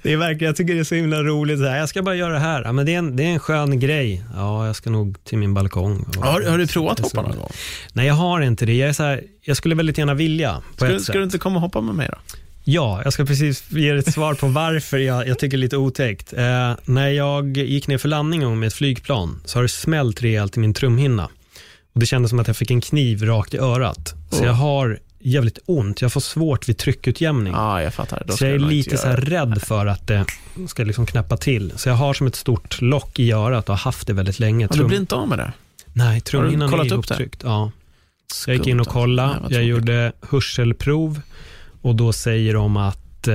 Det 0.03 0.13
är 0.13 0.17
verkligen, 0.17 0.47
jag 0.49 0.57
tycker 0.57 0.75
det 0.75 0.81
är 0.81 0.85
så 0.85 0.95
himla 0.95 1.23
roligt. 1.23 1.59
Så 1.59 1.65
här, 1.67 1.79
jag 1.79 1.89
ska 1.89 2.03
bara 2.03 2.15
göra 2.15 2.33
det 2.33 2.39
här. 2.39 2.63
Ja, 2.65 2.73
men 2.73 2.87
det, 2.87 2.95
är 2.95 2.99
en, 2.99 3.17
det 3.17 3.23
är 3.25 3.29
en 3.29 3.39
skön 3.39 3.81
grej. 3.81 4.25
Ja, 4.35 4.67
jag 4.67 4.77
ska 4.77 4.91
nog 4.91 5.25
till 5.25 5.39
min 5.39 5.55
balkong. 5.55 6.07
och- 6.19 6.25
har, 6.25 6.43
har 6.43 6.59
du 6.59 6.67
provat 6.67 6.99
hoppa 7.01 7.23
någon 7.23 7.37
gång? 7.39 7.51
Nej, 7.93 8.07
jag 8.07 8.15
har 8.15 8.41
inte 8.41 8.67
det. 8.67 8.75
Jag, 8.75 8.89
är 8.89 8.93
så 8.93 9.03
här, 9.03 9.23
jag 9.43 9.57
skulle 9.57 9.75
väldigt 9.75 9.99
gärna 9.99 10.15
vilja. 10.15 10.63
På 10.71 10.77
Ska, 10.77 10.87
ett 10.87 10.93
du- 10.93 10.99
sätt. 10.99 11.05
ska 11.07 11.19
du 11.19 11.25
inte 11.25 11.39
komma 11.39 11.55
och 11.57 11.61
hoppa 11.63 11.81
med 11.81 11.95
mig 11.95 12.09
då? 12.13 12.19
Ja, 12.73 13.01
jag 13.05 13.13
ska 13.13 13.25
precis 13.25 13.71
ge 13.71 13.89
ett 13.91 14.13
svar 14.13 14.35
på 14.35 14.47
varför 14.49 14.99
jag, 14.99 15.29
jag 15.29 15.39
tycker 15.39 15.57
det 15.57 15.61
är 15.61 15.63
lite 15.63 15.77
otäckt. 15.77 16.33
Eh, 16.33 16.73
när 16.85 17.09
jag 17.09 17.57
gick 17.57 17.89
ner 17.89 17.99
för 17.99 18.09
landning 18.09 18.59
med 18.59 18.67
ett 18.67 18.75
flygplan 18.75 19.41
så 19.45 19.59
har 19.59 19.63
det 19.63 19.69
smält 19.69 20.23
rejält 20.23 20.57
i 20.57 20.61
min 20.61 20.75
trumhinna. 20.75 21.25
Och 21.95 22.01
det 22.01 22.07
kändes 22.07 22.31
som 22.31 22.39
att 22.39 22.47
jag 22.47 22.57
fick 22.57 22.71
en 22.71 22.81
kniv 22.81 23.23
rakt 23.25 23.55
i 23.55 23.59
örat. 23.59 24.15
Så 24.31 24.41
Oh. 24.41 24.47
jag 24.47 24.53
har 24.53 24.99
jävligt 25.19 25.59
ont. 25.67 26.03
Jag 26.03 26.13
får 26.13 26.21
svårt 26.21 26.69
vid 26.69 26.79
tryckutjämning. 26.79 27.53
Ja, 27.53 27.83
jag 27.83 27.95
fattar. 27.95 28.23
Då 28.27 28.37
så 28.37 28.45
jag 28.45 28.55
är 28.55 28.59
lite 28.59 28.97
så 28.99 29.09
rädd 29.09 29.63
för 29.63 29.87
att 29.87 30.07
det 30.07 30.25
ska 30.69 30.85
liksom 30.85 31.07
knäppa 31.07 31.37
till. 31.37 31.73
Så 31.77 31.89
jag 31.89 31.97
har 31.97 32.15
som 32.15 32.27
ett 32.27 32.37
stort 32.37 32.81
lock 32.81 33.19
i 33.19 33.33
örat 33.33 33.69
och 33.69 33.75
har 33.75 33.85
haft 33.85 34.07
det 34.07 34.13
väldigt 34.13 34.39
länge. 34.39 34.69
Ja, 34.71 34.77
du 34.77 34.85
blir 34.85 34.99
inte 34.99 35.15
av 35.15 35.29
med 35.29 35.39
det? 35.39 35.53
Nej, 35.93 36.21
trumhinnan 36.21 36.69
är 36.69 36.71
kollat 36.71 36.93
upp 36.93 37.09
det? 37.09 37.15
ihoptryckt. 37.15 37.43
Ja. 37.45 37.71
Jag 38.47 38.57
gick 38.57 38.67
in 38.67 38.81
och 38.81 38.87
Skumt, 38.87 38.93
kollade, 38.93 39.29
alltså. 39.29 39.49
Nej, 39.49 39.55
jag 39.59 39.65
gjorde 39.65 40.13
hörselprov 40.31 41.21
och 41.83 41.95
då 41.95 42.13
säger 42.13 42.55
de 42.55 42.77
att 42.77 43.29
eh, 43.29 43.35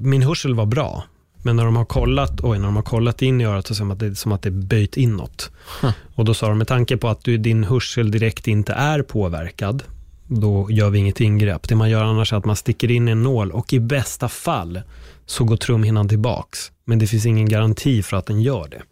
min 0.00 0.22
hörsel 0.22 0.54
var 0.54 0.66
bra. 0.66 1.04
Men 1.42 1.56
när 1.56 1.64
de 1.64 1.76
har 1.76 1.84
kollat, 1.84 2.40
oj, 2.42 2.58
när 2.58 2.64
de 2.66 2.76
har 2.76 2.82
kollat 2.82 3.22
in 3.22 3.40
i 3.40 3.44
örat 3.44 3.66
så 3.66 3.74
ser 3.74 3.84
man 3.84 3.92
att 3.92 4.00
det 4.00 4.06
är 4.06 4.14
som 4.14 4.32
att 4.32 4.42
det 4.42 4.48
är 4.48 4.50
böjt 4.50 4.96
inåt. 4.96 5.50
Huh. 5.82 5.90
Och 6.14 6.24
då 6.24 6.34
sa 6.34 6.48
de, 6.48 6.58
med 6.58 6.68
tanke 6.68 6.96
på 6.96 7.08
att 7.08 7.24
du, 7.24 7.36
din 7.38 7.64
hörsel 7.64 8.10
direkt 8.10 8.48
inte 8.48 8.72
är 8.72 9.02
påverkad, 9.02 9.82
då 10.26 10.70
gör 10.70 10.90
vi 10.90 10.98
inget 10.98 11.20
ingrepp. 11.20 11.68
Det 11.68 11.74
man 11.74 11.90
gör 11.90 12.04
annars 12.04 12.32
är 12.32 12.36
att 12.36 12.44
man 12.44 12.56
sticker 12.56 12.90
in 12.90 13.08
en 13.08 13.22
nål 13.22 13.52
och 13.52 13.72
i 13.72 13.80
bästa 13.80 14.28
fall 14.28 14.80
så 15.26 15.44
går 15.44 15.56
trumhinnan 15.56 16.08
tillbaks. 16.08 16.72
Men 16.84 16.98
det 16.98 17.06
finns 17.06 17.26
ingen 17.26 17.48
garanti 17.48 18.02
för 18.02 18.16
att 18.16 18.26
den 18.26 18.42
gör 18.42 18.68
det. 18.70 18.82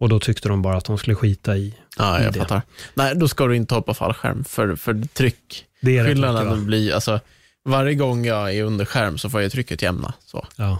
Och 0.00 0.08
då 0.08 0.20
tyckte 0.20 0.48
de 0.48 0.62
bara 0.62 0.76
att 0.76 0.84
de 0.84 0.98
skulle 0.98 1.14
skita 1.14 1.56
i 1.56 1.74
Ja, 1.98 2.20
i 2.20 2.24
jag 2.24 2.32
det. 2.32 2.38
fattar. 2.38 2.62
Nej, 2.94 3.14
då 3.16 3.28
ska 3.28 3.46
du 3.46 3.56
inte 3.56 3.74
hoppa 3.74 3.94
fallskärm 3.94 4.44
för, 4.44 4.76
för 4.76 5.02
tryck. 5.14 5.64
Det 5.80 5.90
är 5.90 6.02
mycket, 6.02 6.06
Skillnaden 6.06 6.66
blir, 6.66 6.94
alltså, 6.94 7.20
varje 7.64 7.94
gång 7.94 8.24
jag 8.26 8.54
är 8.56 8.64
under 8.64 8.84
skärm 8.84 9.18
så 9.18 9.30
får 9.30 9.42
jag 9.42 9.52
trycket 9.52 9.82
jämna. 9.82 10.14
Så. 10.26 10.46
Ja. 10.56 10.78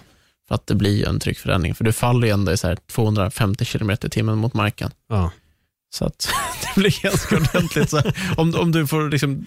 För 0.49 0.55
att 0.55 0.67
det 0.67 0.75
blir 0.75 0.97
ju 0.97 1.05
en 1.05 1.21
tryckförändring. 1.21 1.75
För 1.75 1.85
du 1.85 1.93
faller 1.93 2.27
ju 2.27 2.33
ändå 2.33 2.53
i 2.53 2.57
så 2.57 2.67
här 2.69 2.77
250 2.93 3.65
km 3.65 3.91
i 3.91 3.97
timmen 3.97 4.39
mot 4.39 4.55
marken. 4.55 4.91
Ja. 5.09 5.31
Så 5.95 6.05
att 6.05 6.29
det 6.75 6.81
blir 6.81 7.03
ganska 7.03 7.37
ordentligt. 7.37 7.91
Så 7.91 7.97
här, 7.99 8.15
om, 8.37 8.55
om 8.55 8.73
du 8.73 8.87
får 8.87 9.09
liksom, 9.11 9.47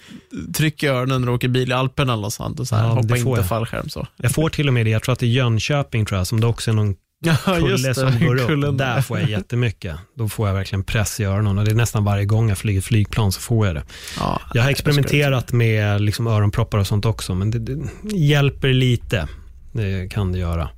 trycka 0.54 0.86
i 0.86 0.88
öronen 0.88 1.20
när 1.20 1.28
du 1.28 1.34
åker 1.34 1.48
bil 1.48 1.70
i 1.70 1.74
Alperna 1.74 2.12
eller 2.12 2.30
sånt 2.30 2.60
och 2.60 2.68
så 2.68 2.76
här, 2.76 2.82
Ja, 2.84 2.88
hoppa 2.88 3.16
inte 3.16 3.30
jag. 3.30 3.48
fallskärm. 3.48 3.88
Så. 3.88 4.06
Jag 4.16 4.32
får 4.32 4.48
till 4.50 4.68
och 4.68 4.74
med 4.74 4.86
det, 4.86 4.90
jag 4.90 5.02
tror 5.02 5.12
att 5.12 5.18
det 5.18 5.26
är 5.26 5.30
Jönköping 5.30 6.06
tror 6.06 6.18
jag, 6.18 6.26
som 6.26 6.40
det 6.40 6.46
också 6.46 6.70
är 6.70 6.74
någon 6.74 6.96
Ja, 7.20 7.36
kulle 7.44 7.94
som 7.94 8.20
går 8.20 8.50
upp. 8.64 8.78
Där 8.78 9.00
får 9.02 9.18
jag 9.18 9.30
jättemycket. 9.30 9.96
Då 10.16 10.28
får 10.28 10.48
jag 10.48 10.54
verkligen 10.54 10.84
press 10.84 11.20
i 11.20 11.24
öronen 11.24 11.58
och 11.58 11.64
det 11.64 11.70
är 11.70 11.74
nästan 11.74 12.04
varje 12.04 12.24
gång 12.24 12.48
jag 12.48 12.58
flyger 12.58 12.80
flygplan 12.80 13.32
så 13.32 13.40
får 13.40 13.66
jag 13.66 13.76
det. 13.76 13.82
Ja, 14.18 14.40
Jag 14.54 14.62
har 14.62 14.70
experimenterat 14.70 15.52
med 15.52 16.00
liksom 16.00 16.26
öronproppar 16.26 16.78
och 16.78 16.86
sånt 16.86 17.04
också, 17.04 17.34
men 17.34 17.50
det, 17.50 17.58
det 17.58 17.88
hjälper 18.16 18.68
lite. 18.68 19.28
Det 19.72 20.12
kan 20.12 20.32
det 20.32 20.38
göra. 20.38 20.68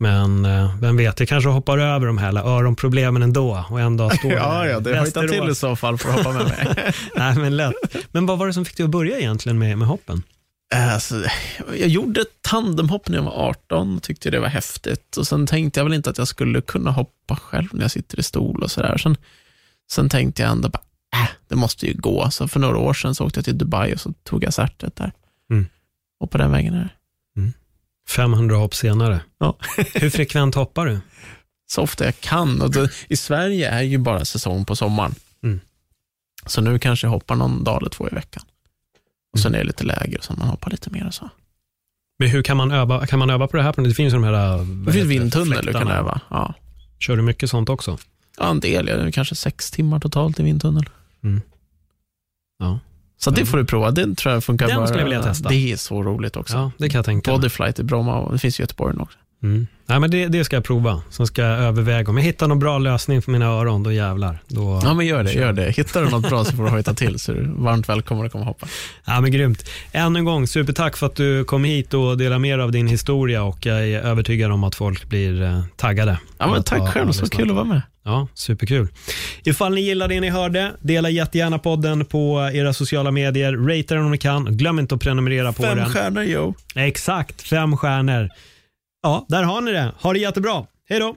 Men 0.00 0.44
eh, 0.44 0.76
vem 0.80 0.96
vet, 0.96 1.20
jag 1.20 1.28
kanske 1.28 1.50
hoppar 1.50 1.78
över 1.78 2.06
de 2.06 2.18
här 2.18 2.36
öronproblemen 2.48 3.22
ändå 3.22 3.64
och 3.70 3.80
en 3.80 3.96
dag 3.96 4.14
står 4.16 4.32
Ja, 4.32 4.66
ja, 4.66 4.80
det 4.80 4.98
hojtar 4.98 5.28
till 5.28 5.50
i 5.50 5.54
så 5.54 5.76
fall 5.76 5.98
för 5.98 6.08
att 6.08 6.16
hoppa 6.16 6.32
med 6.32 6.44
mig. 6.48 6.92
Nej, 7.16 7.36
men 7.36 7.56
lätt. 7.56 7.74
Men 8.12 8.26
vad 8.26 8.38
var 8.38 8.46
det 8.46 8.52
som 8.52 8.64
fick 8.64 8.76
dig 8.76 8.84
att 8.84 8.90
börja 8.90 9.18
egentligen 9.18 9.58
med, 9.58 9.78
med 9.78 9.88
hoppen? 9.88 10.22
Alltså, 10.74 11.24
jag 11.68 11.88
gjorde 11.88 12.20
ett 12.20 12.42
tandemhopp 12.42 13.08
när 13.08 13.16
jag 13.16 13.24
var 13.24 13.48
18 13.48 13.96
och 13.96 14.02
tyckte 14.02 14.30
det 14.30 14.40
var 14.40 14.48
häftigt. 14.48 15.16
Och 15.16 15.26
Sen 15.26 15.46
tänkte 15.46 15.80
jag 15.80 15.84
väl 15.84 15.94
inte 15.94 16.10
att 16.10 16.18
jag 16.18 16.28
skulle 16.28 16.60
kunna 16.60 16.90
hoppa 16.90 17.36
själv 17.36 17.68
när 17.72 17.82
jag 17.82 17.90
sitter 17.90 18.20
i 18.20 18.22
stol 18.22 18.62
och 18.62 18.70
sådär. 18.70 18.98
Sen, 18.98 19.16
sen 19.90 20.08
tänkte 20.08 20.42
jag 20.42 20.50
ändå, 20.50 20.68
bara, 20.68 20.82
äh, 21.22 21.28
det 21.48 21.56
måste 21.56 21.86
ju 21.86 21.94
gå. 21.94 22.30
Så 22.30 22.48
för 22.48 22.60
några 22.60 22.78
år 22.78 22.94
sedan 22.94 23.14
så 23.14 23.26
åkte 23.26 23.38
jag 23.38 23.44
till 23.44 23.58
Dubai 23.58 23.94
och 23.94 24.00
så 24.00 24.12
tog 24.22 24.44
jag 24.44 24.54
certet 24.54 24.96
där. 24.96 25.12
Mm. 25.50 25.66
Och 26.20 26.30
på 26.30 26.38
den 26.38 26.52
vägen 26.52 26.74
är 26.74 26.82
det. 26.82 26.90
500 28.08 28.56
hopp 28.56 28.74
senare. 28.74 29.20
Ja. 29.38 29.56
Hur 29.94 30.10
frekvent 30.10 30.54
hoppar 30.54 30.86
du? 30.86 30.98
Så 31.66 31.82
ofta 31.82 32.04
jag 32.04 32.20
kan. 32.20 32.62
Och 32.62 32.70
då, 32.70 32.88
I 33.08 33.16
Sverige 33.16 33.68
är 33.68 33.82
ju 33.82 33.98
bara 33.98 34.24
säsong 34.24 34.64
på 34.64 34.76
sommaren. 34.76 35.14
Mm. 35.42 35.60
Så 36.46 36.60
nu 36.60 36.78
kanske 36.78 37.06
jag 37.06 37.12
hoppar 37.12 37.34
någon 37.36 37.64
dag 37.64 37.80
eller 37.80 37.90
två 37.90 38.08
i 38.08 38.14
veckan. 38.14 38.42
Och 39.34 39.40
sen 39.40 39.54
är 39.54 39.58
det 39.58 39.64
lite 39.64 39.84
lägre 39.84 40.22
så 40.22 40.32
man 40.32 40.48
hoppar 40.48 40.70
lite 40.70 40.90
mer 40.90 41.06
och 41.06 41.14
så. 41.14 41.28
Men 42.18 42.28
hur 42.28 42.42
kan 42.42 42.56
man 42.56 42.72
öva, 42.72 43.06
kan 43.06 43.18
man 43.18 43.30
öva 43.30 43.46
på 43.46 43.56
det 43.56 43.62
här? 43.62 43.72
Det 43.76 43.94
finns 43.94 44.12
ju 44.14 44.16
de 44.16 44.24
här 44.24 44.58
Det 44.86 44.92
finns 44.92 45.06
vindtunnel 45.06 45.66
du 45.66 45.72
kan 45.72 45.88
öva. 45.88 46.20
Ja. 46.30 46.54
Kör 46.98 47.16
du 47.16 47.22
mycket 47.22 47.50
sånt 47.50 47.68
också? 47.68 47.98
Ja, 48.38 48.50
en 48.50 48.60
del. 48.60 48.88
Ja, 48.88 49.10
kanske 49.12 49.34
sex 49.34 49.70
timmar 49.70 50.00
totalt 50.00 50.40
i 50.40 50.42
vindtunnel. 50.42 50.88
Mm. 51.22 51.40
Ja. 52.58 52.78
Så 53.16 53.30
det 53.30 53.46
får 53.46 53.58
du 53.58 53.64
prova. 53.64 53.90
Den 53.90 54.16
tror 54.16 54.34
jag 54.34 54.44
funkar 54.44 54.66
Den 54.66 54.76
bra. 54.76 54.86
skulle 54.86 55.00
jag 55.00 55.04
vilja 55.04 55.22
testa. 55.22 55.48
Det 55.48 55.72
är 55.72 55.76
så 55.76 56.02
roligt 56.02 56.36
också. 56.36 56.54
ja, 56.56 56.70
det 56.78 56.88
kan 56.88 56.98
jag 56.98 57.04
tänka. 57.04 57.32
Bodyflight 57.32 57.78
i 57.78 57.82
Bromma 57.82 58.18
och 58.20 58.32
det 58.32 58.38
finns 58.38 58.60
i 58.60 58.62
Göteborg 58.62 58.96
också. 58.98 59.18
Mm. 59.42 59.66
Nej, 59.86 60.00
men 60.00 60.10
det, 60.10 60.26
det 60.28 60.44
ska 60.44 60.56
jag 60.56 60.64
prova. 60.64 61.02
Sen 61.10 61.26
ska 61.26 61.42
jag 61.42 61.58
överväga. 61.58 62.10
Om 62.10 62.16
jag 62.16 62.24
hittar 62.24 62.48
någon 62.48 62.58
bra 62.58 62.78
lösning 62.78 63.22
för 63.22 63.32
mina 63.32 63.46
öron, 63.46 63.82
då 63.82 63.92
jävlar. 63.92 64.38
Då... 64.48 64.80
Ja, 64.84 64.94
men 64.94 65.06
gör 65.06 65.24
det. 65.24 65.32
Gör 65.32 65.52
det. 65.52 65.70
Hittar 65.76 66.02
du 66.02 66.10
något 66.10 66.28
bra 66.28 66.44
så 66.44 66.56
får 66.56 66.64
du 66.64 66.70
hojta 66.70 66.94
till 66.94 67.18
så 67.18 67.32
du 67.32 67.42
varmt 67.56 67.88
välkommen 67.88 68.26
att 68.26 68.32
komma 68.32 68.42
och 68.42 68.48
hoppa. 68.48 68.66
Ja, 69.04 69.20
men 69.20 69.32
grymt. 69.32 69.70
Än 69.92 70.16
en 70.16 70.24
gång, 70.24 70.46
supertack 70.46 70.96
för 70.96 71.06
att 71.06 71.16
du 71.16 71.44
kom 71.44 71.64
hit 71.64 71.94
och 71.94 72.18
delade 72.18 72.38
med 72.38 72.58
dig 72.58 72.64
av 72.64 72.72
din 72.72 72.86
historia 72.86 73.42
och 73.42 73.66
jag 73.66 73.88
är 73.88 74.00
övertygad 74.00 74.52
om 74.52 74.64
att 74.64 74.74
folk 74.74 75.08
blir 75.08 75.42
eh, 75.42 75.60
taggade. 75.76 76.18
Ja, 76.38 76.46
men 76.52 76.62
tack 76.62 76.92
själv. 76.92 77.12
Så 77.12 77.28
kul 77.28 77.48
att 77.50 77.56
vara 77.56 77.64
med. 77.64 77.82
Ja, 78.04 78.28
superkul. 78.34 78.88
Ifall 79.44 79.74
ni 79.74 79.80
gillar 79.80 80.08
det 80.08 80.20
ni 80.20 80.30
hörde, 80.30 80.72
dela 80.80 81.10
jättegärna 81.10 81.58
podden 81.58 82.04
på 82.04 82.50
era 82.52 82.72
sociala 82.72 83.10
medier. 83.10 83.52
Rate 83.52 83.94
den 83.94 84.04
om 84.04 84.10
ni 84.10 84.18
kan. 84.18 84.44
Glöm 84.56 84.78
inte 84.78 84.94
att 84.94 85.00
prenumerera 85.00 85.52
på 85.52 85.62
Fem 85.62 85.78
den. 85.78 85.90
stjärnor, 85.90 86.22
yo. 86.24 86.54
Exakt, 86.74 87.42
fem 87.42 87.76
stjärnor. 87.76 88.28
Ja, 89.04 89.26
där 89.28 89.42
har 89.42 89.60
ni 89.60 89.72
det. 89.72 89.92
Ha 90.02 90.12
det 90.12 90.18
jättebra. 90.18 90.66
Hej 90.88 91.00
då! 91.00 91.16